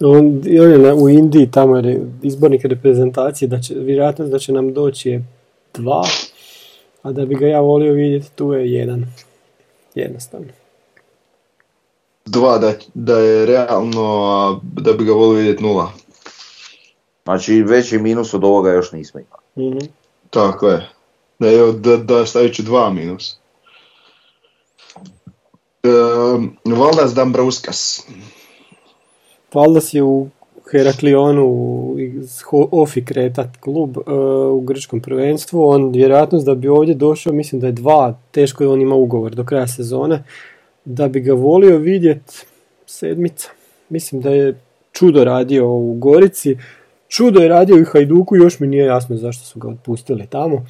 [0.00, 4.72] On, on je u Indiji, tamo je izbornik reprezentacije, da će, vjerojatno da će nam
[4.74, 5.24] doći je
[5.74, 6.02] dva,
[7.02, 9.06] a da bi ga ja volio vidjeti tu je jedan.
[9.94, 10.46] Jednostavno.
[12.24, 15.92] Dva, da, da je realno, a da bi ga volio vidjeti nula.
[17.24, 19.70] Znači veći minus od ovoga još nismo imali.
[19.70, 19.88] Mm-hmm.
[20.30, 20.99] Tako je.
[21.40, 23.36] Da, evo, da, da stavit ću dva minus.
[25.82, 25.88] E,
[26.64, 28.06] Valdas Dambrauskas.
[29.54, 30.28] Valdas je u
[30.70, 31.46] Heraklionu
[32.70, 34.12] Ofi Kretat klub e,
[34.50, 35.68] u grčkom prvenstvu.
[35.68, 39.34] On vjerojatnost da bi ovdje došao, mislim da je dva, teško je on ima ugovor
[39.34, 40.24] do kraja sezone.
[40.84, 42.46] Da bi ga volio vidjet
[42.86, 43.48] sedmica.
[43.88, 44.60] Mislim da je
[44.92, 46.56] čudo radio u Gorici.
[47.08, 50.66] Čudo je radio i Hajduku, još mi nije jasno zašto su ga otpustili tamo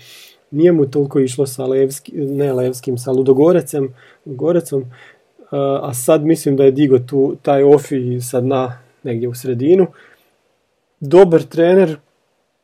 [0.51, 3.95] nije mu toliko išlo sa Levski, ne Levskim, sa Ludogorecem,
[4.25, 4.85] Gorecom,
[5.83, 9.87] a sad mislim da je digo tu taj ofi sad na negdje u sredinu.
[11.01, 11.97] Dobar trener,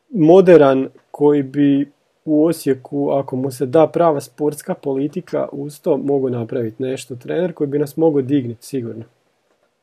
[0.09, 1.91] moderan, koji bi
[2.25, 7.15] u Osijeku, ako mu se da prava sportska politika, uz to mogu napraviti nešto.
[7.15, 9.03] Trener koji bi nas mogao dignuti, sigurno.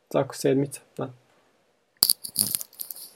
[0.09, 1.11] Tako sedmica, da.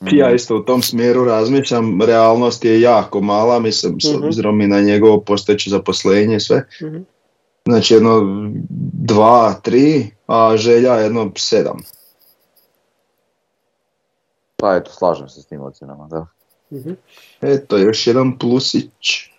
[0.03, 4.25] Ja isto u tom smjeru razmišljam, realnost je jako mala, mislim, s Mhm.
[4.25, 6.67] obzirom i na njegovo postojeće zaposlenje i sve.
[6.83, 6.97] Mhm.
[7.65, 8.21] Znači jedno
[8.93, 11.77] dva, tri, a želja jedno sedam.
[14.57, 16.27] Pa eto, slažem se s tim ocjenama, da.
[16.73, 16.91] Mhm.
[17.41, 19.31] Eto, još jedan plusić.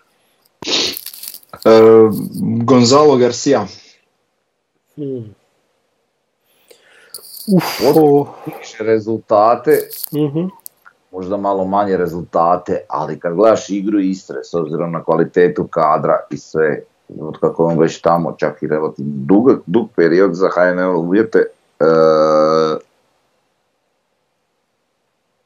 [1.64, 1.80] E,
[2.64, 3.66] Gonzalo Garcia.
[4.94, 5.34] Hmm.
[8.58, 9.78] Više rezultate,
[10.14, 10.46] mhm.
[11.12, 16.36] možda malo manje rezultate, ali kad gledaš igru Istre, s obzirom na kvalitetu kadra i
[16.36, 16.82] sve,
[17.20, 21.38] od kako on već tamo, čak i relativno dug, dug period za HNL uvjete,
[21.80, 21.84] e,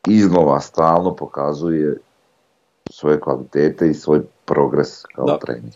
[0.08, 1.96] iznova stalno pokazuje
[2.90, 5.38] svoje kvalitete i svoj progres kao Da.
[5.38, 5.72] trener.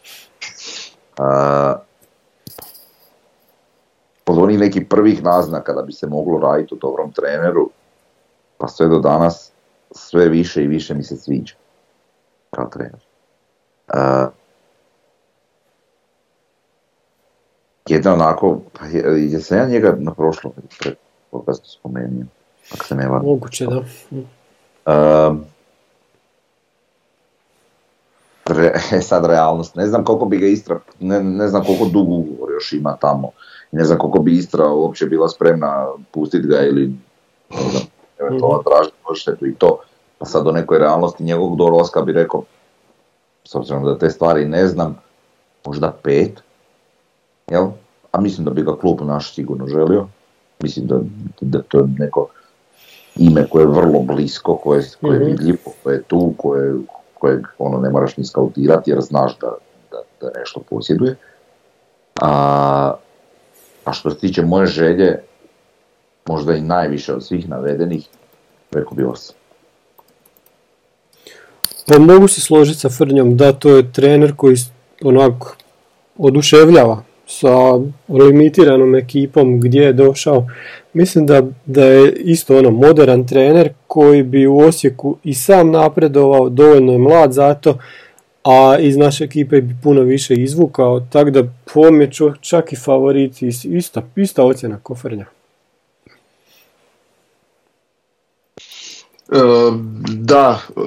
[1.18, 1.87] E,
[4.28, 7.70] od onih nekih prvih naznaka da bi se moglo raditi u dobrom treneru,
[8.58, 9.52] pa sve do danas
[9.90, 11.54] sve više i više mi se sviđa
[12.50, 13.00] kao trener.
[13.94, 14.28] Uh,
[17.86, 20.52] jedna onako, pa je, jesam ja njega na prošlom
[21.30, 22.24] podcastu spomenuo,
[22.74, 23.26] ako se ne varam.
[23.26, 23.82] Moguće, da.
[25.28, 25.44] Um,
[28.46, 32.08] re, e, sad realnost, ne znam koliko bi ga Istra, ne, ne znam koliko dug
[32.08, 33.30] ugovor još ima tamo,
[33.72, 36.92] ne znam koliko bi Istra uopće bila spremna pustiti ga ili
[38.18, 39.78] eventualno tražiti odštetu i to.
[40.18, 42.42] Pa sad o nekoj realnosti njegovog dolaska bi rekao,
[43.44, 44.98] s obzirom da te stvari ne znam,
[45.66, 46.42] možda pet,
[47.50, 47.66] jel?
[48.12, 50.06] A mislim da bi ga klub naš sigurno želio.
[50.62, 50.98] Mislim da,
[51.40, 52.26] da to je neko
[53.16, 55.30] ime koje je vrlo blisko, koje, koje je Mhm.
[55.30, 56.74] vidljivo, koje je tu, koje,
[57.14, 59.52] kojeg ono, ne moraš ni skautirati jer znaš da,
[59.90, 61.16] da, da nešto posjeduje.
[62.20, 62.94] A,
[63.88, 65.18] a što se tiče moje želje,
[66.26, 68.06] možda i najviše od svih navedenih,
[68.70, 69.36] rekao bi osam.
[71.86, 74.56] Pa mogu se složiti sa Frnjom da to je trener koji
[75.02, 75.56] onako
[76.18, 77.78] oduševljava sa
[78.08, 80.46] limitiranom ekipom gdje je došao.
[80.92, 86.48] Mislim da, da je isto ono modern trener koji bi u Osijeku i sam napredovao,
[86.48, 87.78] dovoljno je mlad zato,
[88.48, 91.42] a iz naše ekipe bi puno više izvukao, tako da
[91.74, 91.80] po
[92.10, 95.26] čo- čak i favorit, is- ista, ista ocjena ko Frnja.
[99.32, 99.38] E,
[100.08, 100.80] da, e,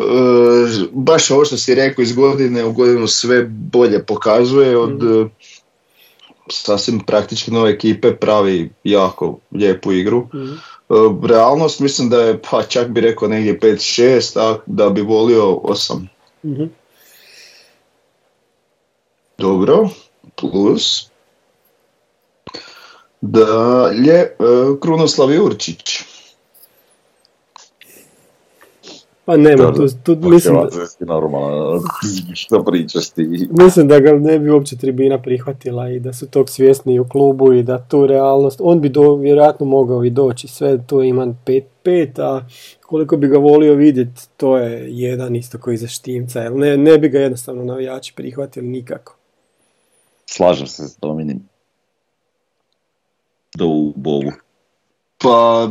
[0.92, 5.30] baš ovo što si rekao iz godine u godinu sve bolje pokazuje od e,
[6.50, 10.28] sasvim praktički nove ekipe pravi jako lijepu igru.
[10.34, 10.54] Mhm.
[10.54, 15.60] E, realnost mislim da je, pa čak bi rekao negdje 5-6, a da bi volio
[15.64, 16.08] 8.
[16.46, 16.64] Mhm.
[19.42, 19.90] Dobro,
[20.36, 21.12] plus.
[23.22, 24.30] Dalje, e,
[24.82, 26.04] Krunoslav Jurčić.
[29.26, 31.82] Pa nema, tu, tu mislim, da- si normalno,
[32.34, 33.50] što pričaš ti?
[33.52, 37.54] Mislim da ga ne bi uopće tribina prihvatila i da su tog svjesni u klubu
[37.54, 42.22] i da tu realnost, on bi do, vjerojatno mogao i doći, sve tu ima 5-5,
[42.22, 42.42] a
[42.82, 46.98] koliko bi ga volio vidjeti, to je jedan isto koji za Štimca, jer ne, ne
[46.98, 49.21] bi ga jednostavno navijači prihvatili nikako.
[50.32, 51.50] Slažem se s Dominim.
[53.58, 54.32] Do u Bogu.
[55.18, 55.70] Pa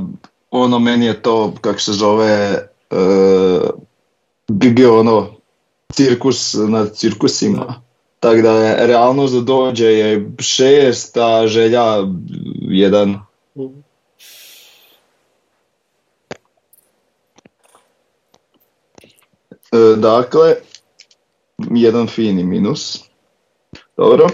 [0.50, 2.96] ono meni je to, kako se zove, e,
[4.48, 5.30] bi bio ono
[5.92, 7.82] cirkus nad cirkusima.
[8.20, 11.84] Tako da je realnost dođe je šest, a želja
[12.60, 13.18] jedan.
[19.72, 20.54] E, dakle,
[21.70, 23.04] jedan fini minus.
[23.96, 24.28] Dobro.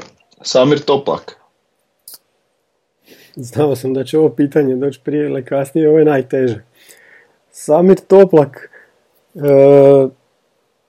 [0.46, 1.36] Samir Toplak.
[3.34, 6.62] Znao sam da će ovo pitanje doći prije ili kasnije, ovo je najteže.
[7.50, 8.70] Samir Toplak
[9.34, 9.40] e,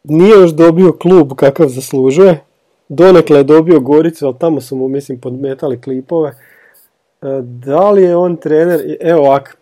[0.03, 2.39] nije još dobio klub kakav zaslužuje.
[2.89, 6.29] Donekle je dobio Goricu, ali tamo su mu, mislim, podmetali klipove.
[6.29, 6.35] E,
[7.41, 9.57] da li je on trener, evo ovak,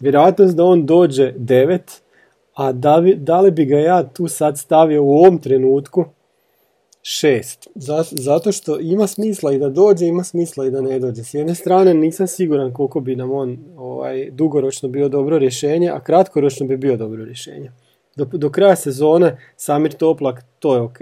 [0.00, 2.02] vjerojatnost da on dođe devet,
[2.54, 6.04] a da, bi- da li bi ga ja tu sad stavio u ovom trenutku
[7.02, 7.68] šest.
[7.74, 11.24] Za- Zato što ima smisla i da dođe, ima smisla i da ne dođe.
[11.24, 16.00] S jedne strane nisam siguran koliko bi nam on ovaj, dugoročno bio dobro rješenje, a
[16.00, 17.72] kratkoročno bi bio dobro rješenje.
[18.16, 20.98] Do, do kraja sezone Samir Toplak, to je ok.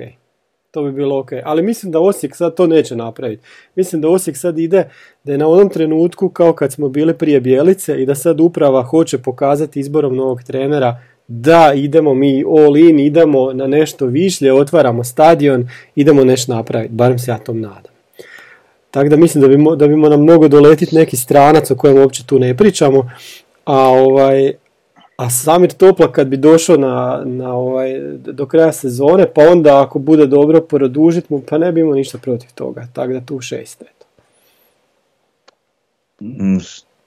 [0.71, 1.31] to bi bilo ok.
[1.45, 3.43] Ali mislim da Osijek sad to neće napraviti.
[3.75, 4.91] Mislim da Osijek sad ide
[5.25, 8.83] da je na onom trenutku kao kad smo bili prije Bijelice i da sad uprava
[8.83, 10.99] hoće pokazati izborom novog trenera
[11.29, 16.95] da idemo mi all in, idemo na nešto višlje, otvaramo stadion, idemo nešto napraviti.
[16.95, 17.93] Barem se ja tom nadam.
[18.91, 22.27] Tako da mislim da bi, da bi nam mogao doletiti neki stranac o kojem uopće
[22.27, 23.11] tu ne pričamo.
[23.65, 24.53] A ovaj,
[25.17, 29.99] a Samir Topla kad bi došao na, na ovaj, do kraja sezone, pa onda ako
[29.99, 32.89] bude dobro produžit mu, pa ne bi imao ništa protiv toga.
[32.93, 33.83] Tako da tu šest.
[33.83, 34.07] Eto.
[36.21, 36.59] Mm,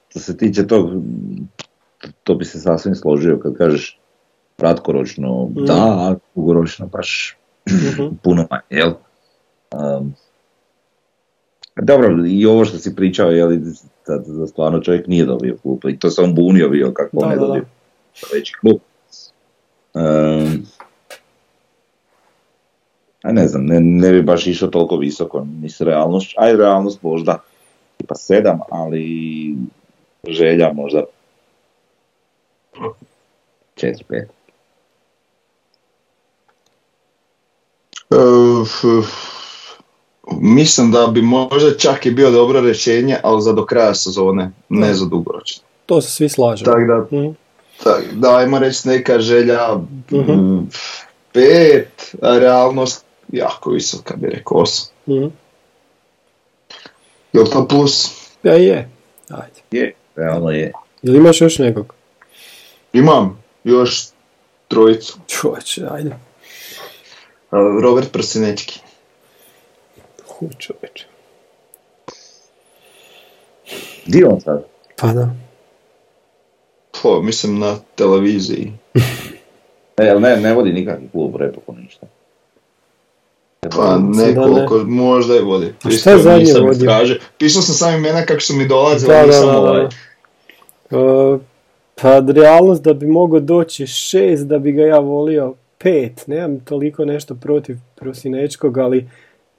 [0.10, 0.90] Što se tiče tog,
[2.24, 4.00] to bi se sasvim složio kad kažeš
[4.60, 5.66] kratkoročno mm.
[5.66, 7.38] da, a dugoročno baš
[7.70, 8.18] mm-hmm.
[8.24, 8.92] puno manje, jel?
[9.72, 10.14] Um,
[11.82, 13.62] dobro, i ovo što si pričao, je li,
[14.08, 17.42] da, da stvarno čovjek nije dobio klub, i to sam bunio bio kako ne da,
[17.42, 18.28] dobio da.
[18.34, 18.78] veći klub.
[19.94, 20.66] Um,
[23.24, 27.04] a ne znam, ne, ne bi baš išao toliko visoko, ni s realnošću, a realnost
[27.04, 27.38] možda
[28.08, 29.56] pa sedam, ali
[30.28, 31.04] želja možda
[33.76, 34.26] 4-5.
[38.12, 38.66] Eh,
[40.42, 44.94] mislim da bi možda čak i bio dobro rješenje, ali za do kraja sezone, ne
[44.94, 45.64] za dugoročno.
[45.86, 46.66] To se svi slažu.
[46.66, 47.36] Tako da, mm-hmm.
[47.84, 49.76] tak, da ajmo reći neka želja
[50.12, 50.70] mm-hmm.
[51.32, 54.94] pet, a realnost jako visoka bi rekao osam.
[55.08, 55.32] Mm-hmm.
[57.34, 58.08] Jel to plus?
[58.44, 58.90] Ja je,
[59.30, 59.62] ajde.
[59.72, 60.72] Je, realno je.
[61.02, 61.94] Jel imaš još nekog?
[62.94, 64.08] Imam, još
[64.68, 65.18] trojicu.
[65.28, 66.29] Čovječe, ajde.
[67.52, 68.80] Robert Prsinečki.
[70.28, 71.06] Hu, čovječe.
[74.06, 74.64] Di je on sad?
[74.96, 75.30] Pa da.
[77.02, 78.72] Po, mislim na televiziji.
[79.98, 82.08] E, jel ne, ne vodi nikakvi klub repoku ništa.
[83.76, 85.66] Pa nekoliko, možda je vodi.
[85.84, 86.72] A šta je Isto zadnje vodio?
[86.72, 87.20] istražio.
[87.38, 89.60] Pisao sam samo imena kako su mi dolazili, Da, nisam da, da.
[89.60, 89.84] ovaj.
[89.86, 91.40] E,
[91.96, 96.28] pa realnost da bi mogao doći šest, da bi ga ja volio pet.
[96.28, 99.10] Nemam toliko nešto protiv Prosinečkog, ali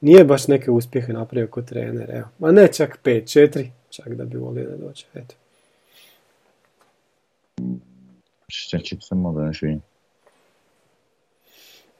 [0.01, 2.11] nije baš neke uspjehe napravio kod trener.
[2.11, 2.29] Evo.
[2.39, 3.71] Ma ne čak pet, četiri.
[3.91, 5.05] Čak da bi volio da dođe.
[5.15, 5.35] Eto.
[8.71, 9.67] Čekaj samo da nešto.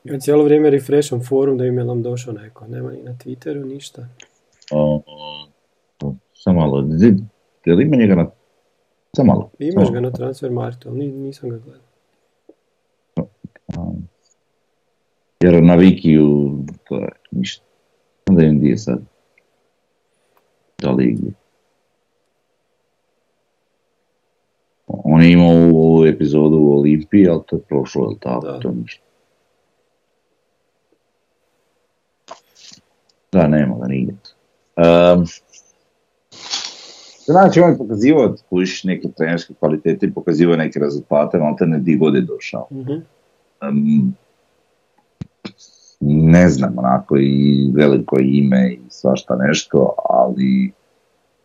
[0.05, 2.67] Ja cijelo vrijeme refresham forum da im je nam došao neko.
[2.67, 4.09] Nema ni na Twitteru, ništa.
[4.71, 5.03] O,
[6.03, 6.85] o, samo malo,
[7.65, 8.31] je li ima njega na...
[9.17, 9.51] Samo malo.
[9.59, 11.90] Imaš ga na transfer marketu, ali ni- nisam ga gledao.
[15.41, 17.65] Jer na Wikiju, to je ništa.
[18.29, 19.01] Onda im di je sad.
[20.79, 21.33] Da li gdje.
[24.87, 28.47] On je imao ovu, ovu epizodu u Olimpiji, ali to je prošlo, jel tako?
[28.47, 28.61] Da.
[28.61, 29.03] To je ništa.
[33.33, 34.15] Da, nema ga nigdje.
[34.77, 35.27] Um,
[37.25, 38.35] znači, on je pokazivao
[38.85, 42.69] neke trenerske kvalitete i pokazivao neke rezultate, ali te ne di god je došao.
[42.71, 42.93] Mhm.
[43.63, 44.15] Um,
[46.01, 50.73] ne znam, onako i veliko ime i svašta nešto, ali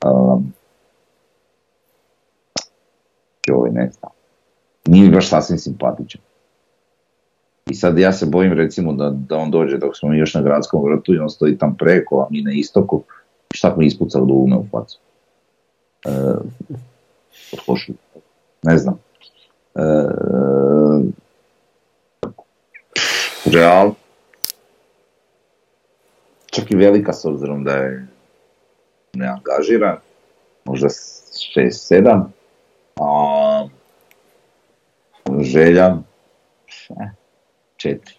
[0.05, 0.53] um,
[3.47, 4.11] joj, ne znam.
[4.87, 6.21] Nije baš sasvim simpatičan.
[7.65, 10.83] I sad ja se bojim recimo da, da on dođe dok smo još na gradskom
[10.83, 13.03] vrtu i on stoji tam preko, a mi na istoku,
[13.53, 14.99] šta mi ispuca u dugme u facu.
[16.05, 16.35] E.
[18.63, 18.99] Ne znam.
[19.75, 19.81] E,
[23.45, 23.93] Real.
[26.55, 28.07] Čak i velika s obzirom da je
[29.13, 29.97] neangažiran.
[30.65, 32.23] Možda 6-7.
[32.99, 33.67] A
[35.41, 35.97] želja
[36.89, 37.11] eh,
[37.77, 38.13] četiri.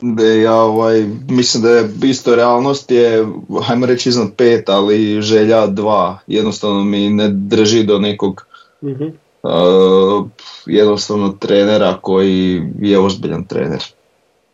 [0.00, 3.26] Da ja ovaj, mislim da je isto realnost je,
[3.62, 6.18] hajmo reći iznad pet, ali želja dva.
[6.26, 8.46] Jednostavno mi ne drži do nekog
[8.82, 9.04] Mhm.
[9.42, 10.26] uh,
[10.66, 13.82] jednostavno trenera koji je ozbiljan trener.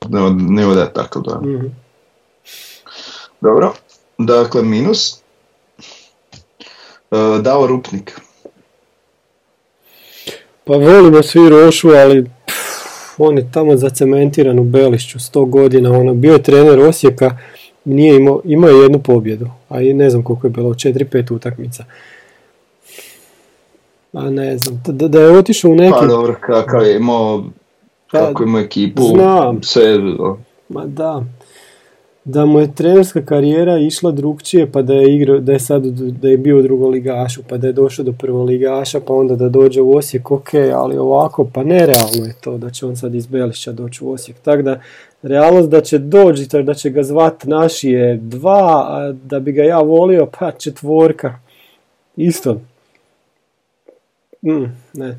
[0.08, 1.40] Ne, od- ne ode tako da.
[1.40, 1.66] Mhm.
[3.40, 3.72] Dobro,
[4.18, 5.22] dakle minus.
[7.10, 8.20] Uh, Dao Rupnik.
[10.64, 12.56] Pa volimo svi Rošu, ali pff,
[13.18, 17.36] on je tamo zacementiran u Belišću, 100 godina, ono, bio je trener Osijeka,
[17.84, 21.84] nije imao, imao je jednu pobjedu, a i ne znam koliko je bilo, 4-5 utakmica.
[24.12, 25.98] A ne znam, da, da je otišao u neki...
[26.00, 27.44] Pa dobro, kakav je imao,
[28.18, 29.62] kako ima ekipu, znam.
[29.62, 29.98] sve,
[30.68, 31.24] Ma da.
[32.24, 35.84] da mu je trenerska karijera išla drugčije, pa da je igrao, da je sad
[36.20, 39.96] da je bio drugoligašu, pa da je došao do prvoligaša, pa onda da dođe u
[39.96, 44.04] Osijek, ok, ali ovako, pa nerealno je to da će on sad iz Belišća doći
[44.04, 44.38] u Osijek.
[44.38, 44.80] Tako da,
[45.22, 49.62] realnost da će doći, da će ga zvat naši je dva, a da bi ga
[49.62, 51.38] ja volio, pa četvorka.
[52.16, 52.60] Isto.
[54.42, 54.64] Mm,
[54.94, 55.16] ne.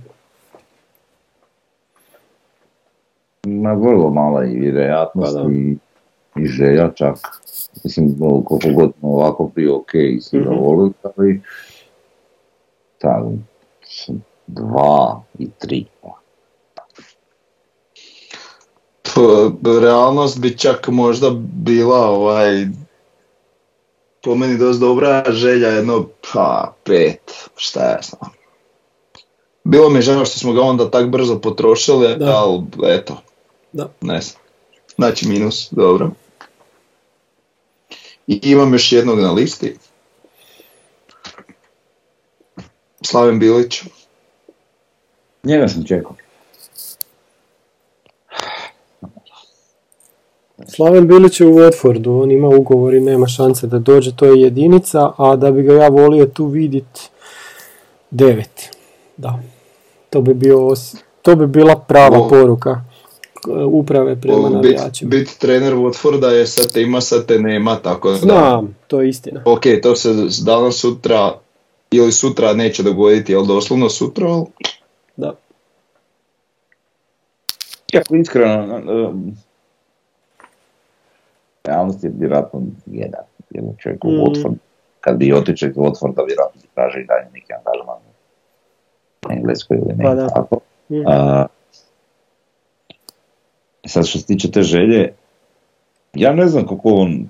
[3.48, 5.78] Na vrlo mala i vjerojatnost Pa i,
[6.44, 7.16] i želja čak.
[7.84, 10.64] Mislim, ono, koliko god ovako bio ok i svi ga Mhm.
[11.18, 11.42] ali
[12.98, 13.24] tak,
[14.48, 15.86] dva i tri.
[19.04, 19.20] P-
[19.82, 22.66] realnost bi čak možda bila ovaj
[24.24, 27.20] po meni dosta dobra želja jedno pa pet,
[27.56, 28.32] šta ja znam.
[29.64, 32.26] Bilo mi je žao što smo ga onda tak brzo potrošili, Da.
[32.36, 33.18] ali eto,
[33.78, 33.90] Da.
[34.02, 34.42] ne znam.
[34.96, 36.12] Znači minus, dobro.
[38.28, 39.76] I imam još jednog na listi.
[43.02, 43.84] Slaven Bilić.
[45.44, 46.16] Njega sam čekao.
[50.68, 54.42] Slaven Bilić je u Watfordu, on ima ugovor i nema šanse da dođe, to je
[54.42, 57.10] jedinica, a da bi ga ja volio tu vidit
[58.12, 58.70] devet.
[59.18, 59.40] Da.
[60.10, 62.30] To bi, bio, os- to bi bila prava O.
[62.30, 62.82] poruka
[63.66, 65.10] uprave prema Bit, navijačima.
[65.10, 68.16] bit trener Watforda je sad te ima, sad te nema, tako da...
[68.16, 69.42] Znam, to je istina.
[69.46, 70.10] Ok, to se
[70.42, 71.34] danas sutra
[71.92, 74.46] ili sutra neće dogoditi, jel doslovno sutra, ali
[75.16, 75.34] Da.
[77.94, 79.36] Iako iskreno, um,
[81.64, 84.20] realnost je vjerojatno jedan, jedan čovjek u Mhm.
[84.20, 84.56] Watford.
[85.02, 87.98] Kad bi otišao iz Watforda, vjerojatno bi tražio i dalje neki angažman
[89.24, 90.28] u Engleskoj ili ne Pa da.
[90.28, 90.60] tako.
[90.90, 91.04] Mhm.
[91.08, 91.46] A,
[93.88, 95.14] sad što se tiče te želje,
[96.14, 97.30] ja ne znam kako on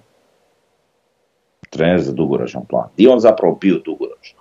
[1.69, 2.89] trener za dugoročan plan.
[2.97, 4.39] I on zapravo bio dugoročno.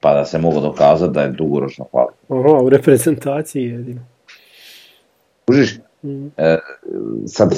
[0.00, 2.12] Pa da se mogu dokazati da je dugoročno hvali.
[2.28, 4.00] Aha, u reprezentaciji jedino.
[5.46, 6.26] Kužiš, Mhm.
[6.36, 6.58] E,
[7.26, 7.54] sad,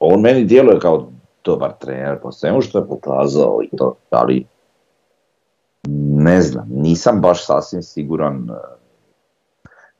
[0.00, 1.08] on meni djeluje kao
[1.44, 4.46] dobar trener po svemu što je pokazao i to, ali
[6.08, 8.54] ne znam, nisam baš sasvim siguran, e,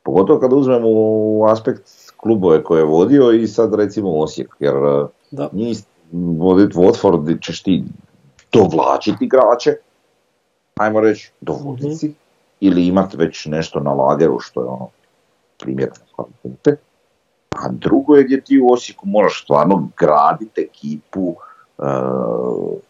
[0.02, 1.82] pogotovo kad uzmemo u aspekt
[2.26, 5.48] klubove koje je vodio i sad recimo Osijek, jer e, Da.
[6.12, 7.84] voditi Watford gdje ćeš ti
[8.52, 9.74] dovlačiti igrače,
[10.76, 11.94] ajmo reći, dovoditi Mhm.
[11.94, 12.14] si,
[12.60, 14.88] ili imati već nešto na lageru što je ono
[15.58, 16.76] primjerno kvalitete.
[17.50, 21.34] A drugo je gdje ti u Osijeku moraš stvarno graditi ekipu,
[21.78, 21.84] uh,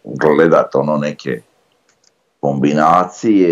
[0.04, 1.40] gledat ono neke
[2.40, 3.50] kombinacije,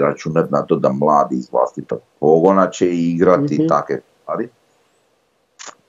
[0.00, 3.62] računat na to da mladi iz vlastitog pogona će igrati Mhm.
[3.62, 4.48] i takve stvari.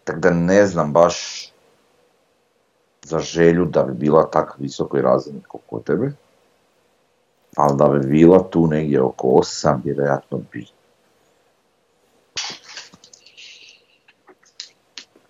[0.03, 1.47] Tako da ne znam baš
[3.03, 6.11] za želju da bi bila tako visokoj razini kao kod tebe.
[7.55, 10.65] Ali da bi bila tu negdje oko 8, vjerojatno bi.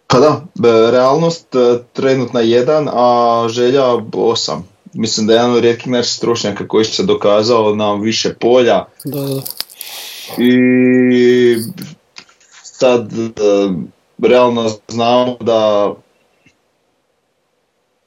[0.08, 3.84] Pa da, b- realnost e, trenutna jedan, a želja
[4.14, 4.68] osam.
[4.94, 9.22] Mislim da je jedan od rijetkih naših stručnjaka koji se dokazao na više polja Da,
[9.22, 9.42] da.
[10.38, 11.56] i
[12.64, 13.30] sad e,
[14.20, 15.94] realno znamo da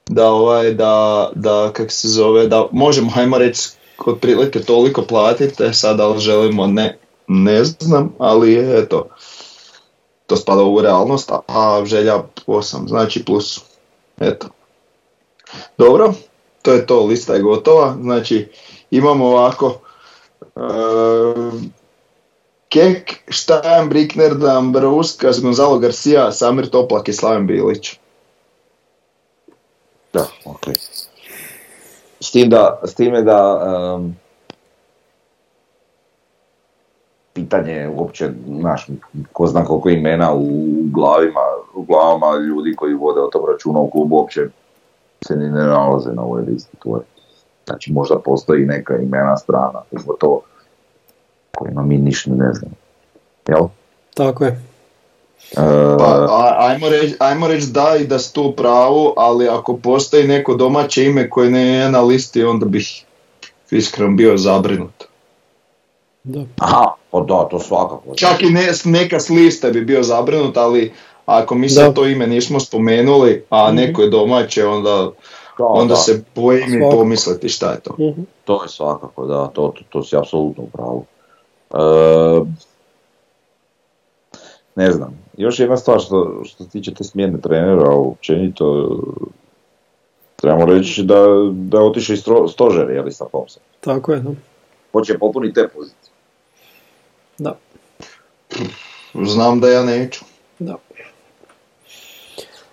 [0.06, 3.68] da ovaj da, da kak se zove da možemo hajmo reći
[4.06, 9.08] otprilike toliko platiti e sad da li želimo ne ne znam ali eto
[10.26, 12.14] to spada u realnost a- a želja
[12.46, 13.60] 8 znači plus
[14.18, 14.46] eto.
[15.78, 16.12] Dobro
[16.62, 18.48] to je to lista je gotova znači
[18.90, 19.80] imamo ovako
[20.56, 20.60] e,
[22.76, 27.96] Kek, Štajan, Brikner, Dambrauskas, Gonzalo Garcia, Samir Toplak i Slaven Bilić.
[30.12, 30.68] Da, ok.
[32.20, 33.38] S, tim da, s time da
[33.96, 34.16] em,
[37.32, 38.30] pitanje je uopće,
[38.60, 38.86] znaš,
[39.32, 40.48] ko zna koliko imena u
[40.92, 44.48] glavima, u glavama ljudi koji vode o tom računa u klubu uopće
[45.26, 46.76] se ni ne nalaze na ovoj listi.
[47.66, 50.42] Znači možda postoji neka imena strana, pogotovo
[51.56, 52.74] kojima mi ništa ne znamo.
[53.48, 53.66] Jel?
[54.14, 54.60] Tako je.
[55.52, 56.26] E, Pa,
[56.58, 60.54] ajmo reći ajmo reć da i da su tu u pravu, ali ako postoji neko
[60.54, 63.04] domaće ime koje ne je na listi, onda bih
[63.70, 65.04] iskreno bio zabrinut.
[66.24, 66.40] Da.
[66.56, 68.14] aha, pa da, to svakako.
[68.16, 70.92] Čak i ne, neka s liste bi bio zabrinut, ali
[71.26, 73.76] ako mi sad to ime nismo spomenuli, a Mhm.
[73.76, 75.10] neko je domaće, onda,
[75.58, 75.96] Da, onda da.
[75.96, 77.94] se bojim i pomisliti šta je to.
[78.00, 78.22] Mhm.
[78.44, 81.04] To je svakako, da, to, to, to si apsolutno u pravu.
[81.70, 81.78] E,
[84.76, 88.90] ne znam, još jedna stvar što, što se tiče te smjene trenera, općenito
[90.36, 93.62] Trebamo reći da, da je otišao iz stro- stožer, je li, sa Pomsom.
[93.80, 94.30] Tako je, da.
[94.92, 96.12] Hoće popuniti te pozicije.
[97.38, 97.58] Da,
[99.24, 100.24] Znam da ja neću.
[100.58, 100.76] da.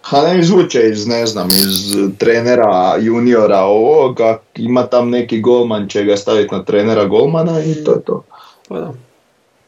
[0.02, 6.04] Ha ne izvuče iz, ne znam, iz trenera juniora ovoga, ima tam neki golman će
[6.04, 8.24] ga staviti na trenera golmana i to je to.
[8.68, 8.94] Pa da.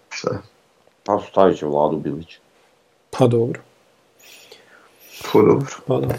[0.09, 0.39] Šta je?
[1.03, 2.37] Pa stavit će Vladu Bilić.
[3.11, 3.61] Pa dobro.
[5.33, 5.75] Pa dobro.
[5.87, 6.07] Pa da.
[6.07, 6.17] Ne,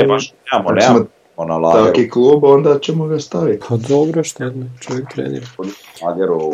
[0.00, 1.06] E, baš, nemamo, Ako nemamo.
[1.36, 3.64] Lageru, taki klub, onda ćemo ga staviti.
[3.68, 5.46] Pa dobro, šta ne, čovjek trenira.
[6.02, 6.52] Lageru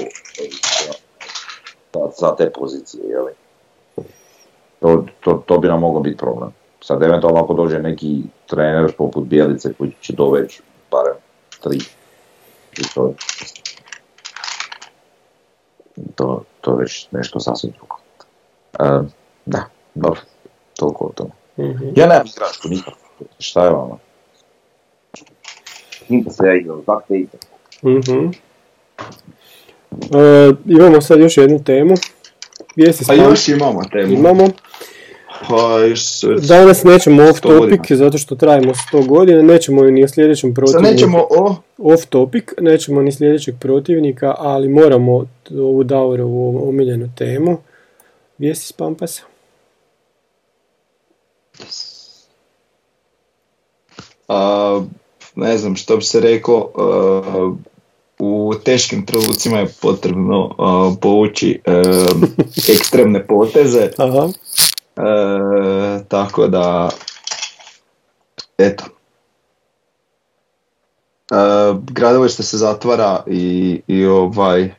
[1.94, 3.32] za, za te pozicije, je li.
[4.80, 6.50] To, to, to bi nam moglo biti problem.
[6.80, 11.16] Sad eventualno ako dođe neki trener poput Bijelice koji će doveći barem
[11.62, 11.78] tri.
[12.78, 13.12] I to,
[16.14, 17.96] to, to je već nešto sasvim drugo.
[18.80, 19.08] E,
[19.46, 19.64] da,
[19.94, 20.20] dobro,
[20.76, 21.30] toliko o tome.
[21.70, 21.84] Mhm.
[21.96, 22.96] Ja nemam igračku nikako.
[23.38, 23.98] Šta je vama?
[26.08, 27.40] Nikad se ja igrao, tak te igram.
[27.84, 28.28] Mhm.
[29.92, 31.94] E, imamo sad još jednu temu.
[32.76, 34.12] Vijesti A s još imamo temu.
[34.12, 34.48] imamo.
[35.48, 36.00] Pa još...
[36.48, 37.96] Danas nećemo off 100 topic godina.
[37.96, 40.92] zato što trajimo 100 godina, nećemo ni o sljedećem protivniku.
[40.92, 41.56] nećemo o...
[41.78, 47.58] Off topic, nećemo ni sljedećeg protivnika, ali moramo ovu Daurovu omiljenu temu.
[48.38, 49.22] Vijesti s Pampasa.
[54.28, 54.80] a,
[55.34, 57.52] ne znam što bi se reklo, a,
[58.18, 61.82] u teškim trenucima je potrebno a, povući a,
[62.72, 64.28] ekstremne poteze, Aha.
[64.98, 66.90] E, tako da,
[68.58, 68.84] eto.
[71.30, 71.34] E,
[71.82, 74.74] gradilište se zatvara i, i ovaj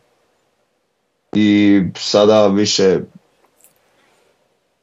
[1.33, 2.99] i sada više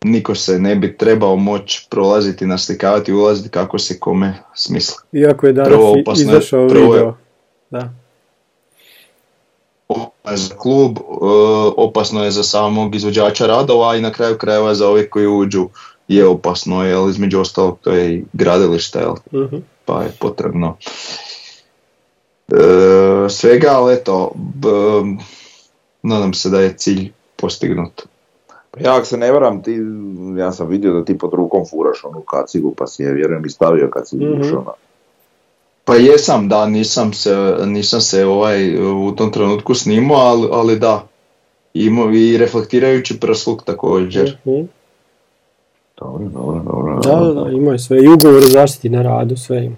[0.05, 4.97] niko se ne bi trebao moći prolaziti, naslikavati, ulaziti kako se kome smisli.
[5.13, 7.17] Iako je danas Prvo opasno izašao prvo je- video.
[7.71, 7.91] Da.
[10.27, 11.03] Opasno je za klub, e,
[11.77, 15.69] opasno je za samog izvođača radova i na kraju krajeva za ove koji uđu
[16.09, 19.15] je opasno, jer između ostalog to je i gradilište, jel?
[19.45, 19.57] Mhm.
[19.85, 20.77] pa je potrebno
[22.49, 22.57] e,
[23.29, 24.69] svega, ali eto, b,
[26.03, 28.03] nadam se da je cilj postignut.
[28.81, 29.79] Ja ako se ne varam, ti,
[30.39, 33.51] ja sam vidio da ti pod rukom furaš onu kacigu, pa si je vjerujem i
[33.51, 34.41] stavio kad si Mhm.
[34.41, 34.73] ušao na...
[35.87, 37.37] Pa jesam, da, nisam se,
[37.67, 41.07] nisam se ovaj, u tom trenutku snimao, ali, ali da,
[41.75, 44.37] imao i reflektirajući prsluk također.
[44.47, 44.63] Mhm.
[45.99, 47.01] Dobro, dobro, dobro.
[47.01, 48.05] Da, da, da, imaju sve.
[48.05, 49.77] I ugovor o zaštiti na radu, sve ima.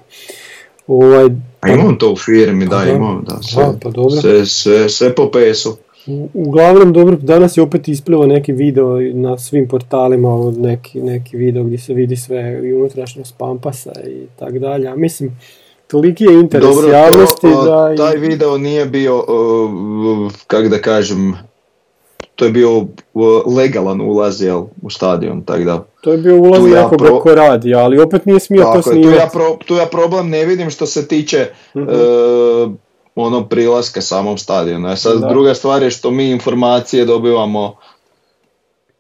[0.87, 1.27] Ovaj,
[1.61, 2.91] A imam to u firmi, da, Da.
[2.91, 4.11] imam, da, sve, da, pa dobro.
[4.11, 5.77] sve, sve, sve po pesu.
[6.07, 11.65] U- Uglavnom, dobro, danas je opet isplivao neki video na svim portalima, neki, neki video
[11.65, 14.89] gdje se vidi sve i unutrašnjost Pampasa i tak dalje.
[14.89, 15.39] A mislim,
[15.89, 17.97] toliki je interes Dobro, javnosti to, da...
[17.97, 21.35] taj video nije bio, uh, kak da kažem,
[22.35, 22.87] to je bio uh,
[23.49, 27.21] legalan ulaz jel, u stadion, tako da To je bio ulaz tu ja nekoga pro-
[27.21, 29.17] ko radi, ali opet nije smio to Tako tu snimati.
[29.17, 31.89] ja, pro, tu ja problem ne vidim što se tiče Mhm.
[31.89, 31.95] e,
[33.17, 34.89] ono prilaska samom stadionu.
[34.89, 35.29] A sad Da.
[35.29, 37.75] druga stvar je što mi informacije dobivamo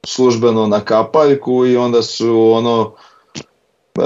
[0.05, 2.93] službeno na kapaljku i onda su ono
[3.97, 4.03] e,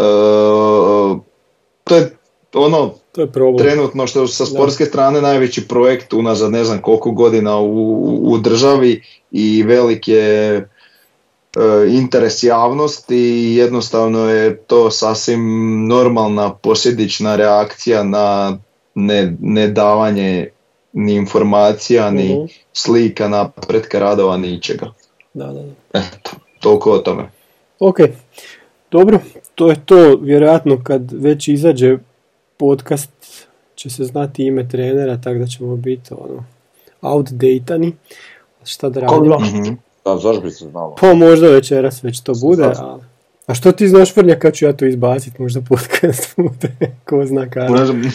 [1.85, 2.17] to je
[2.55, 3.67] ono To je problem.
[3.69, 7.93] trenutno što sa sportske strane najveći projekt unazad ne znam koliko godina u,
[8.23, 10.67] u državi i velik je e,
[11.89, 15.43] interes javnosti i jednostavno je to sasvim
[15.87, 18.59] normalna posljedična reakcija na
[18.95, 20.49] ne, nedavanje
[20.93, 22.45] ni informacija, ni Mhm.
[22.73, 24.87] slika, napretka radova, ničega.
[25.35, 25.99] Da, da, da.
[26.01, 26.31] Eto,
[26.61, 27.29] toliko o tome.
[27.79, 27.97] Ok,
[28.91, 29.19] dobro,
[29.55, 30.17] to je to.
[30.17, 31.99] Vjerojatno kad već izađe
[32.63, 33.11] podcast
[33.75, 36.45] će se znati ime trenera, tako da ćemo biti ono,
[37.01, 37.93] outdatani.
[38.65, 39.39] Šta da radimo?
[39.39, 39.75] Mhm.
[40.05, 40.97] Da, zašto bi se znalo?
[41.01, 43.03] Pa možda večeras već to bude, ali...
[43.47, 47.51] A što ti znaš Vrnja kad ću ja to izbacit, možda podcast bude, ko zna
[47.51, 47.85] kada.
[47.85, 48.11] Ne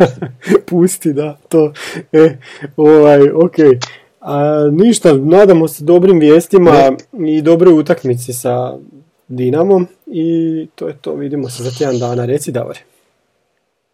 [0.66, 1.72] Pusti, da, to.
[2.12, 2.36] E,
[2.76, 3.56] ovaj, ok.
[4.20, 6.96] A, ništa, nadamo se dobrim vijestima
[7.26, 8.78] i dobroj utakmici sa
[9.28, 12.24] Dinamom i to je to, vidimo se za tjedan dana.
[12.24, 12.91] Reci Davore.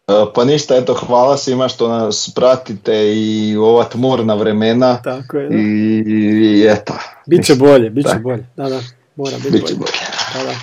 [0.09, 5.37] E, Pa ništa, eto, hvala svima što nas pratite i u ova tmurna vremena Tako
[5.37, 5.55] je, da.
[5.55, 6.93] i, i eto.
[7.25, 8.45] Biće bolje, biće bolje.
[8.55, 8.79] Da, da,
[9.15, 9.75] mora biti bolje.
[9.75, 9.91] bolje.
[10.33, 10.55] Da, da.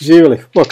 [0.00, 0.66] Živjeli, bok.